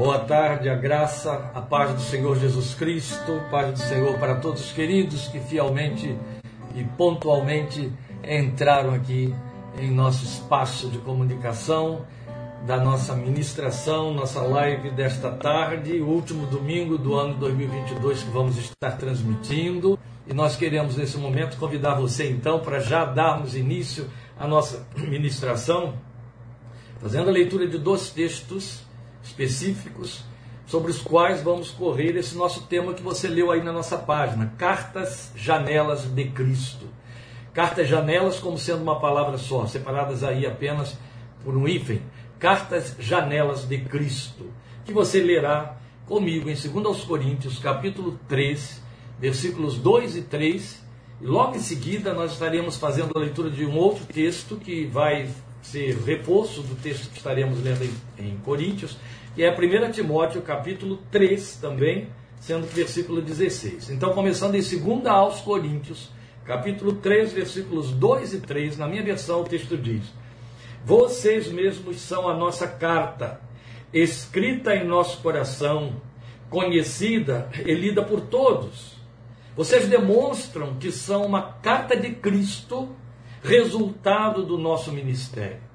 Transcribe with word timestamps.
Boa 0.00 0.20
tarde, 0.20 0.70
a 0.70 0.74
graça, 0.74 1.50
a 1.54 1.60
paz 1.60 1.92
do 1.92 2.00
Senhor 2.00 2.34
Jesus 2.38 2.72
Cristo, 2.72 3.38
paz 3.50 3.70
do 3.70 3.78
Senhor 3.80 4.18
para 4.18 4.36
todos 4.36 4.64
os 4.64 4.72
queridos 4.72 5.28
que 5.28 5.38
fielmente 5.38 6.16
e 6.74 6.82
pontualmente 6.96 7.92
entraram 8.24 8.94
aqui 8.94 9.34
em 9.78 9.90
nosso 9.90 10.24
espaço 10.24 10.88
de 10.88 10.96
comunicação, 11.00 12.06
da 12.66 12.78
nossa 12.78 13.14
ministração, 13.14 14.14
nossa 14.14 14.40
live 14.40 14.90
desta 14.90 15.32
tarde, 15.32 16.00
último 16.00 16.46
domingo 16.46 16.96
do 16.96 17.14
ano 17.14 17.34
2022 17.34 18.22
que 18.22 18.30
vamos 18.30 18.56
estar 18.56 18.92
transmitindo. 18.92 19.98
E 20.26 20.32
nós 20.32 20.56
queremos 20.56 20.96
nesse 20.96 21.18
momento 21.18 21.58
convidar 21.58 21.96
você 21.96 22.30
então 22.30 22.60
para 22.60 22.80
já 22.80 23.04
darmos 23.04 23.54
início 23.54 24.08
à 24.38 24.48
nossa 24.48 24.82
ministração, 24.96 25.92
fazendo 27.02 27.28
a 27.28 27.32
leitura 27.32 27.68
de 27.68 27.76
dois 27.76 28.08
textos 28.08 28.88
específicos 29.22 30.24
sobre 30.66 30.90
os 30.90 31.00
quais 31.00 31.42
vamos 31.42 31.70
correr 31.70 32.16
esse 32.16 32.36
nosso 32.36 32.62
tema 32.62 32.94
que 32.94 33.02
você 33.02 33.26
leu 33.26 33.50
aí 33.50 33.62
na 33.62 33.72
nossa 33.72 33.98
página, 33.98 34.54
Cartas 34.56 35.32
Janelas 35.34 36.04
de 36.04 36.26
Cristo. 36.26 36.86
Cartas 37.52 37.88
Janelas 37.88 38.38
como 38.38 38.56
sendo 38.56 38.82
uma 38.82 39.00
palavra 39.00 39.36
só, 39.36 39.66
separadas 39.66 40.22
aí 40.22 40.46
apenas 40.46 40.96
por 41.42 41.56
um 41.56 41.66
hífen. 41.66 42.00
Cartas 42.38 42.94
Janelas 42.98 43.68
de 43.68 43.78
Cristo, 43.78 44.46
que 44.84 44.92
você 44.92 45.20
lerá 45.20 45.76
comigo 46.06 46.48
em 46.48 46.54
2 46.54 47.04
Coríntios, 47.04 47.58
capítulo 47.58 48.18
3, 48.28 48.82
versículos 49.18 49.76
2 49.76 50.16
e 50.16 50.22
3. 50.22 50.84
E 51.20 51.26
logo 51.26 51.56
em 51.56 51.60
seguida 51.60 52.14
nós 52.14 52.32
estaremos 52.32 52.76
fazendo 52.76 53.10
a 53.14 53.18
leitura 53.18 53.50
de 53.50 53.66
um 53.66 53.76
outro 53.76 54.06
texto 54.06 54.56
que 54.56 54.86
vai 54.86 55.28
ser 55.62 55.96
reforço 55.98 56.62
do 56.62 56.74
texto 56.80 57.10
que 57.10 57.18
estaremos 57.18 57.62
lendo 57.62 57.84
em, 57.84 57.92
em 58.18 58.36
Coríntios, 58.38 58.96
que 59.40 59.44
é 59.46 59.50
1 59.50 59.90
Timóteo 59.92 60.42
capítulo 60.42 60.98
3 61.10 61.56
também, 61.56 62.10
sendo 62.40 62.64
o 62.64 62.68
versículo 62.68 63.22
16. 63.22 63.88
Então, 63.88 64.12
começando 64.12 64.54
em 64.54 64.60
2 64.60 65.06
aos 65.06 65.40
Coríntios, 65.40 66.10
capítulo 66.44 66.96
3, 66.96 67.32
versículos 67.32 67.90
2 67.90 68.34
e 68.34 68.40
3, 68.40 68.76
na 68.76 68.86
minha 68.86 69.02
versão 69.02 69.40
o 69.40 69.44
texto 69.44 69.78
diz: 69.78 70.02
Vocês 70.84 71.50
mesmos 71.50 72.02
são 72.02 72.28
a 72.28 72.36
nossa 72.36 72.68
carta, 72.68 73.40
escrita 73.94 74.76
em 74.76 74.86
nosso 74.86 75.22
coração, 75.22 75.94
conhecida 76.50 77.48
e 77.64 77.72
lida 77.72 78.02
por 78.02 78.20
todos. 78.20 78.94
Vocês 79.56 79.88
demonstram 79.88 80.74
que 80.74 80.92
são 80.92 81.24
uma 81.24 81.40
carta 81.62 81.96
de 81.96 82.10
Cristo, 82.10 82.90
resultado 83.42 84.44
do 84.44 84.58
nosso 84.58 84.92
ministério 84.92 85.69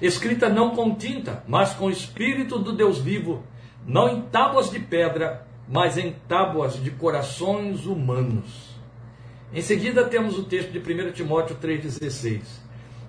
escrita 0.00 0.48
não 0.48 0.70
com 0.70 0.94
tinta, 0.94 1.42
mas 1.46 1.72
com 1.72 1.86
o 1.86 1.90
Espírito 1.90 2.58
do 2.58 2.72
Deus 2.72 2.98
vivo, 2.98 3.44
não 3.86 4.08
em 4.08 4.22
tábuas 4.22 4.70
de 4.70 4.78
pedra, 4.78 5.46
mas 5.68 5.96
em 5.96 6.12
tábuas 6.28 6.82
de 6.82 6.90
corações 6.90 7.86
humanos. 7.86 8.76
Em 9.52 9.62
seguida 9.62 10.04
temos 10.04 10.38
o 10.38 10.44
texto 10.44 10.70
de 10.70 10.78
1 10.78 11.12
Timóteo 11.12 11.56
3,16. 11.56 12.42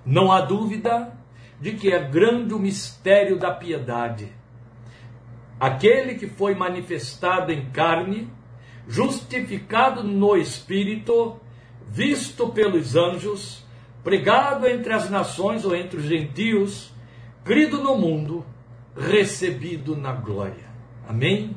Não 0.05 0.31
há 0.31 0.41
dúvida 0.41 1.13
de 1.59 1.73
que 1.73 1.91
é 1.91 1.99
grande 1.99 2.53
o 2.53 2.59
mistério 2.59 3.37
da 3.37 3.51
piedade. 3.51 4.31
Aquele 5.59 6.15
que 6.15 6.27
foi 6.27 6.53
manifestado 6.53 7.51
em 7.51 7.65
carne, 7.71 8.29
justificado 8.87 10.03
no 10.03 10.37
Espírito, 10.37 11.39
visto 11.89 12.49
pelos 12.49 12.95
anjos, 12.95 13.65
pregado 14.07 14.65
entre 14.65 14.93
as 14.93 15.09
nações 15.09 15.65
ou 15.65 15.75
entre 15.75 15.99
os 15.99 16.05
gentios, 16.05 16.93
crido 17.43 17.83
no 17.83 17.97
mundo, 17.97 18.45
recebido 18.95 19.97
na 19.97 20.13
glória. 20.13 20.63
Amém? 21.05 21.53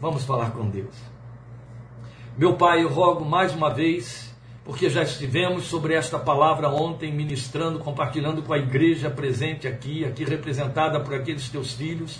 Vamos 0.00 0.24
falar 0.24 0.52
com 0.52 0.66
Deus. 0.70 0.94
Meu 2.38 2.54
Pai, 2.56 2.82
eu 2.82 2.88
rogo 2.88 3.22
mais 3.22 3.54
uma 3.54 3.68
vez, 3.68 4.34
porque 4.64 4.88
já 4.88 5.02
estivemos 5.02 5.64
sobre 5.64 5.92
esta 5.92 6.18
palavra 6.18 6.70
ontem, 6.70 7.12
ministrando, 7.12 7.78
compartilhando 7.78 8.40
com 8.40 8.54
a 8.54 8.58
igreja 8.58 9.10
presente 9.10 9.68
aqui, 9.68 10.06
aqui 10.06 10.24
representada 10.24 10.98
por 11.00 11.14
aqueles 11.14 11.50
teus 11.50 11.74
filhos, 11.74 12.18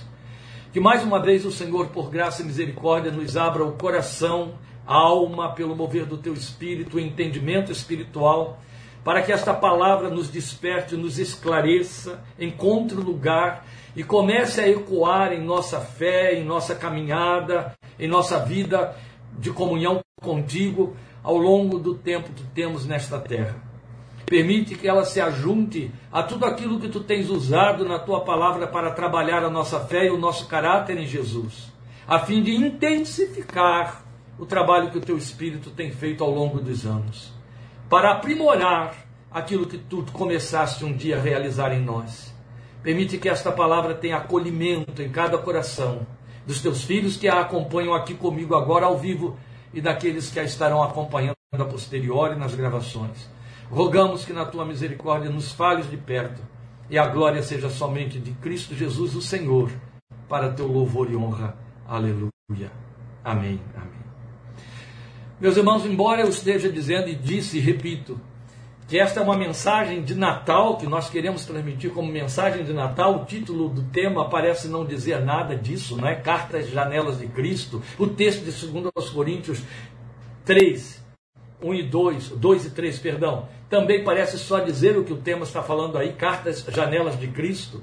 que 0.75 0.79
mais 0.79 1.03
uma 1.03 1.23
vez 1.23 1.47
o 1.47 1.51
Senhor, 1.51 1.87
por 1.87 2.11
graça 2.11 2.43
e 2.43 2.45
misericórdia, 2.45 3.11
nos 3.11 3.35
abra 3.35 3.65
o 3.65 3.73
coração, 3.73 4.59
a 4.87 4.95
alma, 4.95 5.55
pelo 5.55 5.75
mover 5.75 6.05
do 6.05 6.19
teu 6.19 6.35
espírito, 6.35 6.99
o 6.99 7.01
entendimento 7.01 7.73
espiritual 7.73 8.61
para 9.05 9.21
que 9.21 9.31
esta 9.31 9.53
palavra 9.53 10.09
nos 10.09 10.31
desperte, 10.31 10.97
nos 10.97 11.19
esclareça, 11.19 12.25
encontre 12.41 12.97
lugar 12.97 13.67
e 13.95 14.03
comece 14.03 14.63
a 14.63 14.69
ecoar 14.69 15.33
em 15.33 15.45
nossa 15.45 15.79
fé, 15.79 16.35
em 16.35 16.45
nossa 16.45 16.75
caminhada, 16.75 17.77
em 17.99 18.09
nossa 18.09 18.39
vida 18.39 18.97
de 19.39 19.51
comunhão 19.51 20.01
contigo 20.21 20.97
ao 21.23 21.37
longo 21.37 21.79
do 21.79 21.95
tempo 21.95 22.31
que 22.33 22.43
temos 22.55 22.87
nesta 22.87 23.19
terra. 23.19 23.57
Permite 24.25 24.75
que 24.75 24.89
ela 24.89 25.05
se 25.05 25.21
ajunte 25.21 25.93
a 26.11 26.23
tudo 26.23 26.47
aquilo 26.47 26.81
que 26.81 26.89
tu 26.89 27.01
tens 27.01 27.29
usado 27.29 27.87
na 27.87 27.99
tua 27.99 28.25
palavra 28.25 28.67
para 28.67 28.91
trabalhar 28.91 29.45
a 29.45 29.51
nossa 29.51 29.81
fé 29.81 30.07
e 30.07 30.11
o 30.11 30.19
nosso 30.19 30.49
caráter 30.49 30.97
em 30.97 31.07
Jesus, 31.07 31.71
a 32.09 32.21
fim 32.21 32.43
de 32.43 32.55
intensificar 32.55 34.03
o 34.39 34.47
trabalho 34.47 34.91
que 34.91 34.99
o 34.99 35.03
teu 35.03 35.19
Espírito 35.19 35.71
tem 35.71 35.93
feito 35.93 36.25
ao 36.25 36.31
longo 36.31 36.59
dos 36.59 36.87
anos 36.87 37.34
para 37.89 38.13
aprimorar 38.13 38.95
aquilo 39.31 39.67
que 39.67 39.79
tu 39.79 40.05
começaste 40.13 40.85
um 40.85 40.93
dia 40.93 41.17
a 41.17 41.21
realizar 41.21 41.73
em 41.73 41.81
nós. 41.81 42.33
Permite 42.83 43.19
que 43.19 43.29
esta 43.29 43.51
palavra 43.51 43.95
tenha 43.95 44.19
acolhimento 44.19 45.03
em 45.03 45.11
cada 45.11 45.39
coração 45.39 46.07
dos 46.47 46.61
teus 46.61 46.85
filhos 46.85 47.17
que 47.17 47.29
a 47.29 47.41
acompanham 47.41 47.95
aqui 47.95 48.15
comigo 48.15 48.55
agora 48.55 48.87
ao 48.87 48.99
vivo 48.99 49.37
e 49.73 49.81
daqueles 49.81 50.31
que 50.31 50.39
a 50.39 50.45
estarão 50.45 50.83
acompanhando 50.83 51.35
a 51.53 51.65
posteriori 51.65 52.37
nas 52.37 52.55
gravações. 52.55 53.29
Rogamos 53.71 54.25
que 54.25 54.33
na 54.33 54.45
tua 54.45 54.65
misericórdia 54.65 55.31
nos 55.31 55.53
fales 55.53 55.91
de 55.91 55.97
perto 55.97 56.43
e 56.91 56.99
a 56.99 57.07
glória 57.07 57.43
seja 57.43 57.71
somente 57.71 58.21
de 58.21 58.33
Cristo 58.33 58.75
Jesus, 58.75 59.15
o 59.15 59.23
Senhor, 59.23 59.71
para 60.29 60.53
teu 60.53 60.67
louvor 60.67 61.11
e 61.11 61.17
honra. 61.17 61.57
Aleluia. 61.89 62.71
Amém. 63.25 63.61
Amém. 63.75 63.94
Meus 65.45 65.59
irmãos, 65.59 65.85
embora 65.85 66.23
eu 66.23 66.29
esteja 66.31 66.73
dizendo 66.73 67.11
e 67.11 67.15
disse 67.15 67.59
e 67.59 67.61
repito 67.61 68.19
que 68.89 68.99
esta 68.99 69.21
é 69.21 69.23
uma 69.23 69.37
mensagem 69.37 70.03
de 70.03 70.15
Natal 70.15 70.79
que 70.79 70.87
nós 70.87 71.11
queremos 71.11 71.45
transmitir 71.45 71.91
como 71.91 72.11
mensagem 72.11 72.65
de 72.65 72.73
Natal, 72.73 73.15
o 73.17 73.25
título 73.27 73.69
do 73.69 73.83
tema 73.83 74.31
parece 74.31 74.69
não 74.69 74.87
dizer 74.87 75.21
nada 75.21 75.55
disso, 75.55 75.99
não 75.99 76.09
é? 76.09 76.15
Cartas 76.15 76.71
Janelas 76.71 77.19
de 77.19 77.27
Cristo. 77.27 77.83
O 77.99 78.07
texto 78.07 78.43
de 78.43 78.53
2 78.53 79.11
Coríntios 79.11 79.61
3, 80.47 81.05
1 81.63 81.75
e 81.75 81.83
2, 81.83 82.29
2 82.31 82.65
e 82.65 82.71
3, 82.71 82.99
perdão, 83.01 83.47
também 83.69 84.03
parece 84.03 84.39
só 84.39 84.61
dizer 84.61 84.97
o 84.97 85.05
que 85.05 85.13
o 85.13 85.19
tema 85.19 85.43
está 85.43 85.63
falando 85.63 85.99
aí, 85.99 86.15
Cartas 86.15 86.65
Janelas 86.75 87.21
de 87.21 87.29
Cristo. 87.29 87.83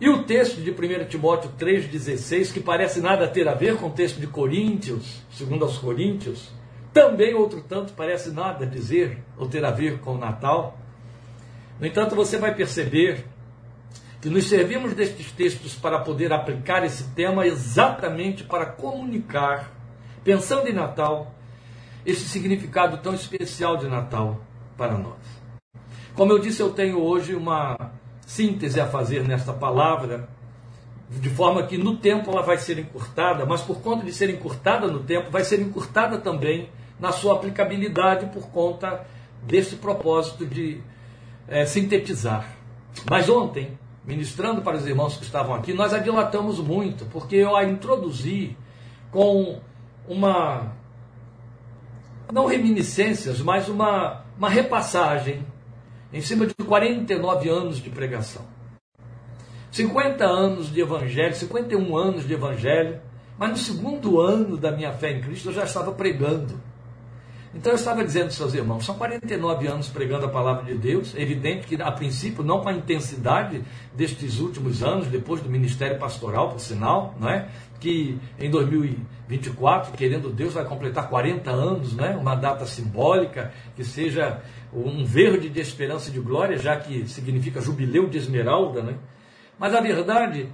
E 0.00 0.08
o 0.08 0.22
texto 0.22 0.62
de 0.62 0.70
1 0.70 1.04
Timóteo 1.04 1.50
3,16, 1.60 2.50
que 2.50 2.60
parece 2.60 3.02
nada 3.02 3.28
ter 3.28 3.46
a 3.46 3.52
ver 3.52 3.76
com 3.76 3.88
o 3.88 3.92
texto 3.92 4.18
de 4.18 4.26
Coríntios, 4.26 5.20
segundo 5.30 5.66
aos 5.66 5.76
Coríntios, 5.76 6.50
também, 6.92 7.34
outro 7.34 7.62
tanto, 7.62 7.92
parece 7.94 8.30
nada 8.30 8.66
dizer 8.66 9.18
ou 9.36 9.48
ter 9.48 9.64
a 9.64 9.70
ver 9.70 9.98
com 10.00 10.12
o 10.12 10.18
Natal. 10.18 10.78
No 11.80 11.86
entanto, 11.86 12.14
você 12.14 12.38
vai 12.38 12.54
perceber 12.54 13.24
que 14.20 14.28
nos 14.28 14.46
servimos 14.46 14.94
destes 14.94 15.32
textos 15.32 15.74
para 15.74 15.98
poder 15.98 16.32
aplicar 16.32 16.84
esse 16.84 17.04
tema 17.10 17.46
exatamente 17.46 18.44
para 18.44 18.66
comunicar, 18.66 19.72
pensando 20.22 20.68
em 20.68 20.72
Natal, 20.72 21.34
esse 22.06 22.28
significado 22.28 22.98
tão 22.98 23.14
especial 23.14 23.76
de 23.76 23.88
Natal 23.88 24.40
para 24.76 24.96
nós. 24.96 25.18
Como 26.14 26.30
eu 26.30 26.38
disse, 26.38 26.60
eu 26.60 26.70
tenho 26.70 27.00
hoje 27.00 27.34
uma 27.34 27.76
síntese 28.26 28.80
a 28.80 28.86
fazer 28.86 29.26
nesta 29.26 29.52
palavra, 29.52 30.28
de 31.10 31.30
forma 31.30 31.66
que 31.66 31.76
no 31.76 31.96
tempo 31.96 32.30
ela 32.30 32.42
vai 32.42 32.58
ser 32.58 32.78
encurtada, 32.78 33.44
mas 33.44 33.60
por 33.62 33.80
conta 33.80 34.04
de 34.04 34.12
ser 34.12 34.30
encurtada 34.30 34.86
no 34.86 35.00
tempo, 35.00 35.30
vai 35.30 35.42
ser 35.42 35.60
encurtada 35.60 36.18
também 36.18 36.68
na 37.02 37.10
sua 37.10 37.34
aplicabilidade 37.34 38.26
por 38.26 38.48
conta 38.50 39.04
desse 39.42 39.74
propósito 39.74 40.46
de 40.46 40.80
é, 41.48 41.66
sintetizar. 41.66 42.46
Mas 43.10 43.28
ontem, 43.28 43.76
ministrando 44.04 44.62
para 44.62 44.76
os 44.76 44.86
irmãos 44.86 45.16
que 45.16 45.24
estavam 45.24 45.52
aqui, 45.52 45.72
nós 45.72 45.92
a 45.92 45.98
dilatamos 45.98 46.60
muito, 46.60 47.04
porque 47.06 47.34
eu 47.34 47.56
a 47.56 47.64
introduzi 47.64 48.56
com 49.10 49.58
uma, 50.06 50.76
não 52.32 52.46
reminiscências, 52.46 53.40
mas 53.40 53.68
uma, 53.68 54.22
uma 54.38 54.48
repassagem 54.48 55.44
em 56.12 56.20
cima 56.20 56.46
de 56.46 56.54
49 56.54 57.48
anos 57.48 57.82
de 57.82 57.90
pregação. 57.90 58.42
50 59.72 60.24
anos 60.24 60.72
de 60.72 60.80
evangelho, 60.80 61.34
51 61.34 61.96
anos 61.96 62.28
de 62.28 62.32
evangelho, 62.32 63.00
mas 63.36 63.50
no 63.50 63.56
segundo 63.56 64.20
ano 64.20 64.56
da 64.56 64.70
minha 64.70 64.92
fé 64.92 65.10
em 65.10 65.20
Cristo 65.20 65.48
eu 65.48 65.52
já 65.52 65.64
estava 65.64 65.90
pregando. 65.90 66.70
Então 67.54 67.72
eu 67.72 67.76
estava 67.76 68.02
dizendo, 68.02 68.32
seus 68.32 68.54
irmãos, 68.54 68.84
são 68.84 68.94
49 68.94 69.66
anos 69.66 69.88
pregando 69.88 70.24
a 70.24 70.28
palavra 70.28 70.64
de 70.64 70.74
Deus, 70.74 71.14
evidente 71.14 71.66
que 71.66 71.80
a 71.82 71.92
princípio 71.92 72.42
não 72.42 72.60
com 72.60 72.70
a 72.70 72.72
intensidade 72.72 73.62
destes 73.94 74.40
últimos 74.40 74.82
anos, 74.82 75.06
depois 75.06 75.42
do 75.42 75.50
ministério 75.50 75.98
pastoral, 75.98 76.48
por 76.48 76.60
sinal, 76.60 77.14
não 77.20 77.28
é? 77.28 77.48
que 77.78 78.16
em 78.38 78.48
2024, 78.48 79.92
querendo 79.92 80.30
Deus, 80.30 80.54
vai 80.54 80.64
completar 80.64 81.10
40 81.10 81.50
anos, 81.50 81.94
né? 81.94 82.16
uma 82.16 82.36
data 82.36 82.64
simbólica, 82.64 83.52
que 83.74 83.84
seja 83.84 84.40
um 84.72 85.04
verde 85.04 85.48
de 85.48 85.60
esperança 85.60 86.08
e 86.08 86.12
de 86.12 86.20
glória, 86.20 86.56
já 86.56 86.76
que 86.76 87.08
significa 87.08 87.60
jubileu 87.60 88.08
de 88.08 88.18
esmeralda. 88.18 88.82
Né? 88.82 88.94
Mas 89.58 89.74
a 89.74 89.80
verdade 89.80 90.48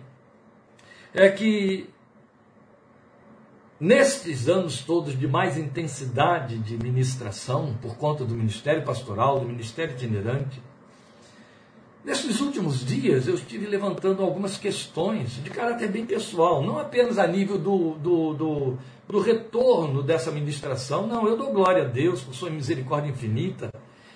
é 1.14 1.28
que 1.28 1.88
nestes 3.80 4.48
anos 4.48 4.82
todos 4.82 5.18
de 5.18 5.28
mais 5.28 5.56
intensidade 5.56 6.58
de 6.58 6.76
ministração, 6.76 7.74
por 7.80 7.96
conta 7.96 8.24
do 8.24 8.34
ministério 8.34 8.84
pastoral, 8.84 9.40
do 9.40 9.46
ministério 9.46 9.94
itinerante, 9.94 10.60
Nesses 12.08 12.40
últimos 12.40 12.86
dias 12.86 13.28
eu 13.28 13.34
estive 13.34 13.66
levantando 13.66 14.22
algumas 14.22 14.56
questões 14.56 15.42
de 15.44 15.50
caráter 15.50 15.90
bem 15.90 16.06
pessoal, 16.06 16.62
não 16.62 16.78
apenas 16.78 17.18
a 17.18 17.26
nível 17.26 17.58
do, 17.58 17.96
do, 17.96 18.32
do, 18.32 18.78
do 19.06 19.20
retorno 19.20 20.02
dessa 20.02 20.30
ministração, 20.30 21.06
não, 21.06 21.28
eu 21.28 21.36
dou 21.36 21.52
glória 21.52 21.82
a 21.82 21.86
Deus 21.86 22.22
por 22.22 22.34
sua 22.34 22.48
misericórdia 22.48 23.10
infinita. 23.10 23.70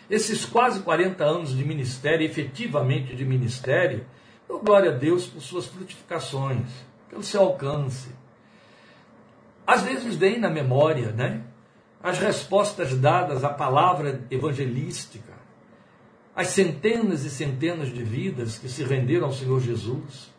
Esses 0.09 0.47
quase 0.47 0.81
40 0.81 1.23
anos 1.23 1.55
de 1.55 1.63
ministério, 1.65 2.25
efetivamente 2.25 3.15
de 3.15 3.27
ministério, 3.27 4.07
dou 4.49 4.59
glória 4.61 4.91
a 4.91 4.95
Deus 4.95 5.27
por 5.27 5.43
suas 5.43 5.67
frutificações, 5.67 6.69
pelo 7.11 7.23
seu 7.23 7.43
alcance. 7.43 8.09
Às 9.67 9.83
vezes 9.83 10.15
vem 10.15 10.39
na 10.39 10.51
memória, 10.51 11.13
né? 11.13 11.43
As 12.03 12.19
respostas 12.19 12.95
dadas 12.99 13.45
à 13.45 13.49
palavra 13.49 14.25
evangelística, 14.31 15.33
as 16.35 16.49
centenas 16.49 17.25
e 17.25 17.31
centenas 17.31 17.93
de 17.93 18.03
vidas 18.03 18.59
que 18.59 18.69
se 18.69 18.83
renderam 18.83 19.27
ao 19.27 19.33
Senhor 19.33 19.61
Jesus 19.61 20.33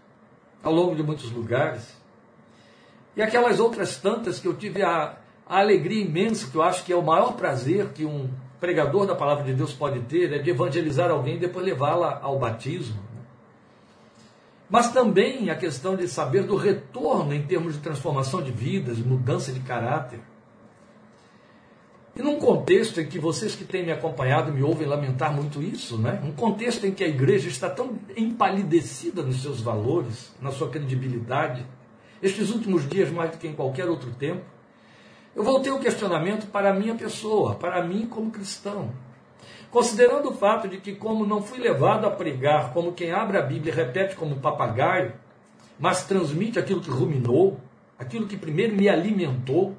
ao 0.64 0.74
longo 0.74 0.96
de 0.96 1.04
muitos 1.04 1.30
lugares. 1.32 1.96
E 3.16 3.22
aquelas 3.22 3.60
outras 3.60 3.98
tantas 3.98 4.40
que 4.40 4.48
eu 4.48 4.56
tive 4.56 4.82
a, 4.82 5.18
a 5.46 5.60
alegria 5.60 6.04
imensa, 6.04 6.50
que 6.50 6.56
eu 6.56 6.64
acho 6.64 6.84
que 6.84 6.92
é 6.92 6.96
o 6.96 7.04
maior 7.04 7.34
prazer 7.34 7.90
que 7.90 8.06
um 8.06 8.30
pregador 8.60 9.06
da 9.06 9.14
palavra 9.14 9.44
de 9.44 9.54
Deus 9.54 9.74
pode 9.74 10.00
ter, 10.02 10.32
é 10.32 10.40
de 10.40 10.50
evangelizar 10.50 11.12
alguém 11.12 11.36
e 11.36 11.40
depois 11.40 11.66
levá-la 11.66 12.20
ao 12.24 12.40
batismo. 12.40 13.13
Mas 14.70 14.92
também 14.92 15.50
a 15.50 15.56
questão 15.56 15.96
de 15.96 16.08
saber 16.08 16.44
do 16.44 16.56
retorno 16.56 17.34
em 17.34 17.44
termos 17.44 17.74
de 17.74 17.80
transformação 17.80 18.42
de 18.42 18.52
vidas, 18.52 18.98
mudança 18.98 19.52
de 19.52 19.60
caráter. 19.60 20.20
E 22.16 22.22
num 22.22 22.38
contexto 22.38 23.02
em 23.02 23.08
que 23.08 23.18
vocês 23.18 23.56
que 23.56 23.66
têm 23.66 23.84
me 23.84 23.92
acompanhado 23.92 24.54
me 24.54 24.62
ouvem 24.62 24.88
lamentar 24.88 25.34
muito 25.34 25.62
isso, 25.64 25.98
né? 25.98 26.22
um 26.24 26.32
contexto 26.32 26.86
em 26.86 26.92
que 26.92 27.04
a 27.04 27.08
igreja 27.08 27.50
está 27.50 27.70
tão 27.70 27.98
empalidecida 28.16 29.24
nos 29.24 29.42
seus 29.42 29.60
valores, 29.60 30.32
na 30.40 30.52
sua 30.52 30.70
credibilidade, 30.70 31.66
estes 32.22 32.52
últimos 32.52 32.88
dias 32.88 33.10
mais 33.10 33.32
do 33.32 33.38
que 33.38 33.48
em 33.48 33.54
qualquer 33.54 33.90
outro 33.90 34.12
tempo, 34.12 34.44
eu 35.36 35.44
voltei 35.44 35.72
o 35.72 35.80
questionamento 35.80 36.46
para 36.52 36.70
a 36.70 36.74
minha 36.74 36.94
pessoa, 36.94 37.56
para 37.56 37.84
mim 37.84 38.06
como 38.06 38.30
cristão. 38.30 38.92
Considerando 39.74 40.30
o 40.30 40.36
fato 40.36 40.68
de 40.68 40.78
que, 40.78 40.94
como 40.94 41.26
não 41.26 41.42
fui 41.42 41.58
levado 41.58 42.06
a 42.06 42.12
pregar 42.12 42.72
como 42.74 42.94
quem 42.94 43.12
abre 43.12 43.40
a 43.40 43.42
Bíblia 43.42 43.74
e 43.74 43.76
repete 43.76 44.16
como 44.16 44.36
papagaio, 44.36 45.14
mas 45.80 46.04
transmite 46.04 46.60
aquilo 46.60 46.80
que 46.80 46.92
ruminou, 46.92 47.60
aquilo 47.98 48.28
que 48.28 48.38
primeiro 48.38 48.76
me 48.76 48.88
alimentou, 48.88 49.76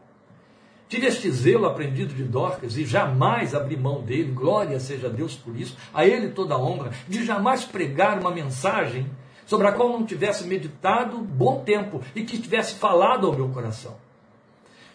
Tive 0.87 1.07
este 1.07 1.31
zelo 1.31 1.67
aprendido 1.67 2.15
de 2.15 2.25
Dorcas 2.25 2.77
e 2.77 2.85
jamais 2.85 3.55
abri 3.55 3.77
mão 3.77 4.03
dele, 4.03 4.31
glória 4.31 4.79
seja 4.79 5.07
a 5.07 5.11
Deus 5.11 5.35
por 5.35 5.57
isso, 5.57 5.77
a 5.95 6.05
ele 6.07 6.29
toda 6.29 6.55
a 6.55 6.59
honra, 6.59 6.91
de 7.09 7.25
jamais 7.25 7.65
pregar 7.65 8.19
uma 8.19 8.31
mensagem 8.31 9.11
sobre 9.47 9.67
a 9.67 9.73
qual 9.73 9.89
não 9.89 10.05
tivesse 10.05 10.47
meditado 10.47 11.19
bom 11.19 11.65
tempo 11.65 12.03
e 12.15 12.23
que 12.23 12.39
tivesse 12.39 12.75
falado 12.75 13.27
ao 13.27 13.33
meu 13.33 13.49
coração. 13.49 13.97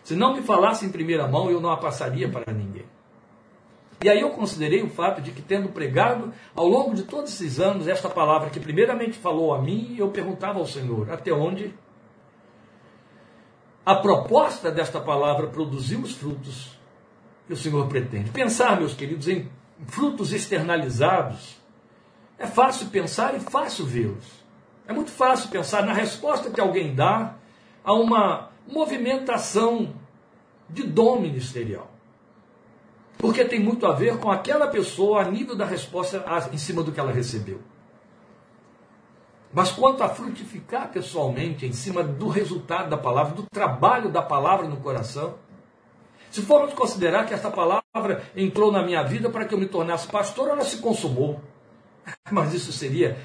Se 0.03 0.15
não 0.15 0.35
me 0.35 0.41
falasse 0.41 0.85
em 0.85 0.89
primeira 0.89 1.27
mão, 1.27 1.49
eu 1.49 1.59
não 1.59 1.71
a 1.71 1.77
passaria 1.77 2.29
para 2.29 2.53
ninguém. 2.53 2.85
E 4.01 4.07
aí 4.07 4.21
eu 4.21 4.29
considerei 4.29 4.81
o 4.81 4.89
fato 4.89 5.21
de 5.21 5.31
que, 5.31 5.41
tendo 5.41 5.69
pregado 5.69 6.33
ao 6.55 6.67
longo 6.67 6.95
de 6.95 7.03
todos 7.03 7.33
esses 7.33 7.59
anos 7.59 7.87
esta 7.87 8.09
palavra 8.09 8.49
que 8.49 8.59
primeiramente 8.59 9.17
falou 9.17 9.53
a 9.53 9.61
mim, 9.61 9.95
eu 9.97 10.09
perguntava 10.09 10.57
ao 10.59 10.65
Senhor 10.65 11.11
até 11.11 11.33
onde 11.33 11.73
a 13.85 13.95
proposta 13.95 14.71
desta 14.71 15.01
palavra 15.01 15.47
produziu 15.47 15.99
os 15.99 16.13
frutos 16.13 16.79
que 17.47 17.53
o 17.53 17.57
Senhor 17.57 17.87
pretende. 17.87 18.29
Pensar, 18.29 18.77
meus 18.77 18.93
queridos, 18.93 19.27
em 19.27 19.49
frutos 19.87 20.31
externalizados 20.31 21.57
é 22.37 22.47
fácil 22.47 22.87
pensar 22.87 23.35
e 23.35 23.39
fácil 23.39 23.85
vê-los. 23.85 24.25
É 24.87 24.93
muito 24.93 25.11
fácil 25.11 25.49
pensar 25.49 25.85
na 25.85 25.93
resposta 25.93 26.49
que 26.49 26.61
alguém 26.61 26.95
dá 26.95 27.35
a 27.83 27.93
uma 27.93 28.49
movimentação 28.65 29.93
de 30.69 30.83
dom 30.83 31.19
ministerial. 31.19 31.89
Porque 33.19 33.43
tem 33.43 33.59
muito 33.59 33.85
a 33.85 33.91
ver 33.91 34.17
com 34.17 34.31
aquela 34.31 34.69
pessoa 34.69 35.21
a 35.21 35.29
nível 35.29 35.53
da 35.53 35.65
resposta 35.65 36.23
em 36.53 36.57
cima 36.57 36.81
do 36.81 36.89
que 36.89 37.01
ela 37.01 37.11
recebeu. 37.11 37.59
Mas 39.53 39.73
quanto 39.73 40.01
a 40.01 40.07
frutificar 40.07 40.89
pessoalmente 40.89 41.65
em 41.65 41.73
cima 41.73 42.01
do 42.01 42.29
resultado 42.29 42.89
da 42.89 42.97
palavra, 42.97 43.35
do 43.35 43.43
trabalho 43.43 44.09
da 44.09 44.21
palavra 44.21 44.69
no 44.69 44.77
coração, 44.77 45.35
se 46.31 46.41
formos 46.41 46.73
considerar 46.73 47.25
que 47.25 47.33
essa 47.33 47.51
palavra 47.51 48.23
entrou 48.37 48.71
na 48.71 48.81
minha 48.81 49.03
vida 49.03 49.29
para 49.29 49.43
que 49.43 49.53
eu 49.53 49.59
me 49.59 49.65
tornasse 49.65 50.07
pastor, 50.07 50.47
ela 50.47 50.63
se 50.63 50.77
consumou. 50.77 51.41
Mas 52.31 52.53
isso 52.53 52.71
seria 52.71 53.17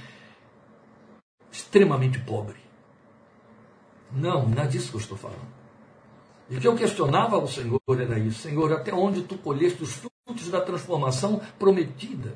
extremamente 1.52 2.18
pobre. 2.18 2.56
Não, 4.10 4.48
não 4.48 4.60
é 4.60 4.66
disso 4.66 4.90
que 4.90 4.96
eu 4.96 5.00
estou 5.00 5.16
falando. 5.16 5.63
E 6.48 6.56
o 6.56 6.60
que 6.60 6.68
eu 6.68 6.76
questionava 6.76 7.36
ao 7.36 7.48
Senhor 7.48 7.80
era 7.88 8.18
isso: 8.18 8.40
Senhor, 8.40 8.72
até 8.72 8.92
onde 8.92 9.22
tu 9.22 9.36
colheste 9.38 9.82
os 9.82 9.94
frutos 9.94 10.50
da 10.50 10.60
transformação 10.60 11.40
prometidas, 11.58 12.34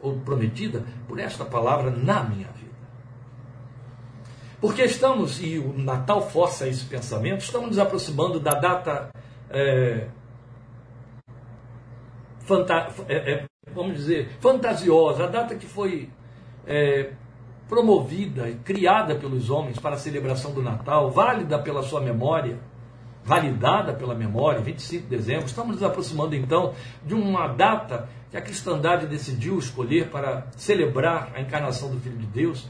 ou 0.00 0.18
prometida 0.20 0.84
por 1.08 1.18
esta 1.18 1.44
palavra 1.44 1.90
na 1.90 2.22
minha 2.22 2.48
vida? 2.48 2.72
Porque 4.60 4.84
estamos, 4.84 5.42
e 5.42 5.58
o 5.58 5.76
Natal 5.76 6.30
força 6.30 6.68
esse 6.68 6.84
pensamento, 6.84 7.40
estamos 7.40 7.70
nos 7.70 7.78
aproximando 7.80 8.38
da 8.38 8.54
data, 8.54 9.10
é, 9.50 10.06
fanta, 12.38 12.88
é, 13.08 13.32
é, 13.32 13.44
vamos 13.74 13.96
dizer, 13.96 14.30
fantasiosa, 14.38 15.24
a 15.24 15.26
data 15.26 15.56
que 15.56 15.66
foi 15.66 16.08
é, 16.64 17.10
promovida 17.68 18.48
e 18.48 18.54
criada 18.54 19.16
pelos 19.16 19.50
homens 19.50 19.80
para 19.80 19.96
a 19.96 19.98
celebração 19.98 20.52
do 20.52 20.62
Natal, 20.62 21.10
válida 21.10 21.58
pela 21.58 21.82
sua 21.82 22.00
memória, 22.00 22.60
validada 23.24 23.92
pela 23.92 24.14
memória, 24.14 24.60
25 24.60 25.02
de 25.04 25.16
dezembro. 25.16 25.46
Estamos 25.46 25.76
nos 25.76 25.82
aproximando 25.82 26.34
então 26.34 26.74
de 27.04 27.14
uma 27.14 27.46
data 27.48 28.08
que 28.30 28.36
a 28.36 28.40
cristandade 28.40 29.06
decidiu 29.06 29.58
escolher 29.58 30.08
para 30.08 30.46
celebrar 30.56 31.32
a 31.34 31.40
encarnação 31.40 31.90
do 31.90 32.00
Filho 32.00 32.16
de 32.16 32.26
Deus. 32.26 32.66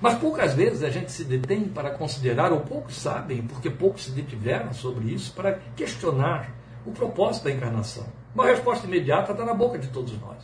Mas 0.00 0.14
poucas 0.14 0.54
vezes 0.54 0.82
a 0.82 0.90
gente 0.90 1.12
se 1.12 1.24
detém 1.24 1.64
para 1.64 1.90
considerar, 1.90 2.52
ou 2.52 2.60
poucos 2.60 2.96
sabem, 2.96 3.42
porque 3.42 3.70
poucos 3.70 4.04
se 4.04 4.10
detiveram 4.10 4.72
sobre 4.72 5.12
isso, 5.12 5.32
para 5.32 5.60
questionar 5.76 6.50
o 6.84 6.90
propósito 6.90 7.44
da 7.44 7.52
encarnação. 7.52 8.06
Uma 8.34 8.46
resposta 8.46 8.86
imediata 8.86 9.32
está 9.32 9.44
na 9.44 9.54
boca 9.54 9.78
de 9.78 9.88
todos 9.88 10.18
nós. 10.20 10.38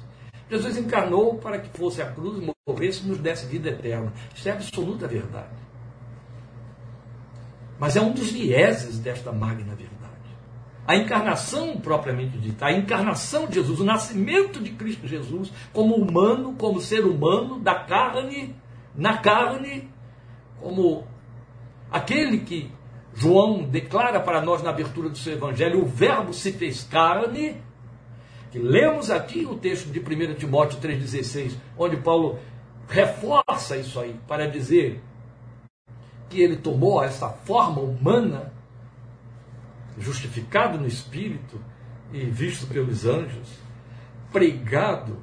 Jesus 0.50 0.76
encarnou 0.76 1.34
para 1.36 1.58
que 1.58 1.76
fosse 1.76 2.00
a 2.00 2.06
cruz, 2.06 2.42
morresse 2.66 3.04
e 3.04 3.08
nos 3.08 3.18
desse 3.18 3.46
vida 3.46 3.70
eterna. 3.70 4.12
Isso 4.34 4.48
é 4.48 4.52
absoluta 4.52 5.06
verdade. 5.06 5.67
Mas 7.78 7.96
é 7.96 8.00
um 8.00 8.12
dos 8.12 8.30
vieses 8.30 8.98
desta 8.98 9.32
magna 9.32 9.74
verdade. 9.74 9.98
A 10.86 10.96
encarnação 10.96 11.78
propriamente 11.78 12.38
dita, 12.38 12.66
a 12.66 12.72
encarnação 12.72 13.46
de 13.46 13.56
Jesus, 13.56 13.80
o 13.80 13.84
nascimento 13.84 14.60
de 14.60 14.70
Cristo 14.70 15.06
Jesus 15.06 15.52
como 15.72 15.94
humano, 15.94 16.54
como 16.58 16.80
ser 16.80 17.04
humano, 17.04 17.58
da 17.60 17.74
carne 17.74 18.54
na 18.98 19.18
carne, 19.18 19.88
como 20.60 21.06
aquele 21.90 22.38
que 22.38 22.70
João 23.14 23.62
declara 23.62 24.18
para 24.20 24.42
nós 24.42 24.62
na 24.62 24.70
abertura 24.70 25.08
do 25.08 25.16
seu 25.16 25.34
evangelho, 25.34 25.82
o 25.82 25.86
Verbo 25.86 26.34
se 26.34 26.52
fez 26.52 26.82
carne, 26.82 27.56
que 28.50 28.58
lemos 28.58 29.10
aqui 29.10 29.46
o 29.46 29.54
texto 29.54 29.86
de 29.90 30.00
1 30.00 30.34
Timóteo 30.34 30.80
3,16, 30.80 31.54
onde 31.76 31.96
Paulo 31.98 32.38
reforça 32.88 33.76
isso 33.76 34.00
aí, 34.00 34.18
para 34.26 34.48
dizer 34.48 35.00
que 36.28 36.40
ele 36.40 36.56
tomou 36.56 37.02
essa 37.02 37.28
forma 37.28 37.80
humana, 37.80 38.52
justificado 39.98 40.78
no 40.78 40.86
Espírito 40.86 41.60
e 42.12 42.24
visto 42.24 42.66
pelos 42.66 43.06
anjos, 43.06 43.48
pregado 44.32 45.16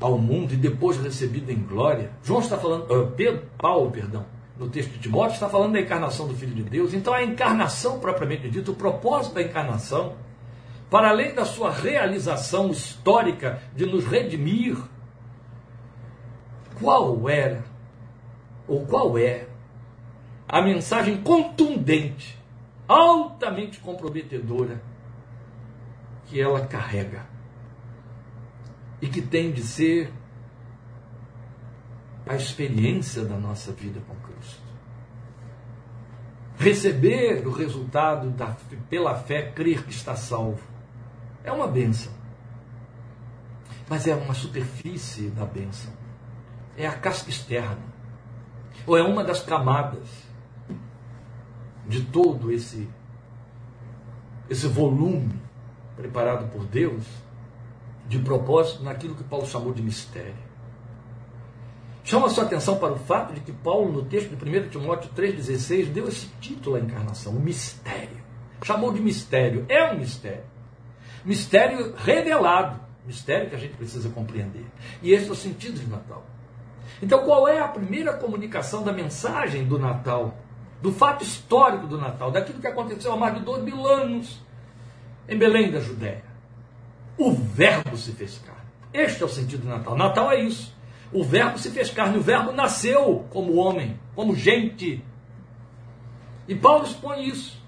ao 0.00 0.18
mundo 0.18 0.54
e 0.54 0.56
depois 0.56 0.96
recebido 0.96 1.50
em 1.50 1.62
glória. 1.62 2.10
João 2.22 2.40
está 2.40 2.56
falando, 2.56 2.90
uh, 2.90 3.10
Pedro, 3.12 3.42
Paulo, 3.58 3.90
perdão, 3.90 4.24
no 4.58 4.68
texto 4.68 4.90
de 4.92 4.98
Timóteo, 4.98 5.34
está 5.34 5.48
falando 5.48 5.74
da 5.74 5.80
encarnação 5.80 6.26
do 6.26 6.34
Filho 6.34 6.54
de 6.54 6.62
Deus. 6.62 6.94
Então 6.94 7.12
a 7.12 7.22
encarnação 7.22 7.98
propriamente 7.98 8.48
dita, 8.48 8.70
o 8.70 8.74
propósito 8.74 9.34
da 9.34 9.42
encarnação 9.42 10.14
para 10.90 11.10
além 11.10 11.32
da 11.32 11.44
sua 11.44 11.70
realização 11.70 12.70
histórica 12.70 13.62
de 13.76 13.86
nos 13.86 14.04
redimir, 14.04 14.76
qual 16.80 17.28
era, 17.28 17.62
ou 18.66 18.84
qual 18.84 19.16
é, 19.16 19.46
a 20.52 20.60
mensagem 20.60 21.22
contundente, 21.22 22.36
altamente 22.88 23.78
comprometedora, 23.78 24.82
que 26.26 26.40
ela 26.40 26.66
carrega 26.66 27.24
e 29.00 29.06
que 29.06 29.22
tem 29.22 29.52
de 29.52 29.62
ser 29.62 30.12
a 32.26 32.34
experiência 32.34 33.24
da 33.24 33.36
nossa 33.36 33.72
vida 33.72 34.00
com 34.00 34.14
Cristo. 34.16 34.62
Receber 36.58 37.46
o 37.46 37.52
resultado 37.52 38.30
da, 38.30 38.56
pela 38.88 39.14
fé, 39.14 39.52
crer 39.52 39.84
que 39.84 39.92
está 39.92 40.16
salvo. 40.16 40.62
É 41.44 41.52
uma 41.52 41.68
bênção. 41.68 42.12
Mas 43.88 44.06
é 44.06 44.14
uma 44.16 44.34
superfície 44.34 45.30
da 45.30 45.46
bênção. 45.46 45.92
É 46.76 46.88
a 46.88 46.92
casca 46.92 47.30
externa. 47.30 47.90
Ou 48.86 48.98
é 48.98 49.02
uma 49.02 49.24
das 49.24 49.42
camadas 49.42 50.29
de 51.90 52.02
todo 52.02 52.52
esse, 52.52 52.88
esse 54.48 54.68
volume 54.68 55.34
preparado 55.96 56.48
por 56.52 56.64
Deus 56.64 57.04
de 58.06 58.18
propósito 58.20 58.84
naquilo 58.84 59.14
que 59.14 59.24
Paulo 59.24 59.44
chamou 59.44 59.72
de 59.74 59.82
mistério. 59.82 60.48
Chama 62.04 62.28
a 62.28 62.30
sua 62.30 62.44
atenção 62.44 62.78
para 62.78 62.92
o 62.92 62.98
fato 62.98 63.34
de 63.34 63.40
que 63.40 63.52
Paulo, 63.52 63.92
no 63.92 64.04
texto 64.04 64.34
de 64.34 64.58
1 64.58 64.68
Timóteo 64.68 65.10
3,16, 65.14 65.86
deu 65.86 66.08
esse 66.08 66.26
título 66.40 66.76
à 66.76 66.80
encarnação, 66.80 67.32
o 67.32 67.40
mistério. 67.40 68.20
Chamou 68.62 68.92
de 68.92 69.00
mistério. 69.00 69.66
É 69.68 69.92
um 69.92 69.98
mistério. 69.98 70.44
Mistério 71.24 71.94
revelado. 71.96 72.80
Mistério 73.04 73.50
que 73.50 73.56
a 73.56 73.58
gente 73.58 73.74
precisa 73.74 74.08
compreender. 74.10 74.64
E 75.02 75.12
esse 75.12 75.28
é 75.28 75.32
o 75.32 75.34
sentido 75.34 75.78
de 75.78 75.88
Natal. 75.88 76.24
Então, 77.02 77.24
qual 77.24 77.48
é 77.48 77.60
a 77.60 77.68
primeira 77.68 78.12
comunicação 78.12 78.82
da 78.82 78.92
mensagem 78.92 79.64
do 79.64 79.78
Natal? 79.78 80.36
Do 80.82 80.92
fato 80.92 81.22
histórico 81.22 81.86
do 81.86 81.98
Natal, 81.98 82.30
daquilo 82.30 82.60
que 82.60 82.66
aconteceu 82.66 83.12
há 83.12 83.16
mais 83.16 83.34
de 83.34 83.40
dois 83.40 83.62
mil 83.62 83.86
anos 83.86 84.40
em 85.28 85.36
Belém 85.36 85.70
da 85.70 85.80
Judéia. 85.80 86.24
O 87.18 87.32
Verbo 87.32 87.96
se 87.96 88.12
fez 88.12 88.38
carne. 88.38 88.60
Este 88.92 89.22
é 89.22 89.26
o 89.26 89.28
sentido 89.28 89.62
do 89.62 89.68
Natal. 89.68 89.96
Natal 89.96 90.32
é 90.32 90.40
isso. 90.40 90.74
O 91.12 91.22
Verbo 91.22 91.58
se 91.58 91.70
fez 91.70 91.90
carne, 91.90 92.18
o 92.18 92.22
Verbo 92.22 92.52
nasceu 92.52 93.26
como 93.30 93.56
homem, 93.56 93.98
como 94.14 94.34
gente. 94.34 95.04
E 96.48 96.54
Paulo 96.54 96.84
expõe 96.84 97.28
isso 97.28 97.60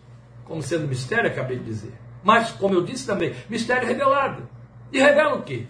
como 0.44 0.62
sendo 0.62 0.86
mistério, 0.86 1.30
acabei 1.30 1.58
de 1.58 1.64
dizer. 1.64 1.94
Mas, 2.22 2.50
como 2.50 2.74
eu 2.74 2.82
disse 2.82 3.06
também, 3.06 3.34
mistério 3.48 3.88
revelado. 3.88 4.48
E 4.92 5.00
revela 5.00 5.36
o 5.36 5.42
quê? 5.42 5.66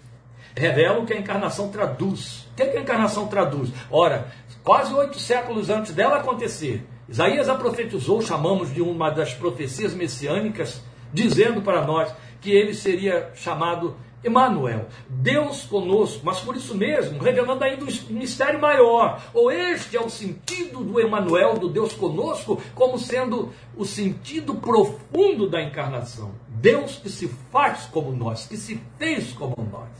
Revela 0.56 0.98
o 0.98 1.06
que 1.06 1.12
a 1.12 1.18
encarnação 1.18 1.70
traduz. 1.70 2.48
O 2.52 2.56
que, 2.56 2.66
que 2.66 2.76
a 2.78 2.80
encarnação 2.80 3.26
traduz? 3.28 3.70
Ora, 3.90 4.26
quase 4.62 4.92
oito 4.92 5.18
séculos 5.18 5.70
antes 5.70 5.94
dela 5.94 6.18
acontecer, 6.18 6.84
Isaías 7.08 7.48
a 7.48 7.54
profetizou, 7.54 8.22
chamamos 8.22 8.72
de 8.72 8.80
uma 8.80 9.10
das 9.10 9.34
profecias 9.34 9.94
messiânicas, 9.94 10.82
dizendo 11.12 11.60
para 11.62 11.84
nós 11.84 12.14
que 12.40 12.50
ele 12.50 12.74
seria 12.74 13.30
chamado 13.34 13.96
Emmanuel, 14.24 14.86
Deus 15.08 15.64
conosco, 15.64 16.20
mas 16.22 16.38
por 16.38 16.56
isso 16.56 16.76
mesmo, 16.76 17.20
revelando 17.20 17.64
ainda 17.64 17.84
um 17.84 18.14
mistério 18.14 18.60
maior. 18.60 19.20
Ou 19.34 19.50
este 19.50 19.96
é 19.96 20.00
o 20.00 20.08
sentido 20.08 20.84
do 20.84 21.00
Emmanuel, 21.00 21.58
do 21.58 21.68
Deus 21.68 21.92
conosco, 21.92 22.60
como 22.74 22.98
sendo 22.98 23.52
o 23.76 23.84
sentido 23.84 24.54
profundo 24.54 25.48
da 25.48 25.60
encarnação. 25.60 26.30
Deus 26.48 26.96
que 26.96 27.08
se 27.08 27.26
faz 27.50 27.86
como 27.86 28.12
nós, 28.12 28.46
que 28.46 28.56
se 28.56 28.80
fez 28.96 29.32
como 29.32 29.56
nós. 29.70 29.90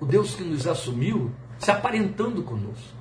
O 0.00 0.06
Deus 0.06 0.34
que 0.34 0.42
nos 0.42 0.66
assumiu, 0.66 1.30
se 1.58 1.70
aparentando 1.70 2.42
conosco. 2.42 2.99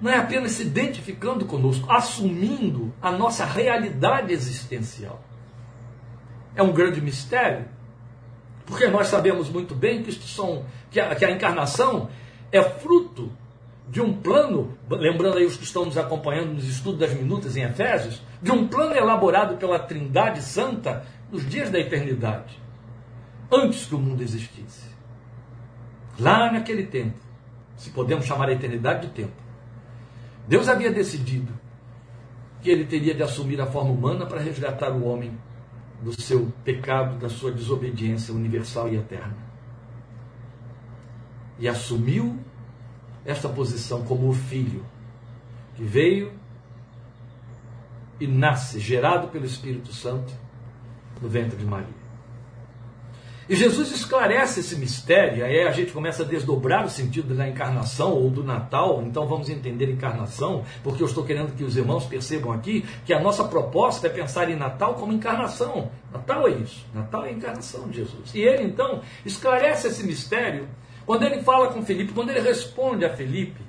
Não 0.00 0.10
é 0.10 0.16
apenas 0.16 0.52
se 0.52 0.62
identificando 0.62 1.44
conosco, 1.44 1.90
assumindo 1.90 2.94
a 3.02 3.10
nossa 3.10 3.44
realidade 3.44 4.32
existencial 4.32 5.24
é 6.58 6.62
um 6.62 6.72
grande 6.72 7.00
mistério, 7.00 7.66
porque 8.66 8.88
nós 8.88 9.06
sabemos 9.06 9.48
muito 9.48 9.76
bem 9.76 10.02
que, 10.02 10.12
são, 10.12 10.64
que, 10.90 10.98
a, 10.98 11.14
que 11.14 11.24
a 11.24 11.30
encarnação 11.30 12.10
é 12.50 12.60
fruto 12.60 13.32
de 13.88 14.00
um 14.00 14.12
plano, 14.12 14.76
lembrando 14.90 15.38
aí 15.38 15.46
os 15.46 15.56
que 15.56 15.62
estão 15.62 15.84
nos 15.84 15.96
acompanhando 15.96 16.54
nos 16.54 16.68
estudos 16.68 16.98
das 16.98 17.14
minutas 17.14 17.56
em 17.56 17.62
Efésios, 17.62 18.20
de 18.42 18.50
um 18.50 18.66
plano 18.66 18.94
elaborado 18.94 19.56
pela 19.56 19.78
Trindade 19.78 20.42
Santa 20.42 21.06
nos 21.30 21.48
dias 21.48 21.70
da 21.70 21.78
eternidade, 21.78 22.60
antes 23.52 23.86
que 23.86 23.94
o 23.94 23.98
mundo 23.98 24.20
existisse. 24.20 24.88
Lá 26.18 26.50
naquele 26.50 26.86
tempo, 26.86 27.16
se 27.76 27.90
podemos 27.90 28.26
chamar 28.26 28.48
a 28.48 28.52
eternidade 28.52 29.06
de 29.06 29.12
tempo, 29.12 29.47
Deus 30.48 30.66
havia 30.66 30.90
decidido 30.90 31.52
que 32.62 32.70
ele 32.70 32.86
teria 32.86 33.14
de 33.14 33.22
assumir 33.22 33.60
a 33.60 33.66
forma 33.66 33.90
humana 33.90 34.24
para 34.24 34.40
resgatar 34.40 34.90
o 34.90 35.04
homem 35.04 35.38
do 36.02 36.18
seu 36.18 36.50
pecado, 36.64 37.18
da 37.18 37.28
sua 37.28 37.52
desobediência 37.52 38.32
universal 38.32 38.88
e 38.88 38.96
eterna. 38.96 39.36
E 41.58 41.68
assumiu 41.68 42.38
esta 43.26 43.48
posição 43.48 44.02
como 44.04 44.28
o 44.28 44.32
filho 44.32 44.84
que 45.74 45.84
veio 45.84 46.32
e 48.18 48.26
nasce, 48.26 48.80
gerado 48.80 49.28
pelo 49.28 49.44
Espírito 49.44 49.92
Santo, 49.92 50.32
no 51.20 51.28
ventre 51.28 51.56
de 51.56 51.64
Maria. 51.64 51.97
E 53.48 53.56
Jesus 53.56 53.90
esclarece 53.92 54.60
esse 54.60 54.76
mistério, 54.76 55.42
aí 55.42 55.62
a 55.66 55.72
gente 55.72 55.90
começa 55.90 56.22
a 56.22 56.26
desdobrar 56.26 56.84
o 56.84 56.90
sentido 56.90 57.34
da 57.34 57.48
encarnação 57.48 58.12
ou 58.12 58.28
do 58.28 58.44
Natal, 58.44 59.02
então 59.02 59.26
vamos 59.26 59.48
entender 59.48 59.90
encarnação, 59.90 60.64
porque 60.84 61.02
eu 61.02 61.06
estou 61.06 61.24
querendo 61.24 61.56
que 61.56 61.64
os 61.64 61.74
irmãos 61.74 62.04
percebam 62.04 62.52
aqui 62.52 62.84
que 63.06 63.12
a 63.14 63.18
nossa 63.18 63.42
proposta 63.44 64.06
é 64.06 64.10
pensar 64.10 64.50
em 64.50 64.56
Natal 64.56 64.96
como 64.96 65.14
encarnação. 65.14 65.90
Natal 66.12 66.46
é 66.46 66.50
isso, 66.50 66.84
Natal 66.92 67.24
é 67.24 67.30
a 67.30 67.32
encarnação 67.32 67.88
de 67.88 67.96
Jesus. 67.96 68.34
E 68.34 68.40
ele 68.40 68.64
então 68.64 69.00
esclarece 69.24 69.88
esse 69.88 70.04
mistério 70.04 70.68
quando 71.06 71.22
ele 71.22 71.42
fala 71.42 71.68
com 71.72 71.82
Felipe, 71.82 72.12
quando 72.12 72.28
ele 72.28 72.40
responde 72.40 73.06
a 73.06 73.16
Felipe, 73.16 73.62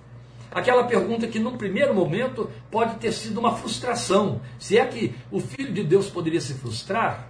aquela 0.51 0.83
pergunta 0.83 1.25
que 1.25 1.39
no 1.39 1.53
primeiro 1.53 1.93
momento 1.93 2.49
pode 2.69 2.95
ter 2.95 3.13
sido 3.13 3.39
uma 3.39 3.55
frustração. 3.55 4.41
Se 4.59 4.77
é 4.77 4.85
que 4.85 5.15
o 5.31 5.39
Filho 5.39 5.71
de 5.71 5.85
Deus 5.85 6.09
poderia 6.09 6.41
se 6.41 6.53
frustrar, 6.55 7.28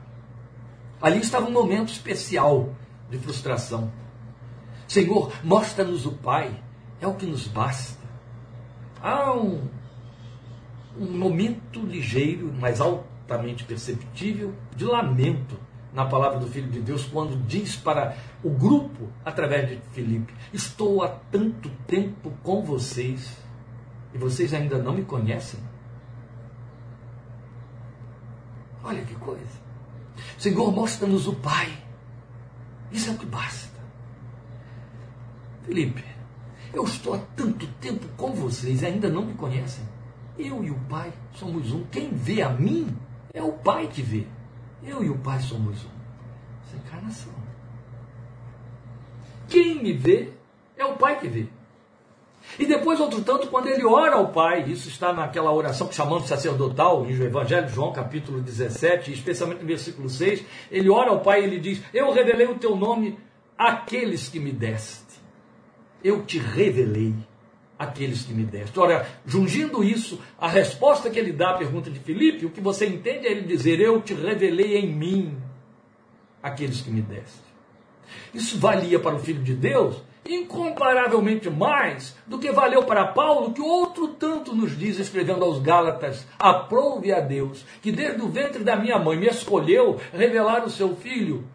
Ali 1.02 1.20
estava 1.20 1.48
um 1.48 1.52
momento 1.52 1.90
especial 1.90 2.74
de 3.10 3.18
frustração. 3.18 3.92
Senhor, 4.88 5.32
mostra-nos 5.44 6.06
o 6.06 6.12
Pai, 6.12 6.62
é 7.00 7.08
o 7.08 7.14
que 7.14 7.26
nos 7.26 7.48
basta. 7.48 8.04
Há 9.02 9.34
um, 9.34 9.68
um 11.00 11.18
momento 11.18 11.80
ligeiro, 11.80 12.54
mas 12.60 12.82
altamente 12.82 13.64
perceptível, 13.64 14.54
de 14.76 14.84
lamento 14.84 15.58
na 15.94 16.06
palavra 16.06 16.40
do 16.40 16.48
Filho 16.48 16.70
de 16.70 16.82
Deus, 16.82 17.06
quando 17.06 17.42
diz 17.48 17.76
para 17.76 18.16
o 18.44 18.50
grupo, 18.50 19.08
através 19.24 19.70
de 19.70 19.78
Filipe: 19.94 20.34
Estou 20.52 21.02
há 21.02 21.08
tanto 21.08 21.70
tempo 21.88 22.32
com 22.44 22.62
vocês 22.62 23.38
e 24.14 24.18
vocês 24.18 24.54
ainda 24.54 24.78
não 24.78 24.94
me 24.94 25.04
conhecem. 25.04 25.60
Olha 28.84 29.04
que 29.04 29.16
coisa. 29.16 29.69
Senhor, 30.40 30.72
mostra-nos 30.72 31.28
o 31.28 31.36
Pai. 31.36 31.68
Isso 32.94 33.10
é 33.10 33.14
o 33.14 33.18
que 33.18 33.26
basta. 33.26 33.78
Felipe, 35.64 36.04
eu 36.74 36.86
estou 36.86 37.14
há 37.14 37.20
tanto 37.36 37.68
tempo 37.74 38.08
com 38.16 38.32
vocês 38.32 38.82
ainda 38.82 39.10
não 39.10 39.26
me 39.26 39.34
conhecem. 39.34 39.84
Eu 40.38 40.64
e 40.64 40.72
o 40.72 40.80
Pai 40.90 41.12
somos 41.34 41.74
um. 41.74 41.84
Quem 41.88 42.12
vê 42.12 42.42
a 42.42 42.50
mim 42.50 42.96
é 43.34 43.44
o 43.44 43.52
Pai 43.52 43.88
que 43.88 44.02
vê. 44.02 44.26
Eu 44.82 45.04
e 45.04 45.10
o 45.10 45.18
Pai 45.18 45.42
somos 45.42 45.84
um. 45.84 45.90
Essa 46.66 46.78
é 46.78 46.80
encarnação. 46.80 47.34
Quem 49.50 49.84
me 49.84 49.92
vê 49.92 50.32
é 50.78 50.86
o 50.86 50.96
Pai 50.96 51.20
que 51.20 51.28
vê. 51.28 51.50
E 52.58 52.66
depois, 52.66 53.00
outro 53.00 53.22
tanto, 53.22 53.48
quando 53.48 53.68
ele 53.68 53.86
ora 53.86 54.16
ao 54.16 54.30
Pai, 54.30 54.64
isso 54.68 54.90
está 54.90 55.14
naquela 55.14 55.52
oração 55.52 55.88
que 55.88 55.96
chamamos 55.96 56.28
sacerdotal, 56.28 57.06
em 57.06 57.14
Evangelho 57.22 57.68
de 57.68 57.74
João, 57.74 57.94
capítulo 57.94 58.42
17, 58.42 59.12
especialmente 59.12 59.62
no 59.62 59.68
versículo 59.68 60.10
6, 60.10 60.44
ele 60.72 60.90
ora 60.90 61.12
ao 61.12 61.20
Pai 61.20 61.42
e 61.42 61.44
ele 61.46 61.60
diz: 61.60 61.82
Eu 61.94 62.12
revelei 62.12 62.48
o 62.48 62.56
teu 62.56 62.76
nome 62.76 63.18
àqueles 63.58 64.30
que 64.30 64.40
me 64.40 64.52
deste. 64.52 65.20
Eu 66.04 66.26
te 66.26 66.40
revelei 66.40 67.14
aqueles 67.78 68.24
que 68.24 68.34
me 68.34 68.44
deste. 68.44 68.78
Ora, 68.80 69.08
jungindo 69.26 69.84
isso, 69.84 70.20
a 70.38 70.48
resposta 70.48 71.10
que 71.10 71.20
ele 71.20 71.32
dá 71.32 71.52
à 71.52 71.58
pergunta 71.58 71.90
de 71.90 72.00
Filipe, 72.00 72.46
o 72.46 72.50
que 72.50 72.62
você 72.62 72.86
entende 72.86 73.28
é 73.28 73.32
ele 73.32 73.42
dizer: 73.42 73.80
Eu 73.80 74.02
te 74.02 74.14
revelei 74.14 74.78
em 74.78 74.88
mim 74.88 75.38
aqueles 76.42 76.82
que 76.82 76.90
me 76.90 77.02
deste. 77.02 77.50
Isso 78.34 78.58
valia 78.58 79.00
para 79.00 79.16
o 79.16 79.20
Filho 79.20 79.44
de 79.44 79.54
Deus 79.54 80.02
incomparavelmente 80.28 81.50
mais 81.50 82.16
do 82.28 82.38
que 82.38 82.52
valeu 82.52 82.84
para 82.84 83.08
Paulo, 83.08 83.54
que 83.54 83.62
outro 83.62 84.10
tanto 84.10 84.56
nos 84.56 84.78
diz, 84.78 85.00
escrevendo 85.00 85.44
aos 85.44 85.60
Gálatas: 85.60 86.28
Aprove 86.38 87.12
a 87.12 87.20
Deus, 87.20 87.66
que 87.82 87.92
desde 87.92 88.22
o 88.22 88.30
ventre 88.30 88.64
da 88.64 88.76
minha 88.76 89.00
mãe 89.00 89.18
me 89.18 89.28
escolheu 89.28 90.00
revelar 90.14 90.64
o 90.66 90.70
seu 90.70 90.96
filho 90.96 91.46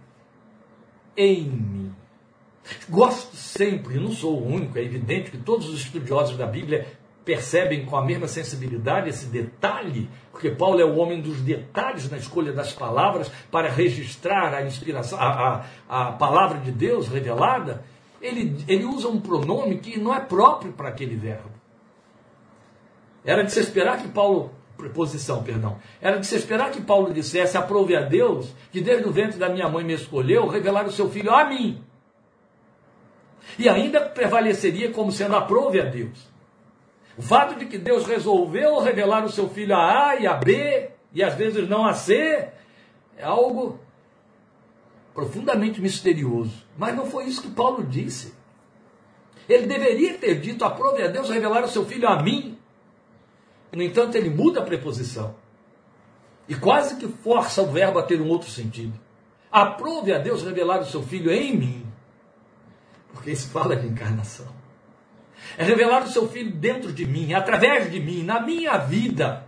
em 1.17 1.43
mim. 1.43 1.95
Gosto 2.89 3.37
sempre, 3.37 3.99
não 3.99 4.11
sou 4.11 4.41
o 4.41 4.47
único, 4.47 4.79
é 4.79 4.83
evidente 4.83 5.31
que 5.31 5.39
todos 5.39 5.69
os 5.69 5.81
estudiosos 5.81 6.37
da 6.37 6.47
Bíblia 6.47 6.87
percebem 7.25 7.87
com 7.87 7.97
a 7.97 8.05
mesma 8.05 8.29
sensibilidade 8.29 9.09
esse 9.09 9.27
detalhe, 9.27 10.09
porque 10.31 10.51
Paulo 10.51 10.81
é 10.81 10.85
o 10.85 10.97
homem 10.97 11.21
dos 11.21 11.41
detalhes 11.41 12.11
na 12.11 12.19
escolha 12.19 12.53
das 12.53 12.73
palavras 12.73 13.31
para 13.51 13.69
registrar 13.69 14.53
a 14.53 14.63
inspiração, 14.63 15.19
a, 15.19 15.65
a, 15.89 16.09
a 16.09 16.13
palavra 16.13 16.59
de 16.59 16.71
Deus 16.71 17.09
revelada. 17.09 17.85
Ele, 18.25 18.65
ele 18.67 18.85
usa 18.87 19.07
um 19.07 19.21
pronome 19.21 19.77
que 19.77 20.01
não 20.01 20.15
é 20.15 20.19
próprio 20.19 20.73
para 20.73 20.89
aquele 20.89 21.15
verbo. 21.15 21.51
Era 23.23 23.45
de 23.45 23.53
se 23.53 23.61
esperar 23.61 23.99
que 24.01 24.09
Paulo, 24.09 24.51
preposição, 24.79 25.43
perdão, 25.43 25.79
era 26.01 26.19
de 26.19 26.27
se 26.27 26.35
esperar 26.35 26.71
que 26.71 26.81
Paulo 26.81 27.13
dissesse: 27.13 27.59
aprove 27.59 27.95
a 27.95 28.01
Deus, 28.01 28.51
que 28.73 28.81
desde 28.81 29.07
o 29.07 29.13
ventre 29.13 29.39
da 29.39 29.51
minha 29.51 29.69
mãe 29.69 29.85
me 29.85 29.93
escolheu, 29.93 30.49
revelar 30.49 30.87
o 30.87 30.91
seu 30.91 31.11
filho 31.11 31.35
a 31.35 31.45
mim. 31.45 31.85
E 33.59 33.69
ainda 33.69 34.01
prevaleceria 34.01 34.91
como 34.91 35.13
sendo 35.13 35.37
aprove 35.37 35.79
a 35.79 35.85
Deus. 35.85 36.33
O 37.19 37.23
fato 37.23 37.59
de 37.59 37.67
que 37.67 37.77
Deus 37.77 38.07
resolveu 38.07 38.81
revelar 38.81 39.23
o 39.23 39.31
seu 39.31 39.51
filho 39.51 39.77
a 39.77 40.09
A 40.09 40.17
e 40.17 40.27
a 40.27 40.33
B, 40.33 40.91
e 41.13 41.23
às 41.23 41.35
vezes 41.35 41.69
não 41.69 41.85
a 41.85 41.93
C, 41.93 42.49
é 43.19 43.23
algo 43.23 43.79
profundamente 45.15 45.81
misterioso. 45.81 46.65
Mas 46.77 46.95
não 46.95 47.07
foi 47.07 47.25
isso 47.25 47.43
que 47.43 47.51
Paulo 47.51 47.85
disse. 47.85 48.35
Ele 49.49 49.67
deveria 49.67 50.19
ter 50.19 50.41
dito: 50.41 50.65
aprove 50.65 51.03
a 51.03 51.09
Deus 51.09 51.31
revelar 51.31 51.65
o 51.65 51.69
seu 51.69 51.85
filho 51.85 52.09
a 52.09 52.23
mim. 52.23 52.59
No 53.73 53.83
entanto, 53.83 54.17
ele 54.17 54.31
muda 54.31 54.61
a 54.61 54.65
preposição. 54.65 55.35
E 56.49 56.55
quase 56.55 56.97
que 56.97 57.09
força 57.09 57.63
o 57.63 57.73
verbo 57.73 57.99
a 57.99 58.03
ter 58.03 58.21
um 58.21 58.29
outro 58.29 58.51
sentido. 58.51 58.99
Aprove 59.51 60.13
a 60.13 60.19
Deus 60.19 60.43
revelar 60.43 60.81
o 60.81 60.87
seu 60.87 61.03
filho 61.03 61.33
em 61.33 61.57
mim. 61.57 61.87
Porque 63.13 63.31
isso 63.31 63.49
fala 63.49 63.77
de 63.77 63.87
encarnação 63.87 64.65
é 65.57 65.65
revelar 65.65 66.05
o 66.05 66.09
seu 66.09 66.29
filho 66.29 66.51
dentro 66.53 66.93
de 66.93 67.07
mim, 67.07 67.33
através 67.33 67.91
de 67.91 68.01
mim, 68.01 68.23
na 68.23 68.41
minha 68.41 68.77
vida. 68.79 69.47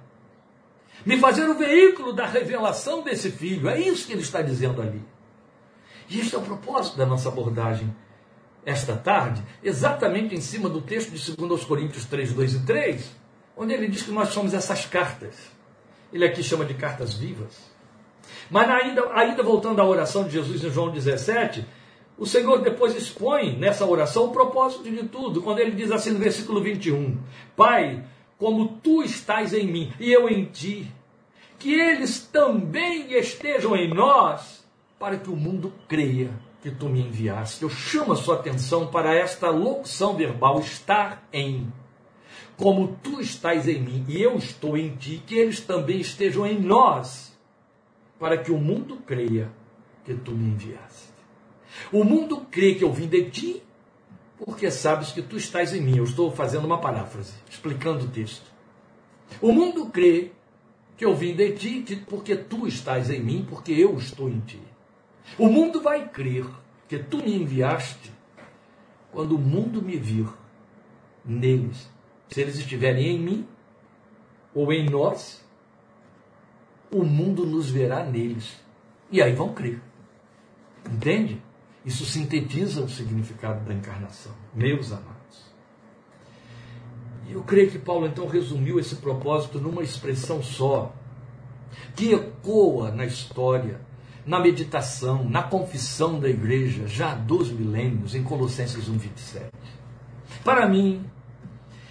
Me 1.05 1.19
fazer 1.19 1.49
o 1.49 1.55
veículo 1.55 2.13
da 2.13 2.27
revelação 2.27 3.03
desse 3.03 3.31
filho. 3.31 3.69
É 3.69 3.79
isso 3.81 4.07
que 4.07 4.13
ele 4.13 4.23
está 4.23 4.43
dizendo 4.43 4.83
ali. 4.83 5.03
E 6.09 6.21
este 6.21 6.35
é 6.35 6.39
o 6.39 6.43
propósito 6.43 6.97
da 6.97 7.07
nossa 7.07 7.29
abordagem 7.29 7.95
esta 8.65 8.97
tarde, 8.97 9.43
exatamente 9.63 10.35
em 10.35 10.41
cima 10.41 10.69
do 10.69 10.81
texto 10.81 11.13
de 11.13 11.37
2 11.37 11.65
Coríntios 11.65 12.05
3, 12.05 12.33
2 12.33 12.55
e 12.55 12.59
3, 12.67 13.17
onde 13.57 13.73
ele 13.73 13.87
diz 13.87 14.03
que 14.03 14.11
nós 14.11 14.31
somos 14.31 14.53
essas 14.53 14.85
cartas. 14.85 15.35
Ele 16.13 16.25
aqui 16.25 16.43
chama 16.43 16.65
de 16.65 16.75
cartas 16.75 17.15
vivas. 17.15 17.57
Mas 18.51 18.69
ainda, 18.69 19.09
ainda 19.15 19.43
voltando 19.43 19.81
à 19.81 19.85
oração 19.85 20.25
de 20.25 20.31
Jesus 20.31 20.65
em 20.65 20.71
João 20.71 20.91
17, 20.91 21.65
o 22.19 22.27
Senhor 22.27 22.61
depois 22.61 22.97
expõe 22.97 23.57
nessa 23.57 23.85
oração 23.85 24.25
o 24.25 24.33
propósito 24.33 24.85
de 24.85 25.05
tudo, 25.05 25.43
quando 25.43 25.61
ele 25.61 25.73
diz 25.73 25.93
assim 25.93 26.11
no 26.11 26.19
versículo 26.19 26.61
21: 26.61 27.19
Pai, 27.55 28.05
como 28.39 28.81
tu 28.83 29.03
estás 29.03 29.53
em 29.53 29.67
mim 29.67 29.93
e 30.01 30.13
eu 30.13 30.29
em 30.29 30.45
ti, 30.47 30.91
que 31.59 31.73
eles 31.73 32.21
também 32.21 33.13
estejam 33.17 33.77
em 33.77 33.93
nós, 33.93 34.66
para 34.99 35.19
que 35.19 35.31
o 35.31 35.37
mundo 35.37 35.73
creia 35.87 36.31
que 36.63 36.71
tu 36.71 36.89
me 36.89 37.01
enviaste. 37.01 37.63
Eu 37.63 37.71
chamo 37.71 38.13
a 38.13 38.17
sua 38.17 38.37
atenção 38.37 38.89
para 38.89 39.15
esta 39.15 39.51
locução 39.51 40.17
verbal, 40.17 40.59
estar 40.61 41.27
em. 41.33 41.73
Como 42.57 42.97
tu 43.03 43.21
estás 43.21 43.69
em 43.69 43.81
mim 43.81 44.05
e 44.09 44.21
eu 44.21 44.37
estou 44.37 44.77
em 44.77 44.97
ti, 44.97 45.23
que 45.27 45.37
eles 45.37 45.61
também 45.61 46.01
estejam 46.01 46.47
em 46.47 46.59
nós, 46.59 47.37
para 48.19 48.39
que 48.39 48.51
o 48.51 48.59
mundo 48.59 48.97
creia 49.07 49.53
que 50.05 50.15
tu 50.15 50.33
me 50.33 50.53
enviaste. 50.53 51.07
O 51.93 52.03
mundo 52.03 52.47
crê 52.51 52.75
que 52.75 52.85
eu 52.85 52.93
vim 52.93 53.07
de 53.07 53.31
ti, 53.31 53.63
porque 54.39 54.71
sabes 54.71 55.13
que 55.13 55.23
tu 55.23 55.37
estás 55.37 55.75
em 55.75 55.81
mim. 55.81 55.99
Eu 55.99 56.05
estou 56.05 56.31
fazendo 56.31 56.65
uma 56.65 56.81
paráfrase, 56.81 57.35
explicando 57.49 58.07
o 58.07 58.09
texto. 58.09 58.51
O 59.41 59.53
mundo 59.53 59.87
crê 59.87 60.33
que 60.97 61.05
eu 61.05 61.15
vim 61.15 61.35
de 61.35 61.53
ti, 61.53 62.05
porque 62.09 62.35
tu 62.35 62.67
estás 62.67 63.11
em 63.11 63.21
mim, 63.21 63.47
porque 63.49 63.73
eu 63.73 63.97
estou 63.99 64.29
em 64.31 64.41
ti. 64.41 64.66
O 65.39 65.49
mundo 65.49 65.83
vai 65.83 66.09
crer 66.09 66.47
que 66.89 66.99
tu 66.99 67.19
me 67.19 67.35
enviaste 67.35 68.13
quando 69.13 69.37
o 69.37 69.39
mundo 69.39 69.83
me 69.83 69.97
vir 69.97 70.29
neles. 71.25 71.89
Se 72.29 72.41
eles 72.41 72.57
estiverem 72.57 73.09
em 73.09 73.19
mim 73.19 73.49
ou 74.55 74.73
em 74.73 74.89
nós, 74.89 75.45
o 76.91 77.05
mundo 77.05 77.45
nos 77.45 77.69
verá 77.69 78.05
neles. 78.05 78.57
E 79.11 79.21
aí 79.21 79.33
vão 79.33 79.53
crer. 79.53 79.81
Entende? 80.91 81.43
Isso 81.85 82.05
sintetiza 82.05 82.83
o 82.83 82.89
significado 82.89 83.65
da 83.65 83.73
encarnação, 83.73 84.33
meus 84.55 84.91
amados. 84.91 85.17
E 87.29 87.33
eu 87.33 87.43
creio 87.43 87.71
que 87.71 87.79
Paulo 87.79 88.07
então 88.07 88.27
resumiu 88.27 88.79
esse 88.79 88.97
propósito 88.97 89.61
numa 89.61 89.83
expressão 89.83 90.43
só, 90.43 90.93
que 91.95 92.13
ecoa 92.13 92.91
na 92.91 93.05
história, 93.05 93.81
na 94.27 94.41
meditação, 94.41 95.25
na 95.25 95.43
confissão 95.43 96.19
da 96.19 96.29
igreja 96.29 96.87
já 96.89 97.13
há 97.13 97.15
dois 97.15 97.49
milênios, 97.49 98.15
em 98.15 98.25
Colossenses 98.25 98.89
1,27. 98.89 99.45
Para 100.43 100.69
mim, 100.69 101.05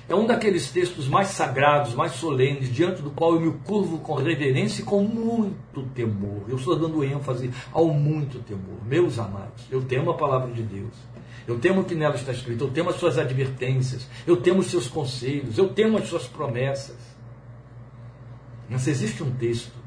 é 0.08 0.14
um 0.14 0.28
daqueles 0.28 0.70
textos 0.70 1.08
mais 1.08 1.30
sagrados, 1.30 1.96
mais 1.96 2.12
solenes, 2.12 2.72
diante 2.72 3.02
do 3.02 3.10
qual 3.10 3.36
eu 3.36 3.42
me 3.42 3.52
curvo 3.60 4.00
com 4.00 4.14
reverência 4.14 4.82
e 4.82 4.86
com 4.86 5.02
muito 5.02 5.82
temor. 5.96 6.44
Eu 6.48 6.58
estou 6.58 6.76
dando 6.76 7.04
ênfase 7.04 7.50
ao 7.72 7.88
muito 7.88 8.40
temor. 8.40 8.86
Meus 8.86 9.18
amados, 9.18 9.64
eu 9.72 9.82
temo 9.84 10.12
a 10.12 10.14
palavra 10.14 10.54
de 10.54 10.62
Deus. 10.62 10.94
Eu 11.48 11.58
temo 11.60 11.82
o 11.82 11.86
que 11.86 11.96
nela 11.96 12.16
está 12.16 12.32
escrito, 12.32 12.64
eu 12.64 12.72
temo 12.72 12.90
as 12.90 12.96
suas 12.98 13.18
advertências, 13.18 14.08
eu 14.26 14.38
temo 14.38 14.60
os 14.60 14.68
seus 14.68 14.88
conselhos, 14.88 15.58
eu 15.58 15.70
temo 15.70 15.98
as 15.98 16.08
suas 16.08 16.28
promessas. 16.28 16.98
Mas 18.68 18.88
existe 18.88 19.24
um 19.24 19.32
texto 19.32 19.85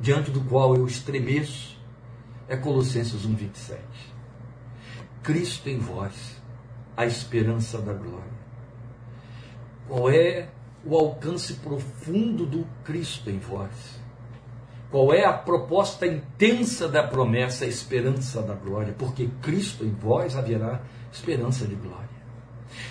diante 0.00 0.30
do 0.30 0.40
qual 0.42 0.74
eu 0.74 0.86
estremeço, 0.86 1.78
é 2.48 2.56
Colossenses 2.56 3.26
1,27. 3.26 3.78
Cristo 5.22 5.68
em 5.68 5.78
vós, 5.78 6.40
a 6.96 7.06
esperança 7.06 7.78
da 7.78 7.92
glória. 7.92 8.40
Qual 9.86 10.10
é 10.10 10.48
o 10.84 10.96
alcance 10.96 11.54
profundo 11.54 12.46
do 12.46 12.66
Cristo 12.82 13.28
em 13.28 13.38
vós? 13.38 14.00
Qual 14.90 15.12
é 15.12 15.24
a 15.24 15.32
proposta 15.32 16.06
intensa 16.06 16.88
da 16.88 17.06
promessa, 17.06 17.64
a 17.64 17.68
esperança 17.68 18.42
da 18.42 18.54
glória? 18.54 18.94
Porque 18.98 19.28
Cristo 19.40 19.84
em 19.84 19.92
vós 19.92 20.36
haverá 20.36 20.80
esperança 21.12 21.66
de 21.66 21.76
glória. 21.76 22.08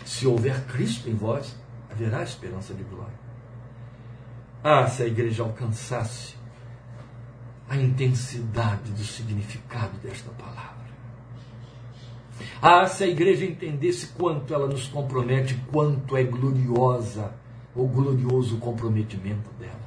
Se 0.06 0.26
houver 0.26 0.66
Cristo 0.66 1.10
em 1.10 1.16
vós, 1.16 1.56
haverá 1.92 2.24
esperança 2.24 2.74
de 2.74 2.84
glória. 2.84 3.20
Ah, 4.64 4.88
se 4.88 5.04
a 5.04 5.08
igreja 5.08 5.44
alcançasse 5.44 6.39
a 7.70 7.78
intensidade 7.78 8.92
do 8.92 9.04
significado 9.04 9.98
desta 10.00 10.32
palavra. 10.32 10.80
Ah, 12.62 12.88
se 12.88 13.04
a 13.04 13.08
igreja 13.08 13.46
entendesse 13.46 14.08
quanto 14.08 14.54
ela 14.54 14.68
nos 14.68 14.88
compromete, 14.88 15.56
quanto 15.72 16.18
é 16.18 16.24
gloriosa 16.24 17.34
ou 17.76 17.88
glorioso 17.88 18.56
o 18.56 18.60
comprometimento 18.60 19.50
dela. 19.60 19.80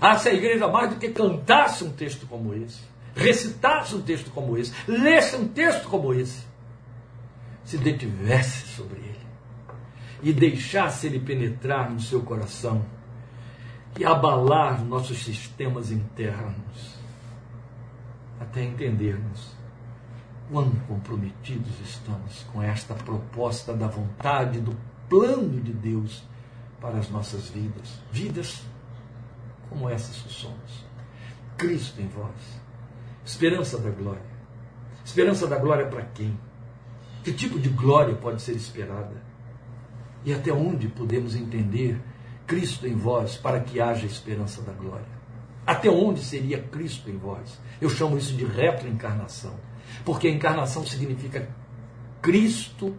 Ah, 0.00 0.16
se 0.16 0.28
a 0.28 0.34
igreja 0.34 0.68
mais 0.68 0.90
do 0.90 0.96
que 0.96 1.08
cantasse 1.08 1.82
um 1.82 1.90
texto 1.90 2.26
como 2.26 2.54
esse, 2.54 2.82
recitasse 3.14 3.94
um 3.94 4.02
texto 4.02 4.30
como 4.30 4.56
esse, 4.56 4.72
lesse 4.86 5.36
um 5.36 5.48
texto 5.48 5.88
como 5.88 6.14
esse, 6.14 6.44
se 7.64 7.76
detivesse 7.78 8.68
sobre 8.68 9.00
ele 9.00 9.26
e 10.22 10.32
deixasse 10.32 11.06
ele 11.06 11.18
penetrar 11.18 11.90
no 11.90 12.00
seu 12.00 12.22
coração 12.22 12.84
e 13.98 14.04
abalar 14.04 14.84
nossos 14.84 15.24
sistemas 15.24 15.90
internos 15.90 16.96
até 18.38 18.62
entendermos 18.62 19.54
quão 20.50 20.70
comprometidos 20.86 21.80
estamos 21.80 22.44
com 22.52 22.62
esta 22.62 22.94
proposta 22.94 23.74
da 23.74 23.86
vontade, 23.86 24.60
do 24.60 24.76
plano 25.08 25.60
de 25.60 25.72
Deus 25.72 26.22
para 26.80 26.98
as 26.98 27.10
nossas 27.10 27.48
vidas. 27.48 28.00
Vidas 28.12 28.62
como 29.68 29.88
essas 29.88 30.16
que 30.22 30.32
somos. 30.32 30.84
Cristo 31.56 32.00
em 32.00 32.08
vós. 32.08 32.60
Esperança 33.24 33.78
da 33.78 33.90
glória. 33.90 34.36
Esperança 35.04 35.46
da 35.46 35.58
glória 35.58 35.86
para 35.86 36.02
quem? 36.02 36.38
Que 37.24 37.32
tipo 37.32 37.58
de 37.58 37.68
glória 37.70 38.14
pode 38.14 38.42
ser 38.42 38.52
esperada? 38.52 39.22
E 40.24 40.32
até 40.32 40.52
onde 40.52 40.88
podemos 40.88 41.34
entender 41.34 42.00
Cristo 42.46 42.86
em 42.86 42.94
vós 42.94 43.36
para 43.36 43.60
que 43.60 43.80
haja 43.80 44.06
esperança 44.06 44.62
da 44.62 44.72
glória? 44.72 45.16
Até 45.66 45.90
onde 45.90 46.20
seria 46.20 46.62
Cristo 46.62 47.10
em 47.10 47.16
vós? 47.16 47.58
Eu 47.80 47.90
chamo 47.90 48.16
isso 48.16 48.34
de 48.34 48.44
retroencarnação 48.44 49.54
porque 50.04 50.28
a 50.28 50.30
encarnação 50.30 50.84
significa 50.84 51.48
Cristo 52.20 52.96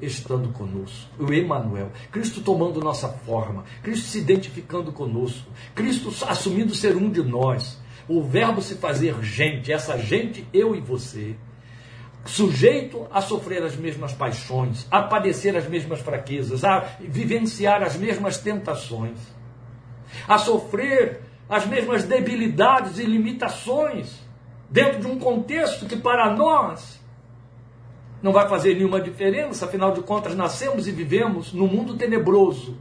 estando 0.00 0.48
conosco, 0.48 1.08
o 1.16 1.32
Emanuel, 1.32 1.92
Cristo 2.10 2.40
tomando 2.40 2.80
nossa 2.80 3.08
forma, 3.08 3.64
Cristo 3.82 4.08
se 4.08 4.18
identificando 4.18 4.90
conosco, 4.90 5.48
Cristo 5.74 6.12
assumindo 6.26 6.74
ser 6.74 6.96
um 6.96 7.08
de 7.08 7.22
nós, 7.22 7.80
o 8.08 8.20
verbo 8.20 8.60
se 8.60 8.74
fazer 8.74 9.22
gente, 9.22 9.72
essa 9.72 9.96
gente 9.96 10.44
eu 10.52 10.74
e 10.74 10.80
você, 10.80 11.36
sujeito 12.24 13.06
a 13.10 13.20
sofrer 13.20 13.62
as 13.62 13.76
mesmas 13.76 14.12
paixões, 14.12 14.86
a 14.90 15.02
padecer 15.02 15.56
as 15.56 15.66
mesmas 15.66 16.00
fraquezas, 16.00 16.64
a 16.64 16.80
vivenciar 17.00 17.82
as 17.82 17.96
mesmas 17.96 18.38
tentações, 18.38 19.18
a 20.28 20.38
sofrer 20.38 21.22
as 21.48 21.66
mesmas 21.66 22.04
debilidades 22.04 22.98
e 22.98 23.04
limitações, 23.04 24.20
dentro 24.70 25.00
de 25.00 25.06
um 25.06 25.18
contexto 25.18 25.86
que 25.86 25.96
para 25.96 26.34
nós 26.34 27.00
não 28.22 28.32
vai 28.32 28.48
fazer 28.48 28.74
nenhuma 28.74 29.00
diferença, 29.00 29.66
afinal 29.66 29.92
de 29.92 30.00
contas, 30.00 30.34
nascemos 30.36 30.86
e 30.86 30.92
vivemos 30.92 31.52
num 31.52 31.66
mundo 31.66 31.96
tenebroso. 31.96 32.78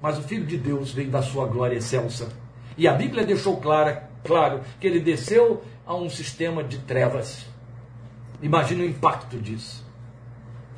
Mas 0.00 0.18
o 0.18 0.22
Filho 0.22 0.44
de 0.44 0.58
Deus 0.58 0.92
veio 0.92 1.10
da 1.10 1.22
sua 1.22 1.46
glória 1.46 1.78
excelsa. 1.78 2.28
E 2.76 2.86
a 2.86 2.92
Bíblia 2.92 3.24
deixou 3.24 3.56
clara, 3.56 4.10
claro 4.22 4.60
que 4.78 4.86
ele 4.86 5.00
desceu 5.00 5.62
a 5.86 5.94
um 5.94 6.10
sistema 6.10 6.62
de 6.62 6.78
trevas. 6.80 7.46
Imagine 8.42 8.82
o 8.82 8.88
impacto 8.88 9.38
disso. 9.38 9.84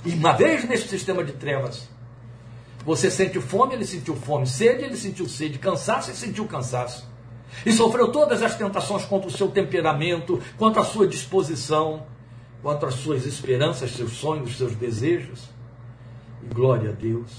E 0.05 0.15
uma 0.15 0.33
vez 0.33 0.65
nesse 0.69 0.89
sistema 0.89 1.25
de 1.25 1.33
trevas, 1.33 1.89
você 2.85 3.11
sente 3.11 3.41
fome, 3.41 3.75
ele 3.75 3.85
sentiu 3.85 4.15
fome, 4.15 4.47
sede, 4.47 4.85
ele 4.85 4.97
sentiu 4.97 5.29
sede, 5.29 5.59
cansaço, 5.59 6.11
ele 6.11 6.17
sentiu 6.17 6.47
cansaço. 6.47 7.09
E 7.65 7.73
sofreu 7.73 8.13
todas 8.13 8.43
as 8.43 8.57
tentações 8.57 9.05
contra 9.05 9.29
o 9.29 9.33
seu 9.33 9.49
temperamento, 9.49 10.41
contra 10.57 10.83
a 10.83 10.85
sua 10.85 11.07
disposição 11.07 12.05
quanto 12.67 12.85
às 12.85 12.95
suas 12.95 13.25
esperanças, 13.25 13.93
seus 13.93 14.13
sonhos, 14.15 14.57
seus 14.57 14.75
desejos. 14.75 15.49
E 16.43 16.53
glória 16.53 16.91
a 16.91 16.93
Deus. 16.93 17.31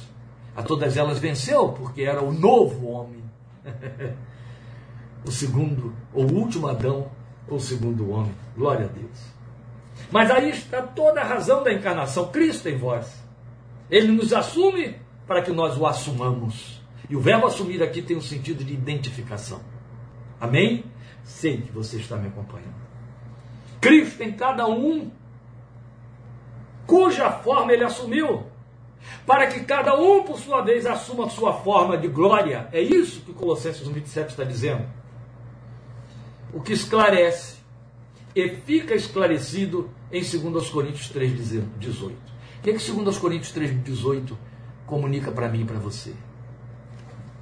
A 0.56 0.64
todas 0.64 0.96
elas 0.96 1.20
venceu, 1.20 1.70
porque 1.70 2.02
era 2.02 2.24
o 2.24 2.32
novo 2.32 2.88
homem. 2.88 3.22
o 5.28 5.32
segundo, 5.32 5.94
ou 6.14 6.26
o 6.26 6.34
último 6.34 6.68
Adão, 6.68 7.12
ou 7.48 7.58
o 7.58 7.60
segundo 7.60 8.10
homem. 8.10 8.34
Glória 8.56 8.86
a 8.86 8.88
Deus. 8.88 9.37
Mas 10.12 10.32
aí 10.32 10.50
está 10.50 10.82
toda 10.82 11.22
a 11.22 11.24
razão 11.24 11.64
da 11.64 11.74
encarnação, 11.74 12.28
Cristo 12.30 12.70
em 12.70 12.78
vós. 12.78 13.22
Ele 13.90 14.12
nos 14.12 14.34
assume 14.34 14.96
para 15.26 15.42
que 15.42 15.52
nós 15.52 15.78
o 15.78 15.86
assumamos. 15.86 16.82
E 17.10 17.16
o 17.16 17.20
verbo 17.20 17.48
assumir 17.48 17.82
aqui 17.84 18.02
tem 18.02 18.16
um 18.18 18.22
sentido 18.22 18.64
de 18.64 18.74
identificação. 18.74 19.62
Amém? 20.40 20.86
Sei 21.24 21.62
que 21.62 21.72
você 21.72 21.98
está 21.98 22.16
me 22.16 22.28
acompanhando. 22.28 22.76
Cristo 23.82 24.22
em 24.24 24.32
cada 24.32 24.68
um, 24.68 25.12
cuja 26.86 27.30
forma 27.32 27.74
ele 27.74 27.84
assumiu, 27.84 28.46
para 29.26 29.48
que 29.48 29.62
cada 29.62 29.96
um, 30.00 30.24
por 30.24 30.40
sua 30.40 30.62
vez, 30.62 30.86
assuma 30.86 31.30
sua 31.30 31.54
forma 31.54 31.98
de 31.98 32.08
glória. 32.08 32.68
É 32.72 32.82
isso 32.82 33.22
que 33.22 33.34
Colossenses 33.34 33.88
1,27 33.88 34.28
está 34.28 34.44
dizendo. 34.44 34.86
O 36.54 36.62
que 36.62 36.74
esclarece 36.74 37.57
e 38.40 38.50
fica 38.50 38.94
esclarecido 38.94 39.90
em 40.12 40.22
2 40.22 40.70
Coríntios 40.70 41.12
3,18. 41.12 42.12
O 42.12 42.14
que, 42.62 42.70
é 42.70 42.74
que 42.74 42.92
2 42.92 43.18
Coríntios 43.18 43.52
3,18 43.54 44.34
comunica 44.86 45.32
para 45.32 45.50
mim 45.50 45.62
e 45.62 45.66
para 45.66 45.80
você? 45.80 46.14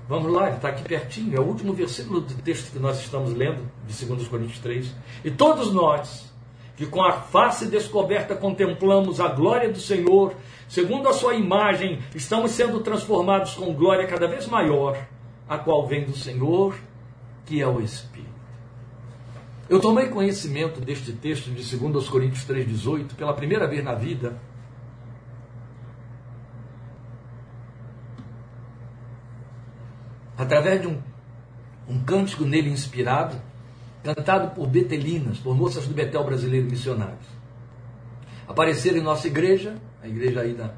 Vamos 0.08 0.32
lá, 0.32 0.52
está 0.52 0.70
aqui 0.70 0.84
pertinho, 0.84 1.36
é 1.36 1.40
o 1.40 1.44
último 1.44 1.74
versículo 1.74 2.22
do 2.22 2.34
texto 2.36 2.72
que 2.72 2.80
nós 2.80 3.00
estamos 3.00 3.34
lendo, 3.34 3.70
de 3.86 4.06
2 4.06 4.28
Coríntios 4.28 4.60
3. 4.60 4.96
E 5.26 5.32
todos 5.32 5.74
nós, 5.74 6.32
que 6.78 6.86
com 6.86 7.04
a 7.04 7.12
face 7.12 7.66
descoberta 7.66 8.36
contemplamos 8.36 9.20
a 9.20 9.28
glória 9.28 9.70
do 9.70 9.80
Senhor, 9.80 10.34
segundo 10.70 11.10
a 11.10 11.14
sua 11.14 11.36
imagem, 11.36 12.00
estamos 12.14 12.52
sendo 12.52 12.80
transformados 12.80 13.56
com 13.56 13.74
glória 13.74 14.08
cada 14.08 14.28
vez 14.28 14.48
maior, 14.48 14.98
a 15.50 15.58
qual 15.58 15.86
vem 15.88 16.06
do 16.06 16.16
Senhor, 16.16 16.76
que 17.46 17.62
é 17.62 17.68
o 17.68 17.82
Espírito. 17.82 18.25
Eu 19.68 19.80
tomei 19.80 20.10
conhecimento 20.10 20.80
deste 20.80 21.12
texto 21.12 21.50
de 21.50 21.78
2 21.78 22.08
Coríntios 22.08 22.46
3,18 22.46 23.16
pela 23.16 23.34
primeira 23.34 23.68
vez 23.68 23.84
na 23.84 23.96
vida 23.96 24.40
através 30.38 30.82
de 30.82 30.88
um, 30.88 31.02
um 31.88 32.00
cântico 32.04 32.46
nele 32.46 32.70
inspirado, 32.70 33.42
cantado 34.04 34.54
por 34.54 34.68
betelinas, 34.68 35.40
por 35.40 35.56
moças 35.56 35.88
do 35.88 35.94
Betel 35.94 36.24
brasileiro 36.24 36.70
missionários. 36.70 37.26
Apareceram 38.48 38.98
em 38.98 39.04
nossa 39.04 39.28
igreja, 39.28 39.76
a 40.04 40.08
igreja 40.08 40.42
aí 40.42 40.54
da 40.54 40.76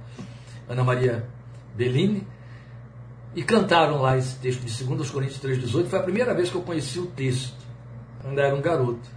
Ana 0.69 0.84
Maria 0.84 1.28
Bellini, 1.76 2.26
e 3.36 3.43
cantaram 3.43 4.02
lá 4.02 4.17
esse 4.17 4.39
texto 4.39 4.62
de 4.62 4.84
2 4.84 5.10
Coríntios 5.10 5.41
3,18. 5.41 5.88
Foi 5.88 6.00
a 6.00 6.04
primeira 6.04 6.34
vez 6.34 6.50
que 6.50 6.56
eu 6.56 6.62
conheci 6.62 7.00
o 7.00 7.08
texto, 7.08 7.66
quando 8.28 8.40
era 8.40 8.54
um 8.54 8.62
garoto. 8.62 9.10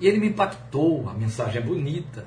E 0.00 0.08
ele 0.08 0.18
me 0.18 0.28
impactou, 0.28 1.08
a 1.08 1.12
mensagem 1.12 1.60
é 1.60 1.64
bonita. 1.64 2.24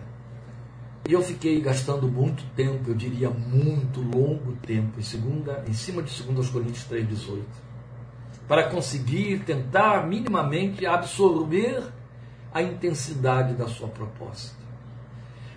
E 1.08 1.14
eu 1.14 1.24
fiquei 1.24 1.60
gastando 1.60 2.08
muito 2.08 2.44
tempo, 2.56 2.92
eu 2.92 2.94
diria 2.94 3.30
muito 3.30 4.00
longo 4.00 4.54
tempo, 4.58 5.00
em, 5.00 5.02
segunda, 5.02 5.64
em 5.68 5.74
cima 5.74 6.04
de 6.04 6.22
2 6.22 6.50
Coríntios 6.50 6.86
3,18, 6.86 7.44
para 8.48 8.70
conseguir 8.70 9.40
tentar 9.40 10.06
minimamente 10.06 10.86
absorver 10.86 11.84
a 12.54 12.62
intensidade 12.62 13.54
da 13.54 13.68
sua 13.68 13.88
proposta. 13.88 14.60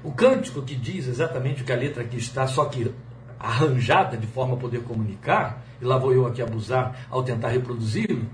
O 0.03 0.13
cântico 0.13 0.63
que 0.63 0.75
diz 0.75 1.07
exatamente 1.07 1.63
o 1.63 1.65
que 1.67 1.73
a 1.73 1.77
letra 1.77 2.03
aqui 2.03 2.17
está, 2.17 2.47
só 2.47 2.65
que 2.65 2.93
arranjada 3.39 4.17
de 4.17 4.27
forma 4.27 4.55
a 4.55 4.59
poder 4.59 4.83
comunicar, 4.85 5.63
e 5.81 5.85
lá 5.85 5.99
vou 5.99 6.15
eu 6.15 6.27
aqui 6.27 6.41
abusar 6.41 7.07
ao 7.11 7.23
tentar 7.23 7.49
reproduzi-lo, 7.49 8.27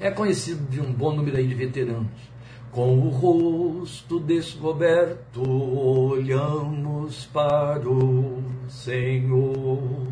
é 0.00 0.10
conhecido 0.10 0.66
de 0.70 0.80
um 0.80 0.90
bom 0.92 1.12
número 1.12 1.36
aí 1.36 1.46
de 1.46 1.54
veteranos. 1.54 2.30
Com 2.72 2.98
o 2.98 3.10
rosto 3.10 4.18
descoberto, 4.18 5.42
olhamos 5.42 7.26
para 7.26 7.86
o 7.88 8.42
Senhor. 8.68 10.08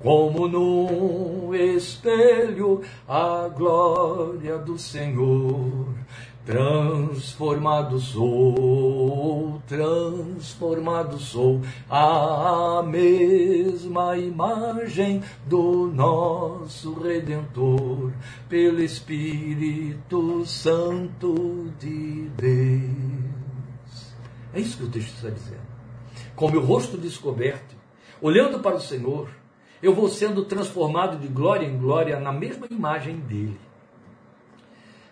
Como 0.00 0.46
num 0.46 1.52
espelho, 1.54 2.82
a 3.08 3.48
glória 3.48 4.58
do 4.58 4.78
Senhor 4.78 5.88
Transformado 6.48 8.00
sou, 8.00 9.60
transformado 9.66 11.18
sou, 11.18 11.60
a 11.90 12.82
mesma 12.86 14.16
imagem 14.16 15.22
do 15.44 15.88
nosso 15.88 16.94
Redentor, 16.94 18.14
pelo 18.48 18.80
Espírito 18.80 20.46
Santo 20.46 21.70
de 21.78 22.30
Deus. 22.34 24.14
É 24.54 24.60
isso 24.60 24.78
que 24.78 24.84
o 24.84 24.90
texto 24.90 25.16
está 25.16 25.28
dizendo. 25.28 25.68
Com 26.34 26.50
meu 26.50 26.64
rosto 26.64 26.96
descoberto, 26.96 27.76
olhando 28.22 28.58
para 28.60 28.76
o 28.76 28.80
Senhor, 28.80 29.28
eu 29.82 29.94
vou 29.94 30.08
sendo 30.08 30.46
transformado 30.46 31.18
de 31.18 31.28
glória 31.28 31.66
em 31.66 31.76
glória 31.76 32.18
na 32.18 32.32
mesma 32.32 32.66
imagem 32.70 33.16
dele. 33.16 33.67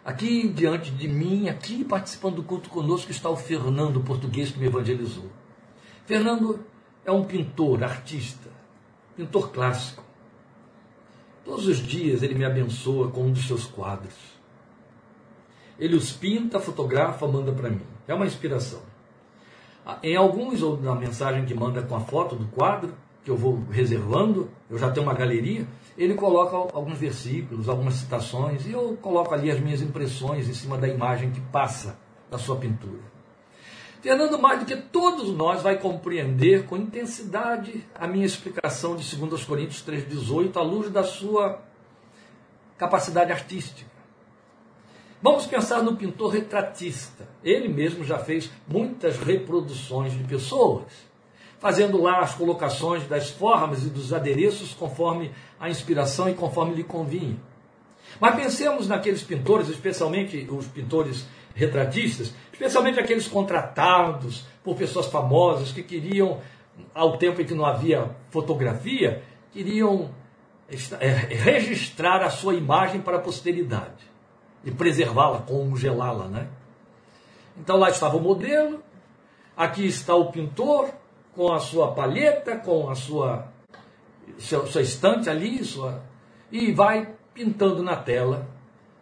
Aqui 0.06 0.46
diante 0.46 0.92
de 0.92 1.08
mim, 1.08 1.48
aqui 1.48 1.82
participando 1.82 2.36
do 2.36 2.44
culto 2.44 2.70
conosco, 2.70 3.10
está 3.10 3.28
o 3.28 3.36
Fernando, 3.36 4.00
português 4.00 4.52
que 4.52 4.58
me 4.60 4.66
evangelizou. 4.66 5.28
Fernando 6.04 6.64
é 7.04 7.10
um 7.10 7.24
pintor, 7.24 7.82
artista, 7.82 8.48
pintor 9.16 9.50
clássico. 9.50 10.04
Todos 11.44 11.66
os 11.66 11.78
dias 11.78 12.22
ele 12.22 12.36
me 12.36 12.44
abençoa 12.44 13.10
com 13.10 13.22
um 13.22 13.32
dos 13.32 13.48
seus 13.48 13.64
quadros. 13.64 14.14
Ele 15.76 15.96
os 15.96 16.12
pinta, 16.12 16.60
fotografa, 16.60 17.26
manda 17.26 17.50
para 17.50 17.68
mim. 17.68 17.82
É 18.06 18.14
uma 18.14 18.26
inspiração. 18.26 18.82
Em 20.04 20.14
alguns, 20.14 20.62
ou 20.62 20.80
na 20.80 20.94
mensagem 20.94 21.44
que 21.44 21.52
manda 21.52 21.82
com 21.82 21.96
a 21.96 22.00
foto 22.00 22.36
do 22.36 22.46
quadro, 22.46 22.94
que 23.26 23.30
eu 23.32 23.36
vou 23.36 23.60
reservando, 23.72 24.48
eu 24.70 24.78
já 24.78 24.88
tenho 24.88 25.04
uma 25.04 25.12
galeria, 25.12 25.66
ele 25.98 26.14
coloca 26.14 26.56
alguns 26.72 26.96
versículos, 26.96 27.68
algumas 27.68 27.94
citações, 27.94 28.64
e 28.64 28.70
eu 28.70 28.96
coloco 29.02 29.34
ali 29.34 29.50
as 29.50 29.58
minhas 29.58 29.82
impressões 29.82 30.48
em 30.48 30.54
cima 30.54 30.78
da 30.78 30.86
imagem 30.86 31.32
que 31.32 31.40
passa 31.40 31.98
da 32.30 32.38
sua 32.38 32.54
pintura. 32.54 33.02
Fernando, 34.00 34.38
mais 34.38 34.60
do 34.60 34.64
que 34.64 34.76
todos 34.76 35.36
nós, 35.36 35.60
vai 35.60 35.76
compreender 35.76 36.66
com 36.66 36.76
intensidade 36.76 37.84
a 37.96 38.06
minha 38.06 38.24
explicação 38.24 38.94
de 38.94 39.16
2 39.16 39.42
Coríntios 39.42 39.84
3,18 39.84 40.56
à 40.56 40.62
luz 40.62 40.88
da 40.88 41.02
sua 41.02 41.60
capacidade 42.78 43.32
artística. 43.32 43.90
Vamos 45.20 45.46
pensar 45.46 45.82
no 45.82 45.96
pintor 45.96 46.30
retratista. 46.30 47.26
Ele 47.42 47.66
mesmo 47.66 48.04
já 48.04 48.20
fez 48.20 48.52
muitas 48.68 49.18
reproduções 49.18 50.12
de 50.12 50.22
pessoas 50.22 51.05
fazendo 51.66 52.00
lá 52.00 52.20
as 52.20 52.32
colocações 52.32 53.08
das 53.08 53.28
formas 53.28 53.84
e 53.84 53.90
dos 53.90 54.12
adereços 54.12 54.72
conforme 54.72 55.32
a 55.58 55.68
inspiração 55.68 56.28
e 56.28 56.34
conforme 56.34 56.76
lhe 56.76 56.84
convinha. 56.84 57.36
Mas 58.20 58.36
pensemos 58.36 58.86
naqueles 58.86 59.24
pintores, 59.24 59.68
especialmente 59.68 60.46
os 60.48 60.68
pintores 60.68 61.26
retratistas, 61.56 62.32
especialmente 62.52 63.00
aqueles 63.00 63.26
contratados 63.26 64.46
por 64.62 64.76
pessoas 64.76 65.06
famosas 65.06 65.72
que 65.72 65.82
queriam, 65.82 66.40
ao 66.94 67.18
tempo 67.18 67.42
em 67.42 67.44
que 67.44 67.52
não 67.52 67.66
havia 67.66 68.14
fotografia, 68.30 69.24
queriam 69.50 70.14
é, 71.00 71.08
registrar 71.34 72.22
a 72.22 72.30
sua 72.30 72.54
imagem 72.54 73.00
para 73.00 73.16
a 73.16 73.20
posteridade 73.20 74.08
e 74.64 74.70
preservá-la, 74.70 75.40
congelá-la, 75.40 76.28
né? 76.28 76.46
Então 77.58 77.76
lá 77.76 77.90
estava 77.90 78.16
o 78.16 78.20
modelo, 78.20 78.80
aqui 79.56 79.84
está 79.84 80.14
o 80.14 80.30
pintor 80.30 80.94
com 81.36 81.52
a 81.52 81.60
sua 81.60 81.92
palheta, 81.92 82.56
com 82.56 82.88
a 82.88 82.94
sua 82.94 83.48
sua 84.38 84.82
estante 84.82 85.30
ali, 85.30 85.62
sua 85.64 86.02
e 86.50 86.72
vai 86.72 87.14
pintando 87.32 87.82
na 87.82 87.94
tela, 87.94 88.48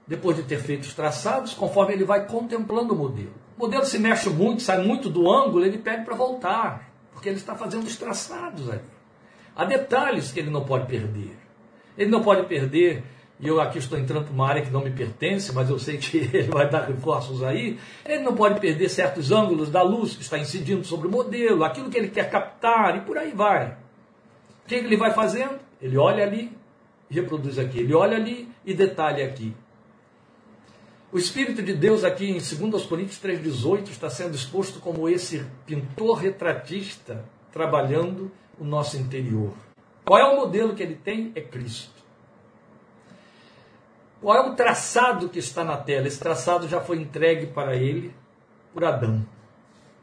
depois 0.07 0.37
de 0.37 0.43
ter 0.43 0.59
feito 0.59 0.83
os 0.83 0.95
traçados, 0.95 1.55
conforme 1.55 1.95
ele 1.95 2.05
vai 2.05 2.27
contemplando 2.27 2.93
o 2.93 2.97
modelo. 2.97 3.33
O 3.57 3.61
modelo 3.61 3.85
se 3.85 3.99
mexe 3.99 4.29
muito, 4.29 4.63
sai 4.63 4.83
muito 4.83 5.09
do 5.09 5.31
ângulo, 5.31 5.65
ele 5.65 5.79
pede 5.79 6.05
para 6.05 6.17
voltar, 6.17 6.91
porque 7.13 7.29
ele 7.29 7.37
está 7.37 7.55
fazendo 7.55 7.85
os 7.85 7.97
traçados 7.97 8.69
ali. 8.69 8.83
Há 9.55 9.65
detalhes 9.65 10.33
que 10.33 10.41
ele 10.41 10.51
não 10.51 10.65
pode 10.65 10.87
perder. 10.87 11.37
Ele 11.97 12.11
não 12.11 12.23
pode 12.23 12.47
perder, 12.47 13.05
e 13.41 13.49
eu 13.49 13.61
aqui 13.61 13.79
estou 13.79 13.99
entrando 13.99 14.25
para 14.25 14.33
uma 14.33 14.49
área 14.49 14.63
que 14.63 14.71
não 14.71 14.83
me 14.83 14.91
pertence, 14.91 15.53
mas 15.53 15.69
eu 15.69 15.79
sei 15.79 15.99
que 15.99 16.19
ele 16.33 16.49
vai 16.49 16.69
dar 16.69 16.87
reforços 16.87 17.43
aí. 17.43 17.79
Ele 18.05 18.23
não 18.23 18.35
pode 18.35 18.61
perder 18.61 18.89
certos 18.89 19.33
ângulos 19.33 19.71
da 19.71 19.83
luz 19.83 20.15
que 20.15 20.23
está 20.23 20.39
incidindo 20.39 20.85
sobre 20.85 21.09
o 21.09 21.11
modelo, 21.11 21.65
aquilo 21.65 21.91
que 21.91 21.99
ele 21.99 22.09
quer 22.09 22.31
captar, 22.31 22.97
e 22.97 23.01
por 23.01 23.19
aí 23.19 23.33
vai. 23.33 23.77
O 24.65 24.69
que 24.69 24.77
ele 24.77 24.97
vai 24.97 25.13
fazendo? 25.13 25.59
Ele 25.83 25.99
olha 25.99 26.25
ali, 26.25 26.51
reproduz 27.11 27.59
aqui. 27.59 27.81
Ele 27.81 27.95
olha 27.95 28.17
ali 28.17 28.49
e 28.65 28.73
detalha 28.73 29.27
aqui. 29.27 29.55
O 31.13 31.19
Espírito 31.19 31.63
de 31.63 31.75
Deus 31.75 32.03
aqui 32.03 32.29
em 32.29 32.39
2 32.39 32.87
Coríntios 32.87 33.21
3,18 33.21 33.91
está 33.91 34.11
sendo 34.11 34.35
exposto 34.35 34.81
como 34.81 35.09
esse 35.09 35.45
pintor 35.65 36.19
retratista 36.19 37.25
trabalhando 37.53 38.33
o 38.59 38.65
nosso 38.65 38.97
interior. 38.97 39.53
Qual 40.05 40.19
é 40.19 40.25
o 40.25 40.37
modelo 40.37 40.75
que 40.75 40.83
ele 40.83 40.97
tem? 40.97 41.31
É 41.37 41.41
Cristo. 41.41 41.94
Qual 44.25 44.39
é 44.39 44.41
o 44.41 44.55
traçado 44.55 45.29
que 45.29 45.39
está 45.39 45.63
na 45.63 45.77
tela? 45.77 46.07
Esse 46.07 46.19
traçado 46.19 46.67
já 46.67 46.81
foi 46.81 46.97
entregue 46.97 47.49
para 47.49 47.77
ele 47.77 48.15
por 48.73 48.83
Adão. 48.83 49.23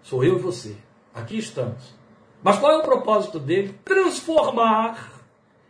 Sou 0.03 0.23
eu 0.23 0.37
e 0.37 0.39
você. 0.39 0.77
Aqui 1.11 1.39
estamos. 1.39 1.95
Mas 2.43 2.59
qual 2.59 2.71
é 2.71 2.77
o 2.77 2.83
propósito 2.83 3.39
dele? 3.39 3.75
Transformar 3.83 5.11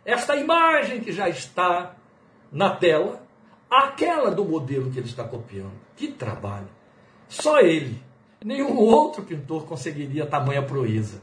esta 0.04 0.36
imagem 0.36 1.00
que 1.00 1.12
já 1.12 1.30
está 1.30 1.96
na 2.52 2.76
tela, 2.76 3.22
aquela 3.70 4.30
do 4.30 4.44
modelo 4.44 4.90
que 4.90 4.98
ele 4.98 5.08
está 5.08 5.24
copiando. 5.24 5.80
Que 5.96 6.08
trabalho! 6.08 6.68
Só 7.30 7.58
ele, 7.58 8.02
nenhum 8.44 8.76
outro 8.76 9.22
pintor 9.22 9.64
conseguiria 9.64 10.26
tamanha 10.26 10.62
proeza. 10.62 11.22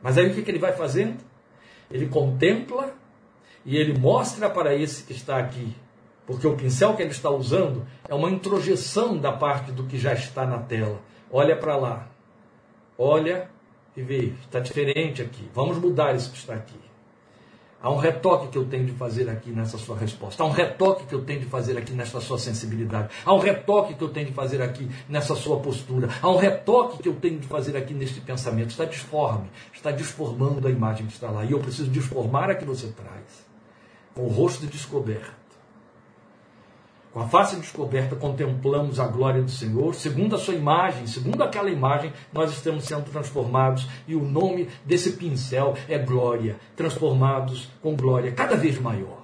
Mas 0.00 0.16
aí 0.16 0.30
o 0.30 0.32
que, 0.32 0.48
ele 0.48 0.60
vai 0.60 0.72
fazendo? 0.72 1.18
Ele 1.90 2.06
contempla 2.06 2.94
e 3.64 3.76
ele 3.76 3.98
mostra 3.98 4.48
para 4.48 4.72
esse 4.72 5.02
que 5.02 5.12
está 5.12 5.36
aqui, 5.36 5.74
porque 6.28 6.46
o 6.46 6.54
pincel 6.54 6.94
que 6.94 7.00
ele 7.00 7.10
está 7.10 7.30
usando 7.30 7.86
é 8.06 8.14
uma 8.14 8.28
introjeção 8.28 9.16
da 9.16 9.32
parte 9.32 9.72
do 9.72 9.84
que 9.84 9.98
já 9.98 10.12
está 10.12 10.44
na 10.44 10.58
tela. 10.58 11.00
Olha 11.32 11.56
para 11.56 11.74
lá, 11.74 12.06
olha 12.98 13.48
e 13.96 14.02
vê, 14.02 14.34
está 14.42 14.60
diferente 14.60 15.22
aqui. 15.22 15.48
Vamos 15.54 15.78
mudar 15.78 16.14
isso 16.14 16.30
que 16.30 16.36
está 16.36 16.52
aqui. 16.52 16.78
Há 17.80 17.90
um 17.90 17.96
retoque 17.96 18.48
que 18.48 18.58
eu 18.58 18.66
tenho 18.66 18.84
de 18.84 18.92
fazer 18.92 19.30
aqui 19.30 19.50
nessa 19.50 19.78
sua 19.78 19.96
resposta. 19.96 20.42
Há 20.42 20.46
um 20.46 20.50
retoque 20.50 21.06
que 21.06 21.14
eu 21.14 21.24
tenho 21.24 21.40
de 21.40 21.46
fazer 21.46 21.78
aqui 21.78 21.92
nessa 21.92 22.20
sua 22.20 22.38
sensibilidade. 22.38 23.08
Há 23.24 23.32
um 23.32 23.38
retoque 23.38 23.94
que 23.94 24.04
eu 24.04 24.10
tenho 24.10 24.26
de 24.26 24.34
fazer 24.34 24.60
aqui 24.60 24.86
nessa 25.08 25.34
sua 25.34 25.58
postura. 25.60 26.10
Há 26.20 26.28
um 26.28 26.36
retoque 26.36 27.02
que 27.02 27.08
eu 27.08 27.14
tenho 27.14 27.38
de 27.38 27.46
fazer 27.46 27.74
aqui 27.74 27.94
neste 27.94 28.20
pensamento. 28.20 28.68
Está 28.68 28.84
disforme, 28.84 29.48
está 29.72 29.90
disformando 29.90 30.68
a 30.68 30.70
imagem 30.70 31.06
que 31.06 31.14
está 31.14 31.30
lá. 31.30 31.46
E 31.46 31.52
eu 31.52 31.58
preciso 31.58 31.88
disformar 31.88 32.50
a 32.50 32.54
que 32.54 32.66
você 32.66 32.88
traz. 32.88 33.48
Com 34.14 34.24
o 34.24 34.28
rosto 34.28 34.66
descoberto 34.66 35.37
com 37.18 37.24
a 37.24 37.28
face 37.28 37.56
descoberta, 37.56 38.14
contemplamos 38.14 39.00
a 39.00 39.06
glória 39.08 39.42
do 39.42 39.50
Senhor, 39.50 39.92
segundo 39.92 40.36
a 40.36 40.38
sua 40.38 40.54
imagem, 40.54 41.04
segundo 41.08 41.42
aquela 41.42 41.68
imagem, 41.68 42.12
nós 42.32 42.52
estamos 42.52 42.84
sendo 42.84 43.10
transformados, 43.10 43.88
e 44.06 44.14
o 44.14 44.22
nome 44.24 44.68
desse 44.84 45.14
pincel 45.14 45.74
é 45.88 45.98
glória, 45.98 46.56
transformados 46.76 47.68
com 47.82 47.96
glória 47.96 48.30
cada 48.30 48.54
vez 48.54 48.80
maior. 48.80 49.18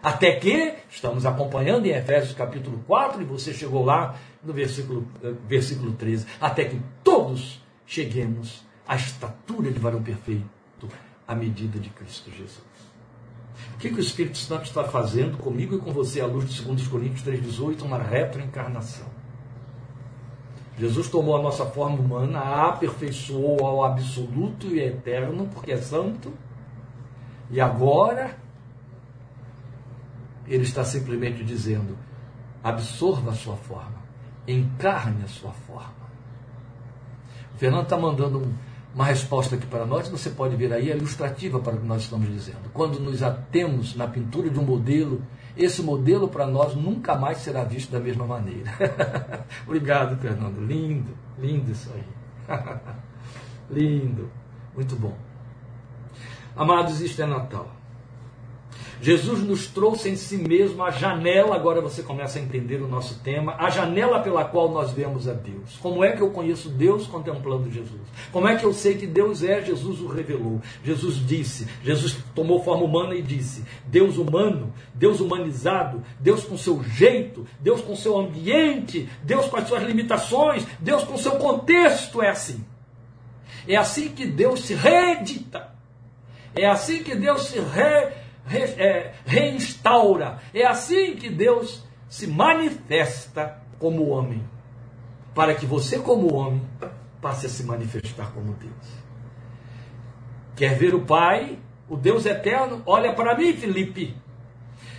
Até 0.00 0.36
que, 0.36 0.74
estamos 0.88 1.26
acompanhando 1.26 1.86
em 1.86 1.90
Efésios 1.90 2.34
capítulo 2.34 2.84
4, 2.86 3.20
e 3.20 3.24
você 3.24 3.52
chegou 3.52 3.84
lá 3.84 4.14
no 4.44 4.52
versículo, 4.52 5.04
eh, 5.20 5.32
versículo 5.48 5.94
13, 5.94 6.24
até 6.40 6.66
que 6.66 6.80
todos 7.02 7.60
cheguemos 7.84 8.64
à 8.86 8.94
estatura 8.94 9.72
de 9.72 9.80
varão 9.80 10.00
perfeito, 10.00 10.46
à 11.26 11.34
medida 11.34 11.80
de 11.80 11.90
Cristo 11.90 12.30
Jesus. 12.30 12.67
O 13.74 13.78
que, 13.78 13.90
que 13.90 13.96
o 13.96 14.00
Espírito 14.00 14.38
Santo 14.38 14.64
está 14.64 14.84
fazendo 14.84 15.38
comigo 15.38 15.76
e 15.76 15.78
com 15.78 15.92
você 15.92 16.20
à 16.20 16.26
luz 16.26 16.52
de 16.52 16.62
2 16.62 16.88
Coríntios 16.88 17.22
3,18? 17.24 17.82
Uma 17.82 17.98
retroencarnação. 17.98 19.06
Jesus 20.78 21.08
tomou 21.08 21.36
a 21.36 21.42
nossa 21.42 21.66
forma 21.66 21.98
humana, 21.98 22.38
a 22.38 22.68
aperfeiçoou 22.68 23.66
ao 23.66 23.84
absoluto 23.84 24.68
e 24.68 24.80
eterno, 24.80 25.48
porque 25.52 25.72
é 25.72 25.76
santo, 25.76 26.32
e 27.50 27.60
agora 27.60 28.36
ele 30.46 30.62
está 30.62 30.84
simplesmente 30.84 31.42
dizendo: 31.42 31.98
absorva 32.62 33.32
a 33.32 33.34
sua 33.34 33.56
forma, 33.56 33.98
encarne 34.46 35.24
a 35.24 35.28
sua 35.28 35.50
forma. 35.52 36.08
O 37.54 37.58
Fernando 37.58 37.84
está 37.84 37.96
mandando 37.96 38.38
um, 38.38 38.54
uma 38.94 39.04
resposta 39.04 39.54
aqui 39.54 39.66
para 39.66 39.86
nós, 39.86 40.08
você 40.08 40.30
pode 40.30 40.56
ver 40.56 40.72
aí, 40.72 40.90
é 40.90 40.96
ilustrativa 40.96 41.60
para 41.60 41.74
o 41.74 41.80
que 41.80 41.86
nós 41.86 42.02
estamos 42.02 42.28
dizendo. 42.28 42.70
Quando 42.72 42.98
nos 42.98 43.22
atemos 43.22 43.94
na 43.94 44.06
pintura 44.06 44.50
de 44.50 44.58
um 44.58 44.64
modelo, 44.64 45.22
esse 45.56 45.82
modelo 45.82 46.28
para 46.28 46.46
nós 46.46 46.74
nunca 46.74 47.14
mais 47.16 47.38
será 47.38 47.64
visto 47.64 47.90
da 47.90 48.00
mesma 48.00 48.26
maneira. 48.26 48.70
Obrigado, 49.66 50.16
Fernando. 50.20 50.60
Lindo, 50.60 51.16
lindo 51.38 51.70
isso 51.70 51.90
aí. 51.94 52.58
lindo, 53.70 54.30
muito 54.74 54.96
bom. 54.96 55.16
Amados, 56.56 57.00
isto 57.00 57.22
é 57.22 57.26
Natal. 57.26 57.77
Jesus 59.00 59.40
nos 59.40 59.66
trouxe 59.68 60.08
em 60.08 60.16
si 60.16 60.36
mesmo 60.36 60.82
a 60.82 60.90
janela, 60.90 61.54
agora 61.54 61.80
você 61.80 62.02
começa 62.02 62.38
a 62.38 62.42
entender 62.42 62.82
o 62.82 62.88
nosso 62.88 63.20
tema, 63.20 63.54
a 63.58 63.70
janela 63.70 64.20
pela 64.20 64.44
qual 64.44 64.70
nós 64.70 64.90
vemos 64.90 65.28
a 65.28 65.32
Deus. 65.32 65.76
Como 65.80 66.02
é 66.02 66.12
que 66.12 66.20
eu 66.20 66.30
conheço 66.30 66.68
Deus 66.68 67.06
contemplando 67.06 67.70
Jesus? 67.70 68.00
Como 68.32 68.48
é 68.48 68.56
que 68.56 68.64
eu 68.64 68.72
sei 68.72 68.96
que 68.96 69.06
Deus 69.06 69.42
é? 69.42 69.62
Jesus 69.62 70.00
o 70.00 70.08
revelou. 70.08 70.60
Jesus 70.82 71.16
disse, 71.26 71.68
Jesus 71.82 72.18
tomou 72.34 72.62
forma 72.64 72.84
humana 72.84 73.14
e 73.14 73.22
disse: 73.22 73.64
Deus 73.86 74.16
humano, 74.16 74.72
Deus 74.94 75.20
humanizado, 75.20 76.02
Deus 76.18 76.44
com 76.44 76.58
seu 76.58 76.82
jeito, 76.82 77.46
Deus 77.60 77.80
com 77.80 77.94
seu 77.94 78.18
ambiente, 78.18 79.08
Deus 79.22 79.46
com 79.46 79.56
as 79.56 79.68
suas 79.68 79.82
limitações, 79.84 80.66
Deus 80.80 81.04
com 81.04 81.16
seu 81.16 81.32
contexto 81.32 82.20
é 82.20 82.30
assim. 82.30 82.64
É 83.66 83.76
assim 83.76 84.08
que 84.08 84.26
Deus 84.26 84.64
se 84.64 84.74
reedita. 84.74 85.68
É 86.54 86.66
assim 86.66 87.02
que 87.02 87.14
Deus 87.14 87.48
se 87.48 87.60
re 87.60 88.17
é, 88.50 89.14
reinstaura. 89.26 90.38
É 90.52 90.66
assim 90.66 91.16
que 91.16 91.28
Deus 91.28 91.84
se 92.08 92.26
manifesta 92.26 93.58
como 93.78 94.08
homem, 94.08 94.42
para 95.34 95.54
que 95.54 95.66
você, 95.66 95.98
como 95.98 96.34
homem, 96.34 96.62
passe 97.20 97.46
a 97.46 97.48
se 97.48 97.62
manifestar 97.64 98.32
como 98.32 98.54
Deus. 98.54 98.98
Quer 100.56 100.74
ver 100.74 100.94
o 100.94 101.02
Pai, 101.02 101.58
o 101.88 101.96
Deus 101.96 102.26
eterno? 102.26 102.82
Olha 102.84 103.12
para 103.12 103.36
mim, 103.36 103.52
Felipe. 103.52 104.16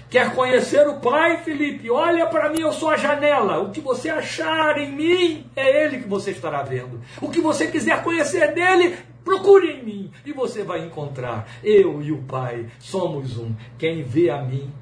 Quer 0.09 0.33
conhecer 0.33 0.87
o 0.87 0.99
Pai, 0.99 1.43
Felipe? 1.43 1.89
Olha 1.91 2.25
para 2.25 2.49
mim, 2.49 2.61
eu 2.61 2.71
sou 2.71 2.89
a 2.89 2.97
janela. 2.97 3.59
O 3.59 3.69
que 3.69 3.79
você 3.79 4.09
achar 4.09 4.77
em 4.79 4.91
mim 4.91 5.45
é 5.55 5.83
Ele 5.85 5.99
que 5.99 6.07
você 6.07 6.31
estará 6.31 6.63
vendo. 6.63 6.99
O 7.21 7.29
que 7.29 7.39
você 7.39 7.67
quiser 7.67 8.01
conhecer 8.01 8.53
dele, 8.53 8.97
Procure 9.29 9.73
em 9.73 9.83
mim 9.83 10.11
e 10.25 10.33
você 10.33 10.63
vai 10.63 10.83
encontrar. 10.83 11.47
Eu 11.63 12.01
e 12.01 12.11
o 12.11 12.23
Pai 12.23 12.65
somos 12.79 13.37
um. 13.37 13.53
Quem 13.77 14.01
vê 14.01 14.31
a 14.31 14.41
mim 14.41 14.73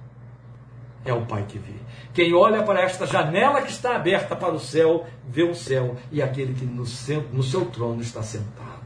é 1.04 1.12
o 1.12 1.26
Pai 1.26 1.46
que 1.46 1.60
vê. 1.60 1.74
Quem 2.14 2.34
olha 2.34 2.64
para 2.64 2.80
esta 2.80 3.06
janela 3.06 3.62
que 3.62 3.70
está 3.70 3.98
aberta 3.98 4.38
para 4.38 4.54
o 4.54 4.60
céu, 4.60 5.06
vê 5.28 5.44
o 5.44 5.54
céu 5.54 5.98
e 6.10 6.22
aquele 6.22 6.54
que 6.54 6.66
no 6.66 6.86
seu, 6.86 7.24
no 7.24 7.44
seu 7.44 7.66
trono 7.66 8.02
está 8.02 8.24
sentado. 8.24 8.77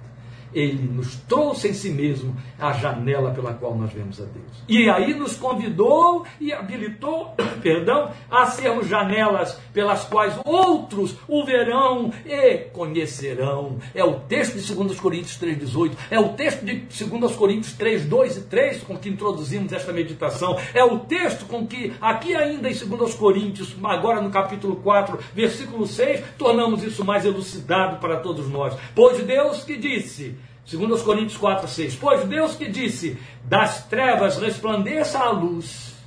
Ele 0.54 0.82
nos 0.82 1.16
trouxe 1.28 1.70
em 1.70 1.74
si 1.74 1.90
mesmo 1.90 2.36
a 2.60 2.74
janela 2.74 3.32
pela 3.32 3.54
qual 3.54 3.76
nós 3.76 3.92
vemos 3.92 4.20
a 4.20 4.26
Deus. 4.26 4.64
E 4.68 4.90
aí 4.90 5.14
nos 5.14 5.36
convidou 5.36 6.26
e 6.40 6.54
habilitou, 6.54 7.34
perdão, 7.62 8.12
a 8.30 8.46
sermos 8.48 8.88
janelas 8.88 9.60
pelas 9.74 10.04
quais 10.06 10.38
outros 10.46 11.16
o 11.28 11.44
verão 11.44 12.12
e 12.26 12.58
conhecerão. 12.72 13.78
É 13.94 14.04
o 14.04 14.20
texto 14.22 14.58
de 14.58 14.74
2 14.74 15.00
Coríntios 15.00 15.40
3,18, 15.40 15.92
é 16.10 16.20
o 16.20 16.30
texto 16.30 16.64
de 16.66 17.06
2 17.06 17.36
Coríntios 17.36 17.74
3, 17.74 18.06
2 18.06 18.38
e 18.38 18.42
3 18.42 18.84
com 18.84 18.98
que 18.98 19.10
introduzimos 19.10 19.72
esta 19.74 19.92
meditação, 19.92 20.58
é 20.74 20.84
o 20.84 21.00
texto 21.00 21.46
com 21.46 21.66
que, 21.66 21.94
aqui 22.02 22.36
ainda 22.36 22.70
em 22.70 22.74
2 22.74 23.14
Coríntios, 23.16 23.76
agora 23.84 24.22
no 24.22 24.30
capítulo 24.30 24.78
4, 24.78 25.20
versículo 25.34 25.86
6, 25.86 26.24
tornamos 26.38 26.84
isso 26.84 27.04
mais 27.04 27.26
elucidado 27.26 27.98
para 27.98 28.18
todos 28.18 28.50
nós. 28.50 28.76
Pois 28.96 29.24
Deus 29.24 29.64
que 29.64 29.78
disse, 29.78 30.36
segundo 30.72 30.96
os 30.96 31.02
Coríntios 31.02 31.38
4, 31.38 31.68
6, 31.68 31.96
pois 31.96 32.24
Deus 32.24 32.56
que 32.56 32.70
disse, 32.70 33.18
das 33.44 33.86
trevas 33.88 34.38
resplandeça 34.38 35.20
a 35.20 35.30
luz, 35.30 35.98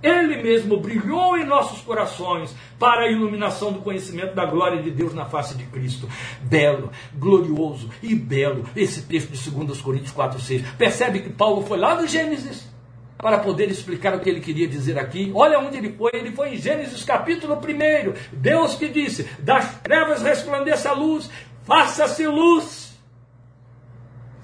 ele 0.00 0.40
mesmo 0.40 0.76
brilhou 0.76 1.36
em 1.36 1.44
nossos 1.44 1.80
corações 1.80 2.54
para 2.78 3.02
a 3.02 3.10
iluminação 3.10 3.72
do 3.72 3.80
conhecimento 3.80 4.36
da 4.36 4.44
glória 4.44 4.80
de 4.80 4.90
Deus 4.92 5.12
na 5.12 5.24
face 5.24 5.56
de 5.56 5.64
Cristo. 5.64 6.08
Belo, 6.42 6.92
glorioso 7.12 7.90
e 8.00 8.14
belo 8.14 8.64
esse 8.76 9.02
texto 9.02 9.32
de 9.32 9.50
2 9.50 9.80
Coríntios 9.80 10.12
4, 10.12 10.40
6. 10.40 10.62
Percebe 10.78 11.20
que 11.20 11.30
Paulo 11.30 11.62
foi 11.62 11.78
lá 11.78 12.00
no 12.00 12.06
Gênesis 12.06 12.72
para 13.16 13.38
poder 13.38 13.68
explicar 13.68 14.14
o 14.14 14.20
que 14.20 14.28
ele 14.28 14.40
queria 14.40 14.68
dizer 14.68 14.96
aqui. 14.96 15.32
Olha 15.34 15.58
onde 15.58 15.78
ele 15.78 15.90
foi. 15.90 16.10
Ele 16.12 16.30
foi 16.30 16.50
em 16.54 16.56
Gênesis 16.56 17.02
capítulo 17.02 17.54
1. 17.56 18.36
Deus 18.36 18.76
que 18.76 18.88
disse: 18.88 19.24
Das 19.40 19.80
trevas 19.80 20.22
resplandeça 20.22 20.90
a 20.90 20.92
luz, 20.92 21.28
faça-se 21.64 22.26
luz. 22.26 22.83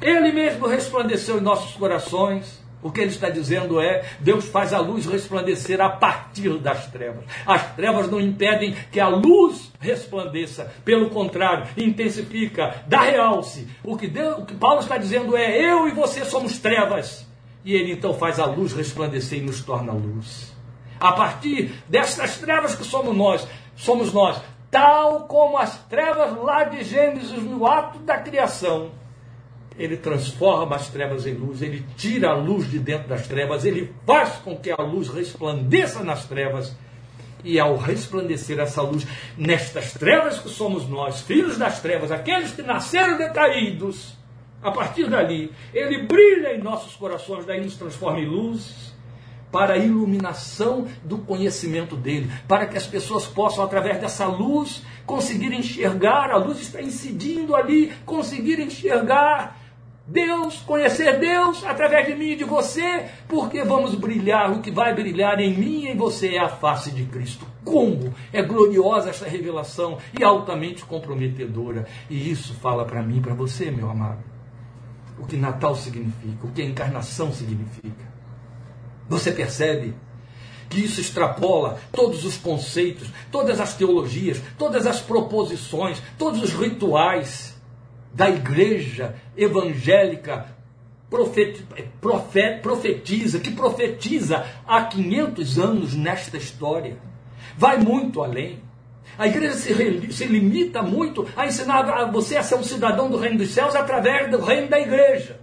Ele 0.00 0.32
mesmo 0.32 0.66
resplandeceu 0.66 1.38
em 1.38 1.42
nossos 1.42 1.74
corações. 1.74 2.58
O 2.82 2.90
que 2.90 3.00
ele 3.00 3.10
está 3.10 3.28
dizendo 3.28 3.78
é: 3.78 4.04
Deus 4.20 4.46
faz 4.46 4.72
a 4.72 4.78
luz 4.78 5.04
resplandecer 5.04 5.80
a 5.80 5.90
partir 5.90 6.58
das 6.58 6.86
trevas. 6.86 7.24
As 7.46 7.74
trevas 7.74 8.10
não 8.10 8.18
impedem 8.18 8.74
que 8.90 8.98
a 8.98 9.08
luz 9.08 9.70
resplandeça, 9.78 10.72
pelo 10.82 11.10
contrário, 11.10 11.66
intensifica, 11.76 12.82
dá 12.86 13.02
realce. 13.02 13.68
O 13.84 13.98
que, 13.98 14.08
Deus, 14.08 14.38
o 14.38 14.46
que 14.46 14.54
Paulo 14.54 14.80
está 14.80 14.96
dizendo 14.96 15.36
é: 15.36 15.60
eu 15.60 15.86
e 15.88 15.90
você 15.90 16.24
somos 16.24 16.58
trevas. 16.58 17.28
E 17.62 17.74
ele 17.74 17.92
então 17.92 18.14
faz 18.14 18.40
a 18.40 18.46
luz 18.46 18.72
resplandecer 18.72 19.38
e 19.38 19.42
nos 19.42 19.60
torna 19.62 19.92
luz. 19.92 20.50
A 20.98 21.12
partir 21.12 21.72
dessas 21.86 22.38
trevas 22.38 22.74
que 22.74 22.84
somos 22.84 23.14
nós, 23.14 23.46
somos 23.76 24.12
nós, 24.14 24.40
tal 24.70 25.26
como 25.26 25.58
as 25.58 25.76
trevas 25.84 26.34
lá 26.38 26.64
de 26.64 26.82
Gênesis 26.84 27.42
no 27.42 27.66
ato 27.66 27.98
da 27.98 28.16
criação 28.16 28.90
ele 29.80 29.96
transforma 29.96 30.76
as 30.76 30.88
trevas 30.88 31.26
em 31.26 31.32
luz, 31.32 31.62
ele 31.62 31.82
tira 31.96 32.28
a 32.28 32.34
luz 32.34 32.70
de 32.70 32.78
dentro 32.78 33.08
das 33.08 33.26
trevas, 33.26 33.64
ele 33.64 33.90
faz 34.06 34.34
com 34.36 34.54
que 34.54 34.70
a 34.70 34.76
luz 34.76 35.08
resplandeça 35.08 36.04
nas 36.04 36.26
trevas. 36.26 36.76
E 37.42 37.58
ao 37.58 37.78
resplandecer 37.78 38.58
essa 38.58 38.82
luz 38.82 39.06
nestas 39.38 39.94
trevas 39.94 40.38
que 40.38 40.50
somos 40.50 40.86
nós, 40.86 41.22
filhos 41.22 41.56
das 41.56 41.80
trevas, 41.80 42.12
aqueles 42.12 42.52
que 42.52 42.60
nasceram 42.60 43.16
decaídos, 43.16 44.14
a 44.62 44.70
partir 44.70 45.08
dali, 45.08 45.50
ele 45.72 46.02
brilha 46.02 46.54
em 46.54 46.60
nossos 46.60 46.94
corações, 46.94 47.46
daí 47.46 47.62
nos 47.62 47.76
transforma 47.76 48.20
em 48.20 48.26
luz 48.26 48.92
para 49.50 49.72
a 49.72 49.78
iluminação 49.78 50.86
do 51.02 51.16
conhecimento 51.16 51.96
dele, 51.96 52.30
para 52.46 52.66
que 52.66 52.76
as 52.76 52.86
pessoas 52.86 53.26
possam, 53.26 53.64
através 53.64 53.98
dessa 53.98 54.26
luz, 54.26 54.82
conseguir 55.06 55.54
enxergar, 55.54 56.30
a 56.30 56.36
luz 56.36 56.60
está 56.60 56.82
incidindo 56.82 57.56
ali, 57.56 57.90
conseguir 58.04 58.60
enxergar 58.60 59.59
Deus, 60.10 60.56
conhecer 60.66 61.20
Deus 61.20 61.64
através 61.64 62.04
de 62.04 62.16
mim 62.16 62.30
e 62.30 62.36
de 62.36 62.42
você, 62.42 63.06
porque 63.28 63.62
vamos 63.62 63.94
brilhar, 63.94 64.50
o 64.50 64.60
que 64.60 64.68
vai 64.68 64.92
brilhar 64.92 65.38
em 65.38 65.56
mim 65.56 65.84
e 65.84 65.88
em 65.90 65.96
você 65.96 66.34
é 66.34 66.40
a 66.40 66.48
face 66.48 66.90
de 66.90 67.04
Cristo. 67.04 67.46
Como 67.64 68.12
é 68.32 68.42
gloriosa 68.42 69.10
essa 69.10 69.28
revelação 69.28 69.98
e 70.18 70.24
altamente 70.24 70.84
comprometedora. 70.84 71.86
E 72.10 72.28
isso 72.28 72.54
fala 72.54 72.84
para 72.84 73.04
mim 73.04 73.18
e 73.18 73.20
para 73.20 73.34
você, 73.34 73.70
meu 73.70 73.88
amado, 73.88 74.24
o 75.16 75.24
que 75.26 75.36
Natal 75.36 75.76
significa, 75.76 76.44
o 76.44 76.50
que 76.50 76.62
a 76.62 76.64
encarnação 76.64 77.32
significa. 77.32 78.10
Você 79.08 79.30
percebe 79.30 79.94
que 80.68 80.80
isso 80.80 81.00
extrapola 81.00 81.78
todos 81.92 82.24
os 82.24 82.36
conceitos, 82.36 83.12
todas 83.30 83.60
as 83.60 83.74
teologias, 83.74 84.42
todas 84.58 84.88
as 84.88 85.00
proposições, 85.00 86.02
todos 86.18 86.42
os 86.42 86.52
rituais 86.52 87.49
da 88.12 88.28
igreja 88.28 89.14
evangélica 89.36 90.46
profet, 91.10 91.64
profetiza, 92.62 93.40
que 93.40 93.50
profetiza 93.50 94.46
há 94.66 94.84
500 94.84 95.58
anos 95.58 95.94
nesta 95.94 96.36
história. 96.36 96.96
Vai 97.56 97.78
muito 97.78 98.22
além. 98.22 98.62
A 99.18 99.26
igreja 99.26 99.54
se, 99.54 100.12
se 100.12 100.24
limita 100.24 100.82
muito 100.82 101.26
a 101.36 101.46
ensinar 101.46 101.84
a 101.90 102.04
você 102.06 102.36
a 102.36 102.42
ser 102.42 102.54
um 102.54 102.62
cidadão 102.62 103.10
do 103.10 103.18
reino 103.18 103.38
dos 103.38 103.50
céus 103.50 103.74
através 103.74 104.30
do 104.30 104.40
reino 104.40 104.68
da 104.68 104.80
igreja. 104.80 105.40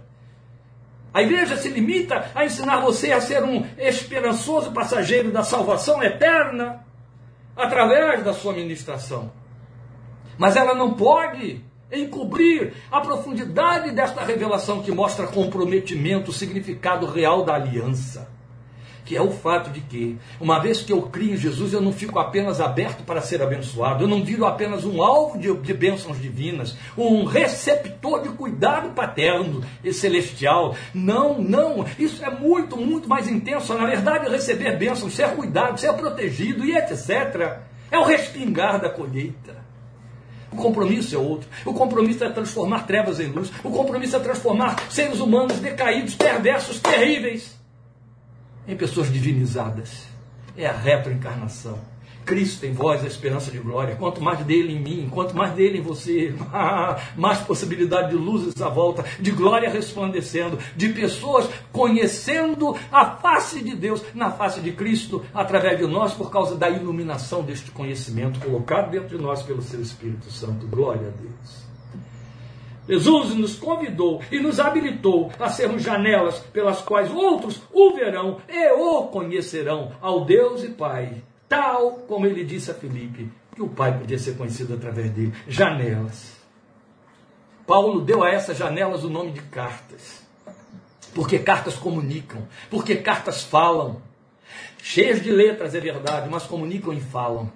A 1.12 1.22
igreja 1.22 1.56
se 1.56 1.68
limita 1.68 2.30
a 2.34 2.44
ensinar 2.44 2.80
você 2.80 3.12
a 3.12 3.20
ser 3.20 3.42
um 3.44 3.64
esperançoso 3.76 4.72
passageiro 4.72 5.30
da 5.30 5.42
salvação 5.42 6.02
eterna 6.02 6.84
através 7.56 8.22
da 8.22 8.32
sua 8.32 8.52
ministração. 8.52 9.30
Mas 10.36 10.56
ela 10.56 10.74
não 10.74 10.94
pode 10.94 11.64
encobrir 11.92 12.74
a 12.90 13.00
profundidade 13.00 13.90
desta 13.92 14.22
revelação 14.22 14.82
que 14.82 14.92
mostra 14.92 15.26
comprometimento, 15.26 16.32
significado 16.32 17.06
real 17.06 17.44
da 17.44 17.54
aliança. 17.54 18.28
Que 19.04 19.16
é 19.16 19.22
o 19.22 19.30
fato 19.30 19.70
de 19.70 19.80
que, 19.80 20.18
uma 20.38 20.58
vez 20.58 20.82
que 20.82 20.92
eu 20.92 21.00
crio 21.00 21.32
em 21.32 21.36
Jesus, 21.36 21.72
eu 21.72 21.80
não 21.80 21.94
fico 21.94 22.18
apenas 22.18 22.60
aberto 22.60 23.04
para 23.04 23.22
ser 23.22 23.40
abençoado, 23.42 24.04
eu 24.04 24.08
não 24.08 24.22
viro 24.22 24.44
apenas 24.44 24.84
um 24.84 25.02
alvo 25.02 25.38
de, 25.38 25.50
de 25.50 25.72
bênçãos 25.72 26.20
divinas, 26.20 26.76
um 26.94 27.24
receptor 27.24 28.20
de 28.22 28.28
cuidado 28.28 28.90
paterno 28.90 29.64
e 29.82 29.94
celestial. 29.94 30.76
Não, 30.92 31.40
não, 31.40 31.86
isso 31.98 32.22
é 32.22 32.28
muito, 32.28 32.76
muito 32.76 33.08
mais 33.08 33.26
intenso. 33.26 33.72
Na 33.72 33.86
verdade, 33.86 34.28
receber 34.28 34.76
bênçãos, 34.76 35.14
ser 35.14 35.28
cuidado, 35.30 35.80
ser 35.80 35.94
protegido 35.94 36.62
e 36.66 36.76
etc. 36.76 37.60
É 37.90 37.98
o 37.98 38.04
respingar 38.04 38.78
da 38.78 38.90
colheita. 38.90 39.67
O 40.50 40.56
compromisso 40.56 41.14
é 41.14 41.18
outro. 41.18 41.48
O 41.64 41.74
compromisso 41.74 42.24
é 42.24 42.30
transformar 42.30 42.86
trevas 42.86 43.20
em 43.20 43.26
luz. 43.26 43.50
O 43.62 43.70
compromisso 43.70 44.16
é 44.16 44.20
transformar 44.20 44.90
seres 44.90 45.20
humanos 45.20 45.58
decaídos, 45.58 46.14
perversos, 46.14 46.80
terríveis, 46.80 47.56
em 48.66 48.76
pessoas 48.76 49.12
divinizadas. 49.12 50.06
É 50.56 50.66
a 50.66 50.72
retroencarnação. 50.72 51.78
Cristo 52.28 52.66
em 52.66 52.74
vós, 52.74 53.02
a 53.02 53.06
esperança 53.06 53.50
de 53.50 53.58
glória. 53.58 53.96
Quanto 53.96 54.22
mais 54.22 54.40
dele 54.40 54.74
em 54.74 54.78
mim, 54.78 55.08
quanto 55.10 55.34
mais 55.34 55.54
dele 55.54 55.78
em 55.78 55.80
você, 55.80 56.34
mais 57.16 57.38
possibilidade 57.38 58.10
de 58.10 58.16
luzes 58.16 58.60
à 58.60 58.68
volta, 58.68 59.02
de 59.18 59.30
glória 59.30 59.70
resplandecendo, 59.70 60.58
de 60.76 60.90
pessoas 60.90 61.48
conhecendo 61.72 62.76
a 62.92 63.06
face 63.16 63.64
de 63.64 63.74
Deus 63.74 64.02
na 64.14 64.30
face 64.30 64.60
de 64.60 64.72
Cristo 64.72 65.24
através 65.32 65.78
de 65.78 65.86
nós 65.86 66.12
por 66.12 66.30
causa 66.30 66.54
da 66.54 66.68
iluminação 66.68 67.42
deste 67.42 67.70
conhecimento 67.70 68.38
colocado 68.40 68.90
dentro 68.90 69.16
de 69.16 69.24
nós 69.24 69.42
pelo 69.42 69.62
seu 69.62 69.80
Espírito 69.80 70.30
Santo. 70.30 70.66
Glória 70.66 71.08
a 71.08 71.22
Deus. 71.22 71.66
Jesus 72.86 73.34
nos 73.34 73.56
convidou 73.56 74.20
e 74.30 74.38
nos 74.38 74.60
habilitou 74.60 75.32
a 75.40 75.48
sermos 75.48 75.82
janelas 75.82 76.40
pelas 76.52 76.82
quais 76.82 77.10
outros 77.10 77.62
o 77.72 77.94
verão 77.94 78.36
e 78.46 78.70
o 78.72 79.04
conhecerão 79.04 79.92
ao 80.02 80.26
Deus 80.26 80.62
e 80.62 80.68
Pai 80.68 81.22
tal 81.48 81.92
como 82.06 82.26
ele 82.26 82.44
disse 82.44 82.70
a 82.70 82.74
Filipe, 82.74 83.30
que 83.54 83.62
o 83.62 83.68
Pai 83.68 83.96
podia 83.96 84.18
ser 84.18 84.36
conhecido 84.36 84.74
através 84.74 85.10
dele. 85.10 85.32
Janelas. 85.46 86.36
Paulo 87.66 88.00
deu 88.00 88.22
a 88.22 88.30
essas 88.30 88.56
janelas 88.56 89.04
o 89.04 89.10
nome 89.10 89.32
de 89.32 89.42
cartas. 89.42 90.22
Porque 91.14 91.38
cartas 91.38 91.74
comunicam, 91.76 92.46
porque 92.70 92.96
cartas 92.96 93.42
falam. 93.42 94.00
Cheias 94.82 95.22
de 95.22 95.30
letras, 95.30 95.74
é 95.74 95.80
verdade, 95.80 96.28
mas 96.30 96.44
comunicam 96.44 96.92
e 96.92 97.00
falam. 97.00 97.50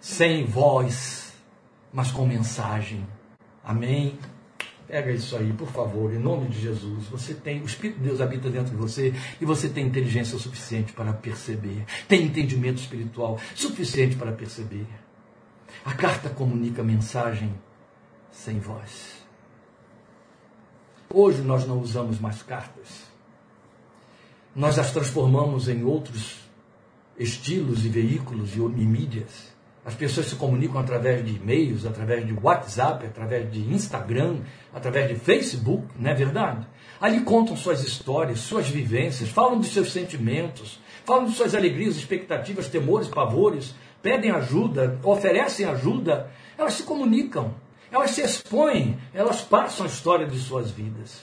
Sem 0.00 0.44
voz, 0.44 1.32
mas 1.92 2.10
com 2.10 2.26
mensagem. 2.26 3.06
Amém? 3.64 4.18
Pega 4.92 5.10
isso 5.10 5.34
aí, 5.38 5.50
por 5.54 5.68
favor, 5.68 6.12
em 6.12 6.18
nome 6.18 6.50
de 6.50 6.60
Jesus. 6.60 7.06
Você 7.06 7.32
tem, 7.32 7.62
o 7.62 7.64
Espírito 7.64 7.98
de 7.98 8.08
Deus 8.08 8.20
habita 8.20 8.50
dentro 8.50 8.72
de 8.72 8.76
você 8.76 9.14
e 9.40 9.44
você 9.46 9.66
tem 9.66 9.86
inteligência 9.86 10.36
suficiente 10.36 10.92
para 10.92 11.14
perceber, 11.14 11.86
tem 12.06 12.24
entendimento 12.26 12.76
espiritual 12.76 13.40
suficiente 13.54 14.16
para 14.16 14.32
perceber. 14.32 14.86
A 15.82 15.94
carta 15.94 16.28
comunica 16.28 16.82
mensagem 16.82 17.54
sem 18.30 18.60
voz. 18.60 19.24
Hoje 21.08 21.40
nós 21.40 21.66
não 21.66 21.80
usamos 21.80 22.20
mais 22.20 22.42
cartas. 22.42 23.04
Nós 24.54 24.78
as 24.78 24.92
transformamos 24.92 25.70
em 25.70 25.84
outros 25.84 26.38
estilos 27.18 27.86
e 27.86 27.88
veículos 27.88 28.56
e 28.56 28.60
mídias. 28.60 29.51
As 29.84 29.94
pessoas 29.94 30.26
se 30.26 30.36
comunicam 30.36 30.80
através 30.80 31.24
de 31.24 31.34
e-mails, 31.34 31.84
através 31.84 32.24
de 32.24 32.32
WhatsApp, 32.32 33.04
através 33.04 33.50
de 33.50 33.60
Instagram, 33.60 34.36
através 34.72 35.08
de 35.08 35.16
Facebook, 35.16 35.86
não 35.98 36.08
é 36.08 36.14
verdade? 36.14 36.64
Ali 37.00 37.22
contam 37.22 37.56
suas 37.56 37.82
histórias, 37.82 38.38
suas 38.38 38.68
vivências, 38.68 39.28
falam 39.28 39.58
dos 39.58 39.72
seus 39.72 39.90
sentimentos, 39.90 40.80
falam 41.04 41.24
de 41.24 41.32
suas 41.32 41.52
alegrias, 41.52 41.96
expectativas, 41.96 42.68
temores, 42.68 43.08
pavores, 43.08 43.74
pedem 44.00 44.30
ajuda, 44.30 45.00
oferecem 45.02 45.66
ajuda. 45.66 46.30
Elas 46.56 46.74
se 46.74 46.84
comunicam, 46.84 47.52
elas 47.90 48.12
se 48.12 48.22
expõem, 48.22 48.96
elas 49.12 49.40
passam 49.40 49.84
a 49.84 49.88
história 49.88 50.26
de 50.28 50.38
suas 50.38 50.70
vidas. 50.70 51.22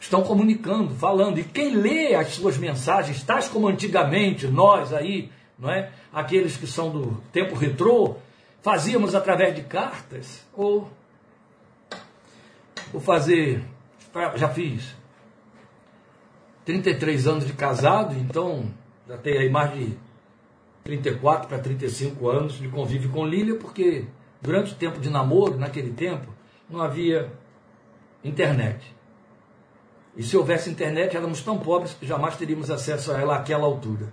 Estão 0.00 0.22
comunicando, 0.22 0.92
falando. 0.94 1.38
E 1.38 1.44
quem 1.44 1.76
lê 1.76 2.16
as 2.16 2.28
suas 2.30 2.58
mensagens, 2.58 3.22
tais 3.22 3.48
como 3.48 3.68
antigamente 3.68 4.48
nós 4.48 4.92
aí, 4.92 5.30
não 5.58 5.70
é? 5.70 5.90
Aqueles 6.12 6.56
que 6.56 6.66
são 6.66 6.90
do 6.90 7.22
tempo 7.32 7.54
retrô, 7.54 8.16
fazíamos 8.62 9.14
através 9.14 9.54
de 9.54 9.62
cartas, 9.62 10.44
ou, 10.52 10.90
ou 12.92 13.00
fazer, 13.00 13.62
já 14.34 14.48
fiz 14.48 14.94
33 16.64 17.26
anos 17.26 17.46
de 17.46 17.52
casado, 17.52 18.14
então 18.18 18.68
já 19.08 19.16
tenho 19.16 19.40
aí 19.40 19.48
mais 19.48 19.72
de 19.72 19.96
34 20.84 21.48
para 21.48 21.58
35 21.58 22.28
anos 22.28 22.58
de 22.58 22.68
convívio 22.68 23.10
com 23.10 23.26
Lília, 23.26 23.56
porque 23.56 24.04
durante 24.42 24.72
o 24.72 24.76
tempo 24.76 25.00
de 25.00 25.08
namoro, 25.08 25.56
naquele 25.56 25.92
tempo, 25.92 26.32
não 26.68 26.82
havia 26.82 27.32
internet. 28.22 28.94
E 30.16 30.22
se 30.22 30.36
houvesse 30.36 30.70
internet, 30.70 31.16
éramos 31.16 31.42
tão 31.42 31.58
pobres 31.58 31.94
que 31.94 32.06
jamais 32.06 32.36
teríamos 32.36 32.70
acesso 32.70 33.12
a 33.12 33.20
ela 33.20 33.36
àquela 33.36 33.64
altura. 33.64 34.12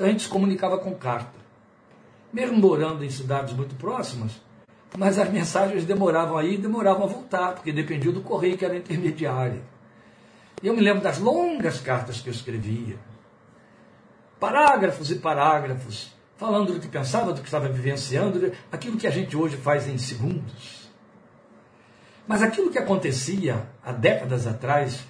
Então 0.00 0.08
a 0.08 0.12
gente 0.12 0.22
se 0.22 0.30
comunicava 0.30 0.78
com 0.78 0.94
carta. 0.94 1.38
Mesmo 2.32 2.56
morando 2.56 3.04
em 3.04 3.10
cidades 3.10 3.52
muito 3.52 3.74
próximas, 3.74 4.32
mas 4.96 5.18
as 5.18 5.28
mensagens 5.28 5.84
demoravam 5.84 6.38
aí 6.38 6.54
e 6.54 6.56
demoravam 6.56 7.04
a 7.04 7.06
voltar, 7.06 7.52
porque 7.52 7.70
dependia 7.70 8.10
do 8.10 8.22
correio 8.22 8.56
que 8.56 8.64
era 8.64 8.74
intermediário. 8.74 9.62
E 10.62 10.66
eu 10.66 10.74
me 10.74 10.80
lembro 10.80 11.02
das 11.02 11.18
longas 11.18 11.82
cartas 11.82 12.18
que 12.18 12.30
eu 12.30 12.32
escrevia. 12.32 12.96
Parágrafos 14.38 15.10
e 15.10 15.16
parágrafos, 15.16 16.14
falando 16.38 16.72
do 16.72 16.80
que 16.80 16.88
pensava, 16.88 17.34
do 17.34 17.42
que 17.42 17.48
estava 17.48 17.68
vivenciando, 17.68 18.54
aquilo 18.72 18.96
que 18.96 19.06
a 19.06 19.10
gente 19.10 19.36
hoje 19.36 19.58
faz 19.58 19.86
em 19.86 19.98
segundos. 19.98 20.88
Mas 22.26 22.40
aquilo 22.40 22.70
que 22.70 22.78
acontecia 22.78 23.68
há 23.84 23.92
décadas 23.92 24.46
atrás, 24.46 25.04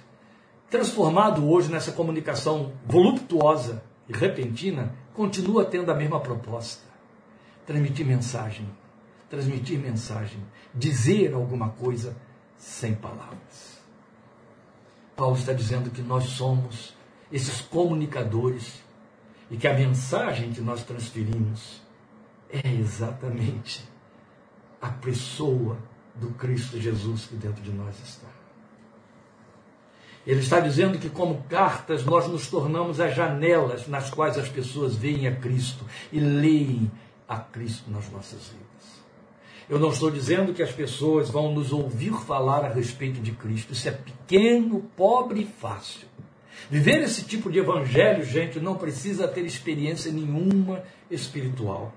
transformado 0.69 1.49
hoje 1.49 1.71
nessa 1.71 1.93
comunicação 1.93 2.73
voluptuosa, 2.85 3.89
repentina, 4.11 4.93
continua 5.13 5.65
tendo 5.65 5.91
a 5.91 5.95
mesma 5.95 6.19
proposta: 6.19 6.83
transmitir 7.65 8.05
mensagem, 8.05 8.67
transmitir 9.29 9.79
mensagem, 9.79 10.39
dizer 10.73 11.33
alguma 11.33 11.69
coisa 11.69 12.15
sem 12.57 12.93
palavras. 12.93 13.79
Paulo 15.15 15.35
está 15.35 15.53
dizendo 15.53 15.89
que 15.89 16.01
nós 16.01 16.25
somos 16.25 16.95
esses 17.31 17.61
comunicadores 17.61 18.81
e 19.49 19.57
que 19.57 19.67
a 19.67 19.73
mensagem 19.73 20.51
que 20.51 20.61
nós 20.61 20.83
transferimos 20.83 21.81
é 22.49 22.67
exatamente 22.73 23.87
a 24.81 24.89
pessoa 24.89 25.77
do 26.15 26.29
Cristo 26.31 26.79
Jesus 26.79 27.25
que 27.25 27.35
dentro 27.35 27.61
de 27.61 27.71
nós 27.71 27.95
está. 28.03 28.40
Ele 30.25 30.39
está 30.39 30.59
dizendo 30.59 30.99
que, 30.99 31.09
como 31.09 31.43
cartas, 31.49 32.05
nós 32.05 32.27
nos 32.27 32.47
tornamos 32.47 32.99
as 32.99 33.15
janelas 33.15 33.87
nas 33.87 34.09
quais 34.09 34.37
as 34.37 34.47
pessoas 34.47 34.95
veem 34.95 35.27
a 35.27 35.35
Cristo 35.35 35.83
e 36.11 36.19
leem 36.19 36.91
a 37.27 37.37
Cristo 37.37 37.89
nas 37.89 38.09
nossas 38.11 38.47
vidas. 38.47 38.61
Eu 39.67 39.79
não 39.79 39.89
estou 39.89 40.11
dizendo 40.11 40.53
que 40.53 40.61
as 40.61 40.71
pessoas 40.71 41.29
vão 41.29 41.53
nos 41.53 41.71
ouvir 41.71 42.13
falar 42.13 42.65
a 42.65 42.67
respeito 42.67 43.19
de 43.19 43.31
Cristo. 43.31 43.73
Isso 43.73 43.87
é 43.87 43.91
pequeno, 43.91 44.81
pobre 44.95 45.41
e 45.41 45.45
fácil. 45.45 46.07
Viver 46.69 47.01
esse 47.01 47.23
tipo 47.23 47.49
de 47.49 47.59
evangelho, 47.59 48.23
gente, 48.23 48.59
não 48.59 48.75
precisa 48.75 49.27
ter 49.27 49.45
experiência 49.45 50.11
nenhuma 50.11 50.83
espiritual. 51.09 51.93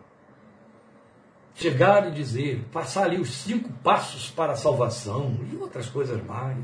Chegar 1.54 2.08
e 2.08 2.12
dizer, 2.12 2.64
passar 2.72 3.04
ali 3.04 3.20
os 3.20 3.30
cinco 3.32 3.70
passos 3.82 4.30
para 4.30 4.52
a 4.52 4.56
salvação 4.56 5.36
e 5.52 5.56
outras 5.56 5.88
coisas 5.88 6.24
mais 6.24 6.58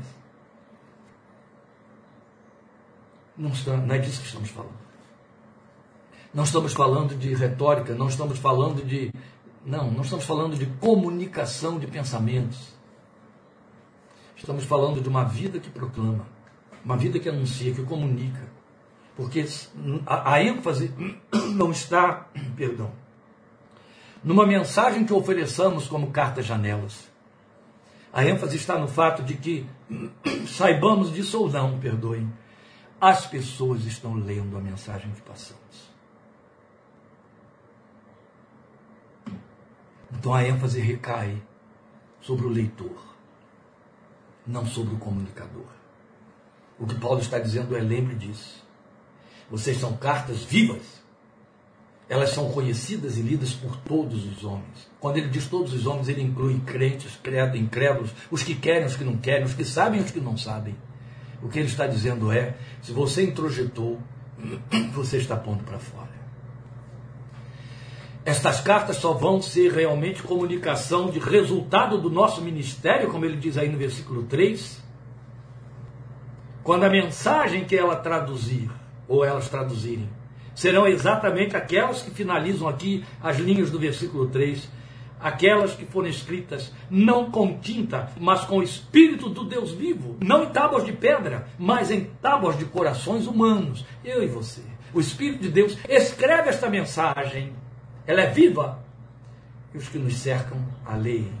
Não, 3.41 3.49
está, 3.49 3.75
não 3.75 3.95
é 3.95 3.97
disso 3.97 4.21
que 4.21 4.27
estamos 4.27 4.49
falando. 4.51 4.77
Não 6.31 6.43
estamos 6.43 6.73
falando 6.73 7.17
de 7.17 7.33
retórica, 7.33 7.95
não 7.95 8.07
estamos 8.07 8.37
falando 8.37 8.85
de. 8.85 9.11
Não, 9.65 9.89
não 9.89 10.03
estamos 10.03 10.25
falando 10.25 10.55
de 10.55 10.67
comunicação 10.67 11.79
de 11.79 11.87
pensamentos. 11.87 12.71
Estamos 14.37 14.63
falando 14.63 15.01
de 15.01 15.09
uma 15.09 15.23
vida 15.23 15.59
que 15.59 15.71
proclama, 15.71 16.27
uma 16.85 16.95
vida 16.95 17.19
que 17.19 17.29
anuncia, 17.29 17.73
que 17.73 17.83
comunica. 17.83 18.47
Porque 19.15 19.43
a, 20.05 20.41
ênfase 20.41 20.93
não 21.55 21.71
está, 21.71 22.27
perdão, 22.55 22.91
numa 24.23 24.45
mensagem 24.45 25.03
que 25.03 25.13
ofereçamos 25.13 25.87
como 25.87 26.11
cartas-janelas. 26.11 27.09
A 28.13 28.23
ênfase 28.23 28.55
está 28.57 28.77
no 28.77 28.87
fato 28.87 29.23
de 29.23 29.33
que 29.35 29.65
saibamos 30.47 31.11
disso 31.11 31.41
ou 31.41 31.49
não, 31.49 31.79
perdoem, 31.79 32.31
as 33.01 33.25
pessoas 33.25 33.83
estão 33.85 34.13
lendo 34.13 34.55
a 34.55 34.61
mensagem 34.61 35.11
que 35.11 35.21
passamos. 35.21 35.89
Então 40.13 40.31
a 40.31 40.47
ênfase 40.47 40.79
recai 40.79 41.41
sobre 42.21 42.45
o 42.45 42.49
leitor, 42.49 43.01
não 44.45 44.67
sobre 44.67 44.93
o 44.93 44.99
comunicador. 44.99 45.65
O 46.77 46.85
que 46.85 46.93
Paulo 46.93 47.19
está 47.19 47.39
dizendo 47.39 47.75
é: 47.75 47.81
lembre 47.81 48.13
disso. 48.13 48.63
Vocês 49.49 49.77
são 49.77 49.97
cartas 49.97 50.43
vivas. 50.43 51.01
Elas 52.07 52.31
são 52.31 52.51
conhecidas 52.51 53.17
e 53.17 53.21
lidas 53.21 53.53
por 53.53 53.77
todos 53.77 54.25
os 54.25 54.43
homens. 54.43 54.91
Quando 54.99 55.17
ele 55.17 55.29
diz 55.29 55.47
todos 55.47 55.73
os 55.73 55.87
homens, 55.87 56.09
ele 56.09 56.21
inclui 56.21 56.59
crentes, 56.59 57.17
incrédulos, 57.55 58.11
os 58.29 58.43
que 58.43 58.53
querem, 58.53 58.85
os 58.85 58.97
que 58.97 59.03
não 59.05 59.17
querem, 59.17 59.45
os 59.45 59.53
que 59.53 59.63
sabem 59.63 60.01
os 60.01 60.11
que 60.11 60.19
não 60.19 60.35
sabem. 60.35 60.75
O 61.41 61.49
que 61.49 61.59
ele 61.59 61.67
está 61.67 61.87
dizendo 61.87 62.31
é: 62.31 62.55
se 62.81 62.91
você 62.91 63.23
introjetou, 63.23 63.99
você 64.93 65.17
está 65.17 65.35
pondo 65.35 65.63
para 65.63 65.79
fora. 65.79 66.11
Estas 68.23 68.61
cartas 68.61 68.97
só 68.97 69.13
vão 69.13 69.41
ser 69.41 69.71
realmente 69.71 70.21
comunicação 70.21 71.09
de 71.09 71.17
resultado 71.17 71.97
do 71.97 72.09
nosso 72.09 72.41
ministério, 72.41 73.09
como 73.09 73.25
ele 73.25 73.37
diz 73.37 73.57
aí 73.57 73.67
no 73.67 73.79
versículo 73.79 74.23
3, 74.23 74.79
quando 76.63 76.83
a 76.83 76.89
mensagem 76.89 77.65
que 77.65 77.75
ela 77.75 77.95
traduzir, 77.95 78.69
ou 79.07 79.25
elas 79.25 79.49
traduzirem, 79.49 80.07
serão 80.53 80.87
exatamente 80.87 81.57
aquelas 81.57 82.03
que 82.03 82.11
finalizam 82.11 82.67
aqui 82.67 83.03
as 83.23 83.37
linhas 83.37 83.71
do 83.71 83.79
versículo 83.79 84.27
3 84.27 84.69
aquelas 85.21 85.73
que 85.73 85.85
foram 85.85 86.07
escritas 86.07 86.71
não 86.89 87.29
com 87.29 87.59
tinta, 87.59 88.11
mas 88.19 88.43
com 88.45 88.57
o 88.57 88.63
Espírito 88.63 89.29
do 89.29 89.43
Deus 89.43 89.71
vivo, 89.71 90.17
não 90.21 90.43
em 90.43 90.49
tábuas 90.49 90.85
de 90.85 90.93
pedra, 90.93 91.47
mas 91.57 91.91
em 91.91 92.05
tábuas 92.21 92.57
de 92.57 92.65
corações 92.65 93.27
humanos, 93.27 93.85
eu 94.03 94.23
e 94.23 94.27
você. 94.27 94.61
O 94.93 94.99
Espírito 94.99 95.43
de 95.43 95.49
Deus 95.49 95.77
escreve 95.87 96.49
esta 96.49 96.69
mensagem, 96.69 97.53
ela 98.05 98.21
é 98.21 98.29
viva, 98.29 98.83
e 99.73 99.77
os 99.77 99.87
que 99.87 99.97
nos 99.97 100.15
cercam 100.15 100.57
a 100.85 100.95
leem. 100.95 101.31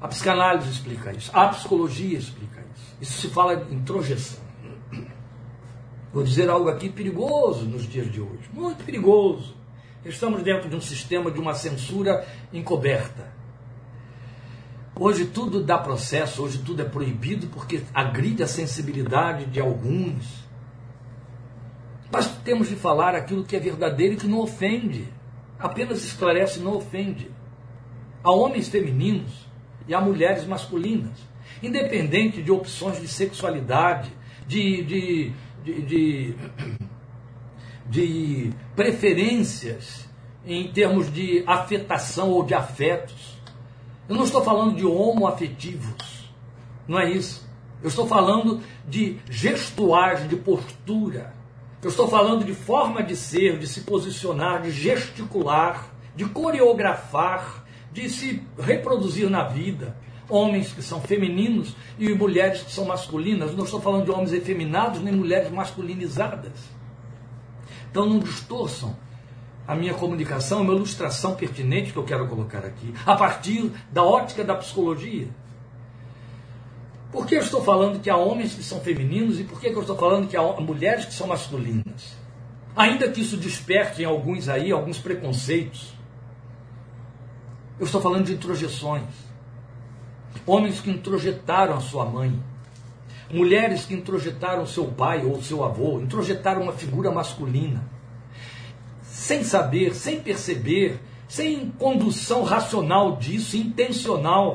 A 0.00 0.08
psicanálise 0.08 0.70
explica 0.70 1.12
isso, 1.12 1.30
a 1.34 1.48
psicologia 1.48 2.18
explica 2.18 2.60
isso. 2.74 2.96
Isso 3.00 3.20
se 3.20 3.28
fala 3.28 3.66
em 3.70 3.74
introjeção. 3.74 4.40
Vou 6.12 6.24
dizer 6.24 6.50
algo 6.50 6.68
aqui 6.68 6.88
perigoso 6.88 7.64
nos 7.66 7.88
dias 7.88 8.10
de 8.10 8.20
hoje, 8.20 8.48
muito 8.52 8.84
perigoso. 8.84 9.59
Estamos 10.04 10.42
dentro 10.42 10.68
de 10.68 10.74
um 10.74 10.80
sistema 10.80 11.30
de 11.30 11.38
uma 11.38 11.52
censura 11.52 12.26
encoberta. 12.52 13.30
Hoje 14.96 15.26
tudo 15.26 15.62
dá 15.62 15.78
processo, 15.78 16.42
hoje 16.42 16.58
tudo 16.58 16.80
é 16.80 16.84
proibido 16.84 17.48
porque 17.48 17.82
agride 17.92 18.42
a 18.42 18.46
sensibilidade 18.46 19.44
de 19.46 19.60
alguns. 19.60 20.44
Mas 22.10 22.28
temos 22.28 22.68
de 22.68 22.76
falar 22.76 23.14
aquilo 23.14 23.44
que 23.44 23.54
é 23.54 23.60
verdadeiro 23.60 24.14
e 24.14 24.16
que 24.16 24.26
não 24.26 24.38
ofende. 24.38 25.06
Apenas 25.58 26.02
esclarece 26.02 26.60
e 26.60 26.62
não 26.62 26.76
ofende. 26.76 27.30
Há 28.24 28.30
homens 28.30 28.68
femininos 28.68 29.46
e 29.86 29.94
há 29.94 30.00
mulheres 30.00 30.46
masculinas, 30.46 31.18
independente 31.62 32.42
de 32.42 32.50
opções 32.50 33.00
de 33.00 33.08
sexualidade, 33.08 34.10
de, 34.46 34.82
de, 34.82 35.32
de, 35.62 35.82
de 35.82 36.36
de 37.90 38.52
preferências 38.76 40.08
em 40.46 40.72
termos 40.72 41.12
de 41.12 41.42
afetação 41.46 42.30
ou 42.30 42.44
de 42.44 42.54
afetos. 42.54 43.36
Eu 44.08 44.14
não 44.14 44.24
estou 44.24 44.42
falando 44.42 44.76
de 44.76 44.86
homoafetivos, 44.86 46.30
não 46.86 46.98
é 46.98 47.10
isso. 47.10 47.48
Eu 47.82 47.88
estou 47.88 48.06
falando 48.06 48.60
de 48.88 49.18
gestuagem, 49.28 50.28
de 50.28 50.36
postura, 50.36 51.34
Eu 51.82 51.88
estou 51.88 52.08
falando 52.08 52.44
de 52.44 52.52
forma 52.52 53.02
de 53.02 53.16
ser, 53.16 53.58
de 53.58 53.66
se 53.66 53.80
posicionar, 53.80 54.60
de 54.60 54.70
gesticular, 54.70 55.86
de 56.14 56.26
coreografar, 56.26 57.64
de 57.90 58.06
se 58.10 58.42
reproduzir 58.58 59.30
na 59.30 59.44
vida. 59.44 59.96
Homens 60.28 60.74
que 60.74 60.82
são 60.82 61.00
femininos 61.00 61.74
e 61.98 62.12
mulheres 62.12 62.62
que 62.62 62.70
são 62.70 62.84
masculinas. 62.84 63.56
Não 63.56 63.64
estou 63.64 63.80
falando 63.80 64.04
de 64.04 64.10
homens 64.10 64.34
efeminados 64.34 65.00
nem 65.00 65.14
mulheres 65.14 65.50
masculinizadas. 65.50 66.52
Então 67.90 68.06
não 68.06 68.18
distorçam 68.18 68.96
a 69.66 69.74
minha 69.74 69.94
comunicação, 69.94 70.60
a 70.60 70.64
minha 70.64 70.76
ilustração 70.76 71.34
pertinente 71.34 71.92
que 71.92 71.98
eu 71.98 72.04
quero 72.04 72.26
colocar 72.26 72.64
aqui, 72.64 72.92
a 73.06 73.14
partir 73.14 73.70
da 73.92 74.02
ótica 74.02 74.42
da 74.42 74.54
psicologia. 74.54 75.28
Por 77.12 77.26
que 77.26 77.34
eu 77.34 77.40
estou 77.40 77.62
falando 77.62 78.00
que 78.00 78.08
há 78.08 78.16
homens 78.16 78.54
que 78.54 78.62
são 78.62 78.80
femininos 78.80 79.40
e 79.40 79.44
por 79.44 79.60
que 79.60 79.68
eu 79.68 79.80
estou 79.80 79.96
falando 79.96 80.28
que 80.28 80.36
há 80.36 80.42
mulheres 80.60 81.04
que 81.04 81.14
são 81.14 81.26
masculinas? 81.26 82.16
Ainda 82.76 83.10
que 83.10 83.20
isso 83.20 83.36
desperte 83.36 84.02
em 84.02 84.04
alguns 84.04 84.48
aí 84.48 84.70
alguns 84.70 84.98
preconceitos. 84.98 85.92
Eu 87.78 87.86
estou 87.86 88.00
falando 88.00 88.26
de 88.26 88.34
introjeções. 88.34 89.08
Homens 90.46 90.80
que 90.80 90.90
introjetaram 90.90 91.74
a 91.74 91.80
sua 91.80 92.04
mãe. 92.04 92.40
Mulheres 93.32 93.84
que 93.84 93.94
introjetaram 93.94 94.66
seu 94.66 94.86
pai 94.86 95.24
ou 95.24 95.40
seu 95.40 95.64
avô, 95.64 96.00
introjetaram 96.00 96.62
uma 96.62 96.72
figura 96.72 97.12
masculina. 97.12 97.88
Sem 99.02 99.44
saber, 99.44 99.94
sem 99.94 100.20
perceber, 100.20 101.00
sem 101.28 101.70
condução 101.78 102.42
racional 102.42 103.16
disso, 103.16 103.56
intencional. 103.56 104.52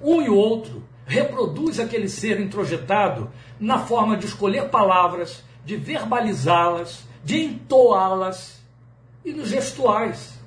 Um 0.00 0.22
e 0.22 0.30
outro 0.30 0.82
reproduz 1.04 1.78
aquele 1.78 2.08
ser 2.08 2.40
introjetado 2.40 3.30
na 3.60 3.78
forma 3.78 4.16
de 4.16 4.24
escolher 4.24 4.70
palavras, 4.70 5.44
de 5.62 5.76
verbalizá-las, 5.76 7.06
de 7.22 7.44
entoá-las 7.44 8.62
e 9.22 9.32
nos 9.32 9.48
gestuais. 9.48 10.38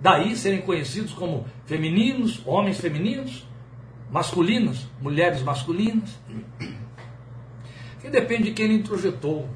Daí 0.00 0.36
serem 0.36 0.60
conhecidos 0.60 1.14
como 1.14 1.46
femininos, 1.64 2.42
homens 2.46 2.78
femininos, 2.78 3.47
masculinos, 4.10 4.86
mulheres 5.00 5.42
masculinas. 5.42 6.18
Que 8.00 8.08
depende 8.08 8.44
de 8.44 8.52
quem 8.52 8.66
ele 8.66 8.74
introjetou. 8.74 9.48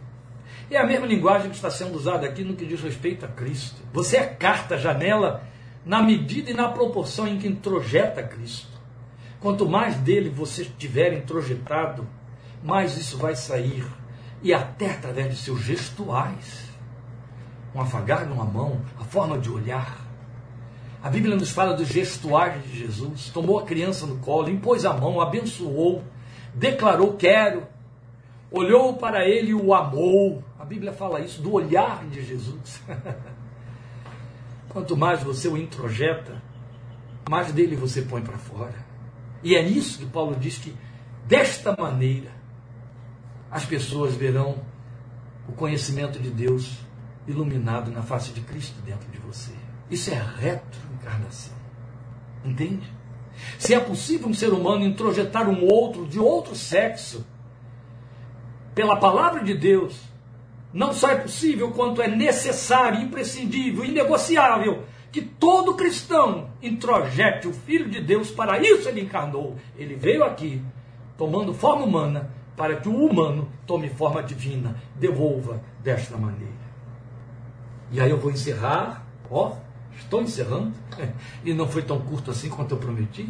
É 0.71 0.79
a 0.79 0.87
mesma 0.87 1.07
linguagem 1.07 1.51
que 1.51 1.57
está 1.57 1.71
sendo 1.71 1.97
usada 1.97 2.27
aqui 2.27 2.43
no 2.43 2.57
que 2.57 2.65
diz 2.65 2.81
respeito 2.81 3.27
a 3.27 3.29
Cristo. 3.29 3.83
Você 3.93 4.17
é 4.17 4.27
carta, 4.27 4.79
janela, 4.79 5.45
na 5.85 6.03
medida 6.03 6.51
e 6.51 6.55
na 6.55 6.69
proporção 6.69 7.29
em 7.29 7.39
que 7.39 7.47
introjeta 7.47 8.23
Cristo. 8.23 8.73
Quanto 9.39 9.69
mais 9.69 9.97
dele 9.97 10.31
você 10.31 10.65
tiver 10.65 11.13
introjetado, 11.13 12.07
mais 12.63 12.97
isso 12.97 13.19
vai 13.19 13.37
sair. 13.37 13.85
E 14.43 14.53
até 14.53 14.93
através 14.93 15.31
de 15.31 15.37
seus 15.37 15.61
gestuais. 15.61 16.71
Um 17.75 17.81
afagar 17.81 18.27
numa 18.27 18.45
mão, 18.45 18.81
a 18.99 19.05
forma 19.05 19.39
de 19.39 19.51
olhar. 19.51 20.02
A 21.03 21.11
Bíblia 21.11 21.35
nos 21.35 21.51
fala 21.51 21.75
dos 21.75 21.89
gestuais 21.89 22.63
de 22.63 22.79
Jesus. 22.79 23.29
Tomou 23.31 23.59
a 23.59 23.65
criança 23.65 24.07
no 24.07 24.19
colo, 24.19 24.49
impôs 24.49 24.85
a 24.85 24.93
mão, 24.93 25.21
abençoou, 25.21 26.05
declarou 26.55 27.15
quero, 27.15 27.67
olhou 28.53 28.95
para 28.95 29.27
ele 29.29 29.51
e 29.51 29.55
o 29.55 29.75
amou. 29.75 30.45
A 30.57 30.65
Bíblia 30.65 30.93
fala 30.93 31.21
isso, 31.21 31.43
do 31.43 31.53
olhar 31.53 32.05
de 32.05 32.25
Jesus. 32.25 32.81
Quanto 34.69 34.97
mais 34.97 35.23
você 35.25 35.49
o 35.49 35.57
introjeta, 35.57 36.41
mais 37.29 37.53
dele 37.53 37.75
você 37.75 38.03
põe 38.03 38.23
para 38.23 38.39
fora. 38.39 38.75
E 39.43 39.57
é 39.57 39.63
nisso 39.63 39.99
que 39.99 40.07
Paulo 40.07 40.37
diz 40.37 40.57
que, 40.57 40.73
desta 41.27 41.75
maneira, 41.77 42.31
as 43.51 43.65
pessoas 43.65 44.15
verão 44.15 44.63
o 45.49 45.53
conhecimento 45.53 46.21
de 46.21 46.31
Deus 46.31 46.79
iluminado 47.27 47.91
na 47.91 48.03
face 48.03 48.31
de 48.31 48.41
Cristo 48.41 48.81
dentro 48.83 49.11
de 49.11 49.19
você. 49.19 49.62
Isso 49.93 50.11
é 50.11 50.15
retroencarnação. 50.15 51.53
Entende? 52.43 52.91
Se 53.59 53.75
é 53.75 53.79
possível 53.79 54.27
um 54.27 54.33
ser 54.33 54.55
humano 54.55 54.87
introjetar 54.87 55.51
um 55.51 55.67
outro 55.67 56.07
de 56.07 56.19
outro 56.19 56.57
sexo 56.57 57.27
pela 58.75 58.97
palavra 58.97 59.45
de 59.45 59.53
Deus, 59.53 60.01
não 60.73 60.95
só 60.95 61.11
é 61.11 61.17
possível, 61.17 61.73
quanto 61.73 62.01
é 62.01 62.09
necessário, 62.09 63.03
imprescindível, 63.03 63.85
inegociável 63.85 64.85
que 65.13 65.21
todo 65.21 65.75
cristão 65.75 66.49
introjete 66.63 67.47
o 67.47 67.53
Filho 67.53 67.91
de 67.91 68.01
Deus, 68.01 68.31
para 68.31 68.59
isso 68.59 68.89
ele 68.89 69.03
encarnou. 69.03 69.59
Ele 69.77 69.95
veio 69.95 70.25
aqui, 70.25 70.63
tomando 71.19 71.53
forma 71.53 71.85
humana, 71.85 72.31
para 72.57 72.77
que 72.77 72.89
o 72.89 72.97
humano 72.97 73.47
tome 73.67 73.91
forma 73.91 74.23
divina, 74.23 74.75
devolva 74.97 75.61
desta 75.83 76.17
maneira. 76.17 76.51
E 77.91 78.01
aí 78.01 78.09
eu 78.09 78.17
vou 78.17 78.31
encerrar, 78.31 79.05
ó, 79.31 79.57
estou 79.99 80.23
encerrando, 80.23 80.73
e 81.45 81.53
não 81.53 81.69
foi 81.69 81.83
tão 81.83 82.01
curto 82.01 82.31
assim 82.31 82.49
quanto 82.49 82.75
eu 82.75 82.79
prometi, 82.79 83.29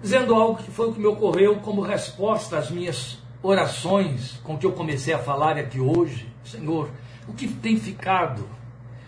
dizendo 0.00 0.34
algo 0.34 0.62
que 0.62 0.70
foi 0.70 0.88
o 0.88 0.92
que 0.92 1.00
me 1.00 1.06
ocorreu 1.06 1.56
como 1.56 1.80
resposta 1.80 2.58
às 2.58 2.70
minhas 2.70 3.18
orações 3.42 4.40
com 4.42 4.56
que 4.56 4.66
eu 4.66 4.72
comecei 4.72 5.12
a 5.12 5.18
falar 5.18 5.58
aqui 5.58 5.80
hoje. 5.80 6.32
Senhor, 6.44 6.90
o 7.26 7.32
que 7.32 7.48
tem 7.48 7.76
ficado 7.76 8.46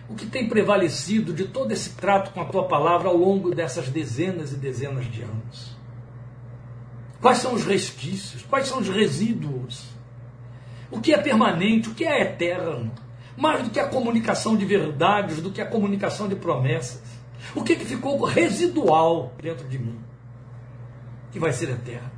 o 0.08 0.14
que 0.14 0.26
tem 0.26 0.48
prevalecido 0.48 1.32
de 1.32 1.46
todo 1.46 1.72
esse 1.72 1.90
trato 1.90 2.30
com 2.32 2.40
a 2.40 2.44
tua 2.44 2.64
palavra 2.64 3.08
ao 3.08 3.16
longo 3.16 3.54
dessas 3.54 3.88
dezenas 3.88 4.52
e 4.52 4.56
dezenas 4.56 5.10
de 5.10 5.22
anos? 5.22 5.76
Quais 7.20 7.38
são 7.38 7.54
os 7.54 7.64
resquícios? 7.64 8.42
Quais 8.42 8.68
são 8.68 8.78
os 8.78 8.88
resíduos? 8.88 9.84
O 10.90 11.00
que 11.00 11.12
é 11.12 11.18
permanente? 11.18 11.88
O 11.88 11.94
que 11.94 12.04
é 12.04 12.22
eterno? 12.22 12.92
Mais 13.36 13.62
do 13.62 13.70
que 13.70 13.78
a 13.78 13.88
comunicação 13.88 14.56
de 14.56 14.64
verdades, 14.64 15.42
do 15.42 15.50
que 15.50 15.60
a 15.60 15.66
comunicação 15.66 16.28
de 16.28 16.36
promessas. 16.36 17.02
O 17.54 17.62
que, 17.62 17.76
que 17.76 17.84
ficou 17.84 18.24
residual 18.24 19.32
dentro 19.40 19.68
de 19.68 19.78
mim? 19.78 19.98
Que 21.30 21.38
vai 21.38 21.52
ser 21.52 21.70
eterno. 21.70 22.10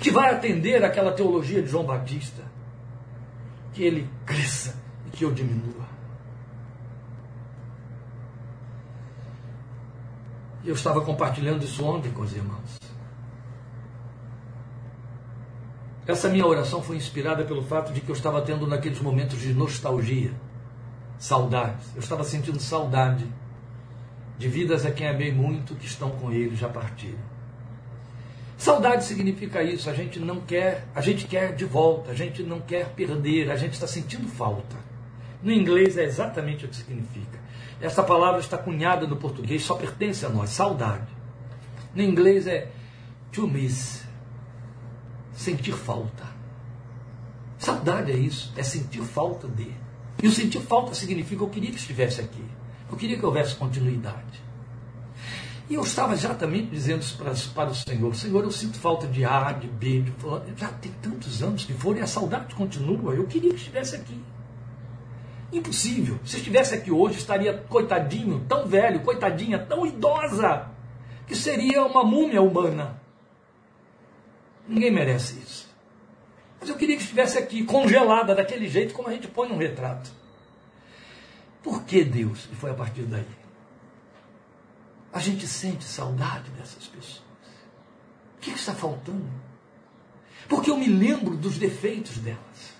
Que 0.00 0.10
vai 0.10 0.34
atender 0.34 0.84
aquela 0.84 1.12
teologia 1.12 1.62
de 1.62 1.68
João 1.68 1.84
Batista. 1.84 2.42
Que 3.72 3.82
ele 3.82 4.08
cresça 4.24 4.76
e 5.06 5.10
que 5.16 5.24
eu 5.24 5.32
diminua. 5.32 5.88
Eu 10.64 10.74
estava 10.74 11.00
compartilhando 11.00 11.64
isso 11.64 11.84
ontem 11.84 12.10
com 12.10 12.22
os 12.22 12.34
irmãos. 12.34 12.78
Essa 16.06 16.28
minha 16.28 16.46
oração 16.46 16.82
foi 16.82 16.96
inspirada 16.96 17.44
pelo 17.44 17.62
fato 17.62 17.92
de 17.92 18.00
que 18.00 18.08
eu 18.08 18.14
estava 18.14 18.40
tendo 18.42 18.66
naqueles 18.66 19.00
momentos 19.00 19.40
de 19.40 19.52
nostalgia, 19.52 20.32
saudades. 21.18 21.86
Eu 21.94 22.00
estava 22.00 22.24
sentindo 22.24 22.58
saudade 22.58 23.26
de 24.38 24.48
vidas 24.48 24.86
a 24.86 24.90
quem 24.90 25.06
amei 25.06 25.32
muito 25.32 25.74
que 25.74 25.86
estão 25.86 26.10
com 26.10 26.32
ele, 26.32 26.56
já 26.56 26.68
partiram. 26.68 27.30
Saudade 28.56 29.04
significa 29.04 29.62
isso, 29.62 29.88
a 29.88 29.94
gente 29.94 30.18
não 30.18 30.40
quer, 30.40 30.86
a 30.94 31.00
gente 31.00 31.26
quer 31.26 31.54
de 31.54 31.64
volta, 31.64 32.10
a 32.10 32.14
gente 32.14 32.42
não 32.42 32.60
quer 32.60 32.90
perder, 32.90 33.50
a 33.50 33.56
gente 33.56 33.72
está 33.72 33.86
sentindo 33.86 34.28
falta. 34.28 34.76
No 35.42 35.50
inglês 35.50 35.96
é 35.96 36.04
exatamente 36.04 36.64
o 36.64 36.68
que 36.68 36.76
significa. 36.76 37.38
Essa 37.80 38.02
palavra 38.02 38.40
está 38.40 38.58
cunhada 38.58 39.06
no 39.06 39.16
português, 39.16 39.62
só 39.62 39.74
pertence 39.74 40.26
a 40.26 40.28
nós, 40.28 40.50
saudade. 40.50 41.08
No 41.94 42.02
inglês 42.02 42.46
é 42.46 42.68
to 43.32 43.46
miss, 43.46 43.99
sentir 45.40 45.72
falta. 45.72 46.24
Saudade 47.58 48.12
é 48.12 48.16
isso, 48.16 48.52
é 48.56 48.62
sentir 48.62 49.02
falta 49.02 49.48
de. 49.48 49.72
E 50.22 50.28
o 50.28 50.30
sentir 50.30 50.60
falta 50.60 50.94
significa 50.94 51.42
eu 51.42 51.48
queria 51.48 51.70
que 51.70 51.78
estivesse 51.78 52.20
aqui, 52.20 52.44
eu 52.90 52.96
queria 52.96 53.18
que 53.18 53.24
houvesse 53.24 53.54
continuidade. 53.54 54.50
E 55.68 55.74
eu 55.74 55.82
estava 55.82 56.12
exatamente 56.12 56.66
dizendo 56.66 57.00
isso 57.00 57.16
para, 57.16 57.32
para 57.54 57.70
o 57.70 57.74
Senhor: 57.74 58.14
Senhor, 58.14 58.44
eu 58.44 58.50
sinto 58.50 58.76
falta 58.76 59.06
de 59.06 59.24
A, 59.24 59.52
de 59.52 59.66
B, 59.66 60.02
de 60.02 60.12
Já 60.56 60.68
tem 60.68 60.92
tantos 61.00 61.42
anos 61.42 61.64
que 61.64 61.72
foram 61.72 62.00
e 62.00 62.02
a 62.02 62.06
saudade 62.06 62.54
continua. 62.54 63.14
Eu 63.14 63.26
queria 63.26 63.50
que 63.50 63.56
estivesse 63.56 63.96
aqui. 63.96 64.20
Impossível. 65.52 66.18
Se 66.24 66.36
estivesse 66.36 66.74
aqui 66.74 66.90
hoje, 66.90 67.16
estaria 67.18 67.54
coitadinho, 67.54 68.44
tão 68.46 68.66
velho, 68.66 69.00
coitadinha, 69.00 69.58
tão 69.58 69.86
idosa, 69.86 70.68
que 71.26 71.34
seria 71.34 71.84
uma 71.84 72.04
múmia 72.04 72.42
humana. 72.42 72.99
Ninguém 74.70 74.92
merece 74.92 75.36
isso. 75.40 75.68
Mas 76.60 76.68
eu 76.68 76.76
queria 76.76 76.94
que 76.94 77.02
estivesse 77.02 77.36
aqui, 77.36 77.64
congelada, 77.64 78.36
daquele 78.36 78.68
jeito 78.68 78.94
como 78.94 79.08
a 79.08 79.12
gente 79.12 79.26
põe 79.26 79.48
num 79.48 79.56
retrato. 79.56 80.08
Por 81.60 81.82
que 81.82 82.04
Deus? 82.04 82.48
E 82.52 82.54
foi 82.54 82.70
a 82.70 82.74
partir 82.74 83.02
daí. 83.02 83.26
A 85.12 85.18
gente 85.18 85.44
sente 85.48 85.82
saudade 85.82 86.48
dessas 86.52 86.86
pessoas. 86.86 87.20
O 88.36 88.40
que 88.40 88.50
está 88.50 88.72
faltando? 88.72 89.28
Porque 90.48 90.70
eu 90.70 90.76
me 90.76 90.86
lembro 90.86 91.36
dos 91.36 91.58
defeitos 91.58 92.18
delas. 92.18 92.72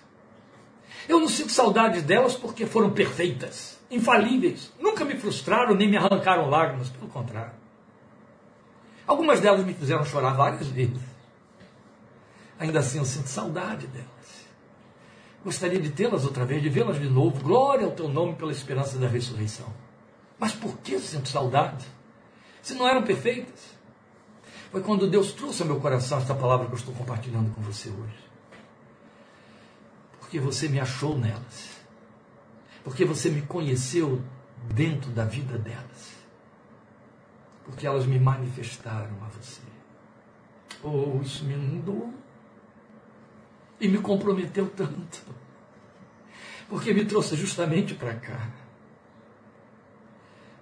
Eu 1.08 1.18
não 1.18 1.28
sinto 1.28 1.50
saudades 1.50 2.04
delas 2.04 2.36
porque 2.36 2.66
foram 2.66 2.90
perfeitas, 2.90 3.80
infalíveis. 3.90 4.72
Nunca 4.78 5.04
me 5.04 5.16
frustraram 5.16 5.74
nem 5.74 5.90
me 5.90 5.96
arrancaram 5.96 6.48
lágrimas, 6.48 6.88
pelo 6.88 7.08
contrário. 7.08 7.58
Algumas 9.08 9.40
delas 9.40 9.64
me 9.66 9.74
fizeram 9.74 10.04
chorar 10.04 10.34
várias 10.34 10.68
vezes. 10.68 11.09
Ainda 12.60 12.80
assim 12.80 12.98
eu 12.98 13.06
sinto 13.06 13.26
saudade 13.26 13.86
delas. 13.86 14.06
Gostaria 15.42 15.80
de 15.80 15.90
tê-las 15.90 16.26
outra 16.26 16.44
vez, 16.44 16.62
de 16.62 16.68
vê-las 16.68 17.00
de 17.00 17.08
novo. 17.08 17.42
Glória 17.42 17.86
ao 17.86 17.92
teu 17.92 18.06
nome 18.06 18.34
pela 18.34 18.52
esperança 18.52 18.98
da 18.98 19.08
ressurreição. 19.08 19.66
Mas 20.38 20.52
por 20.52 20.76
que 20.78 20.92
eu 20.92 21.00
sinto 21.00 21.30
saudade? 21.30 21.86
Se 22.60 22.74
não 22.74 22.86
eram 22.86 23.02
perfeitas. 23.02 23.80
Foi 24.70 24.82
quando 24.82 25.08
Deus 25.08 25.32
trouxe 25.32 25.62
ao 25.62 25.68
meu 25.68 25.80
coração 25.80 26.18
esta 26.18 26.34
palavra 26.34 26.66
que 26.66 26.72
eu 26.72 26.78
estou 26.78 26.94
compartilhando 26.94 27.52
com 27.54 27.62
você 27.62 27.88
hoje. 27.88 28.30
Porque 30.20 30.38
você 30.38 30.68
me 30.68 30.78
achou 30.78 31.18
nelas. 31.18 31.80
Porque 32.84 33.06
você 33.06 33.30
me 33.30 33.40
conheceu 33.40 34.22
dentro 34.74 35.10
da 35.10 35.24
vida 35.24 35.56
delas. 35.56 36.14
Porque 37.64 37.86
elas 37.86 38.04
me 38.04 38.18
manifestaram 38.18 39.16
a 39.24 39.28
você. 39.28 39.62
Oh, 40.82 41.20
isso 41.22 41.42
me 41.44 41.54
inundou. 41.54 42.19
E 43.80 43.88
me 43.88 43.98
comprometeu 43.98 44.68
tanto. 44.68 45.22
Porque 46.68 46.92
me 46.92 47.04
trouxe 47.04 47.34
justamente 47.34 47.94
para 47.94 48.14
cá. 48.14 48.50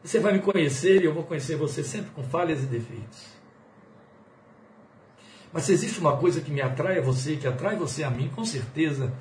Você 0.02 0.20
vai 0.20 0.32
me 0.32 0.38
conhecer 0.38 1.02
e 1.02 1.04
eu 1.04 1.12
vou 1.12 1.24
conhecer 1.24 1.56
você 1.56 1.82
sempre 1.82 2.10
com 2.12 2.22
falhas 2.22 2.62
e 2.62 2.66
defeitos. 2.66 3.26
Mas 5.52 5.64
se 5.64 5.72
existe 5.72 5.98
uma 5.98 6.16
coisa 6.16 6.40
que 6.40 6.50
me 6.50 6.60
atrai 6.60 6.98
a 6.98 7.02
você, 7.02 7.36
que 7.36 7.46
atrai 7.46 7.76
você 7.76 8.04
a 8.04 8.10
mim, 8.10 8.28
com 8.28 8.44
certeza, 8.44 9.12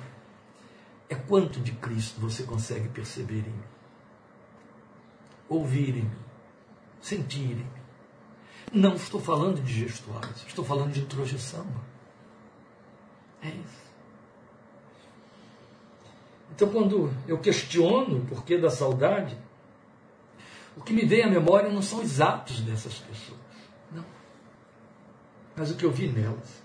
é 1.08 1.14
quanto 1.14 1.60
de 1.60 1.72
Cristo 1.72 2.20
você 2.20 2.42
consegue 2.42 2.88
perceber 2.88 3.38
em 3.38 3.50
mim, 3.50 3.62
ouvir 5.48 5.90
em 5.90 6.02
mim, 6.02 6.10
sentir 7.00 7.40
em 7.40 7.54
mim. 7.56 7.66
Não 8.72 8.94
estou 8.94 9.20
falando 9.20 9.62
de 9.62 9.72
gestuais, 9.72 10.44
estou 10.46 10.64
falando 10.64 10.92
de 10.92 11.00
introjeção. 11.00 11.66
É 13.42 13.48
isso. 13.48 13.87
Então, 16.54 16.68
quando 16.68 17.12
eu 17.26 17.38
questiono 17.38 18.18
o 18.18 18.26
porquê 18.26 18.58
da 18.58 18.70
saudade, 18.70 19.36
o 20.76 20.80
que 20.80 20.92
me 20.92 21.04
vem 21.04 21.22
à 21.22 21.28
memória 21.28 21.70
não 21.70 21.82
são 21.82 22.00
os 22.00 22.20
atos 22.20 22.60
dessas 22.60 22.94
pessoas, 22.94 23.40
não. 23.90 24.04
Mas 25.56 25.70
o 25.70 25.76
que 25.76 25.84
eu 25.84 25.90
vi 25.90 26.08
nelas. 26.08 26.62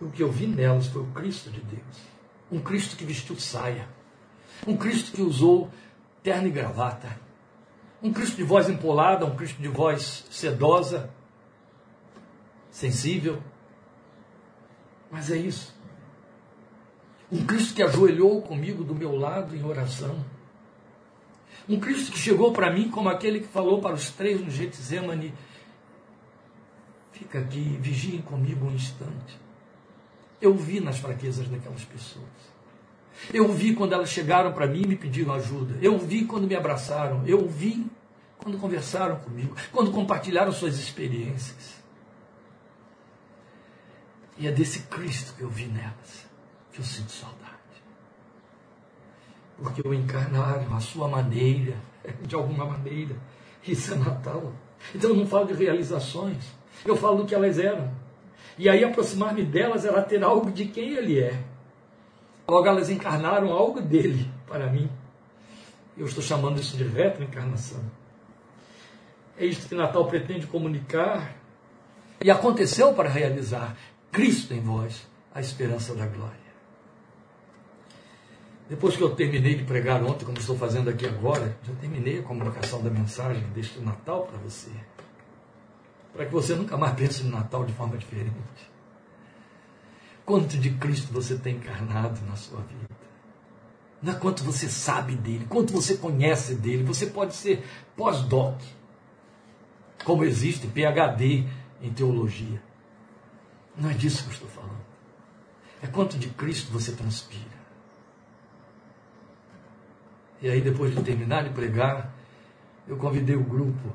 O 0.00 0.08
que 0.10 0.22
eu 0.22 0.30
vi 0.30 0.46
nelas 0.46 0.86
foi 0.86 1.02
o 1.02 1.06
Cristo 1.06 1.50
de 1.50 1.60
Deus. 1.60 1.96
Um 2.50 2.60
Cristo 2.60 2.96
que 2.96 3.04
vestiu 3.04 3.38
saia. 3.38 3.88
Um 4.66 4.76
Cristo 4.76 5.12
que 5.12 5.22
usou 5.22 5.70
terno 6.22 6.46
e 6.46 6.50
gravata. 6.50 7.18
Um 8.02 8.12
Cristo 8.12 8.36
de 8.36 8.44
voz 8.44 8.68
empolada, 8.68 9.26
um 9.26 9.34
Cristo 9.34 9.60
de 9.60 9.68
voz 9.68 10.24
sedosa, 10.30 11.10
sensível. 12.70 13.42
Mas 15.10 15.30
é 15.30 15.36
isso. 15.36 15.74
Um 17.30 17.44
Cristo 17.44 17.74
que 17.74 17.82
ajoelhou 17.82 18.40
comigo 18.40 18.82
do 18.82 18.94
meu 18.94 19.14
lado 19.14 19.54
em 19.54 19.62
oração. 19.62 20.24
Um 21.68 21.78
Cristo 21.78 22.10
que 22.10 22.18
chegou 22.18 22.52
para 22.52 22.72
mim 22.72 22.90
como 22.90 23.10
aquele 23.10 23.40
que 23.40 23.48
falou 23.48 23.82
para 23.82 23.94
os 23.94 24.10
três 24.10 24.40
no 24.40 24.50
Getsemane: 24.50 25.34
Fica 27.12 27.40
aqui, 27.40 27.76
vigiem 27.80 28.22
comigo 28.22 28.66
um 28.66 28.74
instante. 28.74 29.38
Eu 30.40 30.54
vi 30.54 30.80
nas 30.80 30.98
fraquezas 30.98 31.48
daquelas 31.48 31.84
pessoas. 31.84 32.26
Eu 33.34 33.52
vi 33.52 33.74
quando 33.74 33.92
elas 33.92 34.08
chegaram 34.08 34.52
para 34.52 34.66
mim 34.66 34.82
e 34.82 34.86
me 34.86 34.96
pediram 34.96 35.34
ajuda. 35.34 35.76
Eu 35.82 35.98
vi 35.98 36.24
quando 36.24 36.46
me 36.46 36.54
abraçaram. 36.54 37.26
Eu 37.26 37.46
vi 37.46 37.84
quando 38.38 38.56
conversaram 38.58 39.16
comigo. 39.16 39.54
Quando 39.72 39.90
compartilharam 39.90 40.52
suas 40.52 40.78
experiências. 40.78 41.76
E 44.38 44.46
é 44.46 44.52
desse 44.52 44.82
Cristo 44.84 45.34
que 45.36 45.42
eu 45.42 45.50
vi 45.50 45.66
nelas 45.66 46.27
que 46.78 46.82
eu 46.82 46.84
sinto 46.84 47.10
saudade. 47.10 47.48
Porque 49.60 49.86
o 49.86 49.92
encarnaram 49.92 50.72
à 50.74 50.80
sua 50.80 51.08
maneira, 51.08 51.76
de 52.22 52.34
alguma 52.36 52.64
maneira. 52.64 53.16
Isso 53.66 53.92
é 53.92 53.96
Natal. 53.96 54.52
Então 54.94 55.10
eu 55.10 55.16
não 55.16 55.26
falo 55.26 55.46
de 55.46 55.54
realizações, 55.54 56.44
eu 56.84 56.96
falo 56.96 57.18
do 57.18 57.26
que 57.26 57.34
elas 57.34 57.58
eram. 57.58 57.92
E 58.56 58.68
aí 58.68 58.84
aproximar-me 58.84 59.44
delas 59.44 59.84
era 59.84 60.00
ter 60.02 60.22
algo 60.22 60.52
de 60.52 60.66
quem 60.66 60.90
ele 60.90 61.18
é. 61.18 61.42
Logo 62.48 62.66
elas 62.66 62.88
encarnaram 62.88 63.52
algo 63.52 63.80
dele 63.80 64.30
para 64.46 64.68
mim. 64.68 64.88
Eu 65.96 66.06
estou 66.06 66.22
chamando 66.22 66.60
isso 66.60 66.76
de 66.76 66.84
retroencarnação. 66.84 67.82
É 69.36 69.44
isso 69.44 69.68
que 69.68 69.74
Natal 69.74 70.06
pretende 70.06 70.46
comunicar. 70.46 71.36
E 72.20 72.30
aconteceu 72.30 72.94
para 72.94 73.08
realizar. 73.08 73.76
Cristo 74.10 74.54
em 74.54 74.60
vós, 74.60 75.06
a 75.34 75.40
esperança 75.40 75.94
da 75.94 76.06
glória. 76.06 76.47
Depois 78.68 78.96
que 78.96 79.02
eu 79.02 79.14
terminei 79.14 79.54
de 79.54 79.64
pregar 79.64 80.02
ontem, 80.02 80.26
como 80.26 80.38
estou 80.38 80.56
fazendo 80.56 80.90
aqui 80.90 81.06
agora, 81.06 81.56
já 81.62 81.74
terminei 81.76 82.20
a 82.20 82.22
comunicação 82.22 82.82
da 82.82 82.90
mensagem 82.90 83.42
deste 83.54 83.80
Natal 83.80 84.26
para 84.26 84.36
você. 84.38 84.70
Para 86.12 86.26
que 86.26 86.32
você 86.32 86.54
nunca 86.54 86.76
mais 86.76 86.94
pense 86.94 87.22
no 87.22 87.30
Natal 87.30 87.64
de 87.64 87.72
forma 87.72 87.96
diferente. 87.96 88.70
Quanto 90.24 90.58
de 90.58 90.70
Cristo 90.72 91.10
você 91.10 91.36
tem 91.36 91.56
encarnado 91.56 92.20
na 92.26 92.36
sua 92.36 92.60
vida? 92.60 92.88
Não 94.02 94.12
é 94.12 94.16
quanto 94.16 94.44
você 94.44 94.68
sabe 94.68 95.16
dele, 95.16 95.46
quanto 95.48 95.72
você 95.72 95.96
conhece 95.96 96.54
dele. 96.54 96.84
Você 96.84 97.06
pode 97.06 97.34
ser 97.34 97.64
pós-doc, 97.96 98.60
como 100.04 100.24
existe 100.24 100.66
PhD 100.66 101.46
em 101.80 101.92
teologia. 101.92 102.62
Não 103.74 103.88
é 103.88 103.94
disso 103.94 104.24
que 104.24 104.28
eu 104.28 104.34
estou 104.34 104.48
falando. 104.48 104.84
É 105.82 105.86
quanto 105.86 106.18
de 106.18 106.28
Cristo 106.28 106.70
você 106.70 106.92
transpira. 106.92 107.57
E 110.40 110.48
aí, 110.48 110.60
depois 110.60 110.94
de 110.94 111.02
terminar 111.02 111.44
de 111.44 111.50
pregar, 111.50 112.14
eu 112.86 112.96
convidei 112.96 113.34
o 113.34 113.42
grupo 113.42 113.92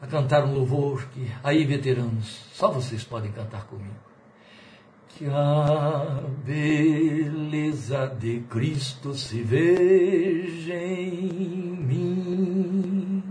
a 0.00 0.06
cantar 0.06 0.44
um 0.44 0.54
louvor 0.54 1.06
que 1.12 1.30
aí, 1.44 1.64
veteranos, 1.64 2.46
só 2.52 2.70
vocês 2.70 3.04
podem 3.04 3.30
cantar 3.30 3.66
comigo. 3.66 3.94
Que 5.08 5.26
a 5.26 6.22
beleza 6.44 8.06
de 8.18 8.40
Cristo 8.48 9.14
se 9.14 9.42
veja 9.42 10.74
em 10.74 11.76
mim, 11.76 13.22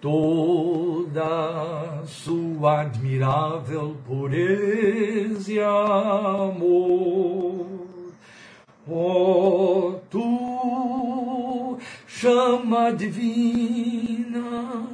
toda 0.00 2.02
sua 2.06 2.80
admirável 2.80 3.96
pureza 4.04 5.52
e 5.52 5.60
amor. 5.60 7.66
Oh, 8.88 10.00
tu, 10.10 10.45
chama 12.16 12.92
divina, 12.92 14.86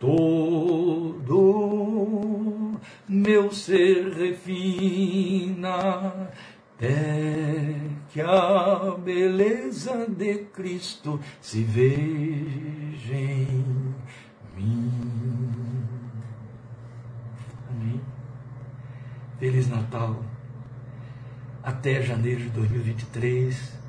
todo 0.00 1.30
meu 3.08 3.52
ser 3.52 4.12
refina, 4.12 5.76
até 6.74 7.76
que 8.10 8.20
a 8.20 8.96
beleza 8.98 10.04
de 10.08 10.46
Cristo 10.46 11.20
se 11.40 11.62
veja 11.62 13.14
em 13.14 13.94
mim. 14.56 14.90
Amém. 17.70 18.00
Feliz 19.38 19.68
Natal. 19.68 20.24
Até 21.62 22.02
janeiro 22.02 22.40
de 22.40 22.50
2023. 22.50 23.83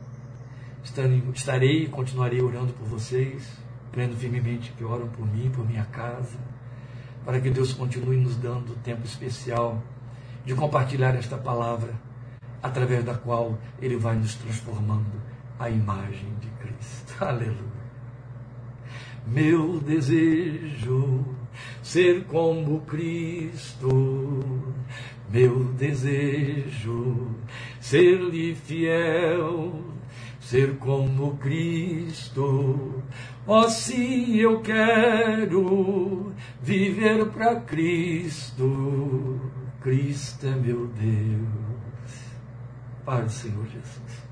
Estarei 1.33 1.83
e 1.83 1.87
continuarei 1.87 2.41
orando 2.41 2.71
por 2.73 2.87
vocês 2.87 3.65
crendo 3.95 4.17
firmemente 4.17 4.73
que 4.73 4.83
oram 4.83 5.07
por 5.07 5.25
mim, 5.25 5.49
por 5.49 5.65
minha 5.65 5.85
casa, 5.85 6.37
para 7.23 7.39
que 7.39 7.49
Deus 7.49 7.71
continue 7.71 8.17
nos 8.17 8.35
dando 8.35 8.75
tempo 8.83 9.05
especial 9.05 9.81
de 10.43 10.53
compartilhar 10.53 11.15
esta 11.15 11.37
palavra, 11.37 11.93
através 12.61 13.05
da 13.05 13.13
qual 13.13 13.57
Ele 13.81 13.95
vai 13.95 14.17
nos 14.17 14.35
transformando 14.35 15.13
a 15.57 15.69
imagem 15.69 16.29
de 16.41 16.49
Cristo. 16.59 17.15
Aleluia. 17.23 17.85
Meu 19.25 19.79
desejo 19.79 21.23
ser 21.81 22.25
como 22.25 22.81
Cristo, 22.81 23.89
meu 25.31 25.63
desejo 25.73 27.33
ser-lhe 27.79 28.53
fiel, 28.53 29.85
ser 30.45 30.77
como 30.77 31.37
Cristo, 31.37 33.03
Oh, 33.47 33.69
sim, 33.69 34.37
eu 34.37 34.59
quero 34.61 36.33
viver 36.63 37.27
para 37.27 37.59
Cristo. 37.61 39.39
Cristo 39.81 40.47
é 40.47 40.55
meu 40.55 40.87
Deus. 40.87 42.11
Pai 43.05 43.21
do 43.21 43.29
Senhor 43.29 43.67
Jesus. 43.67 44.24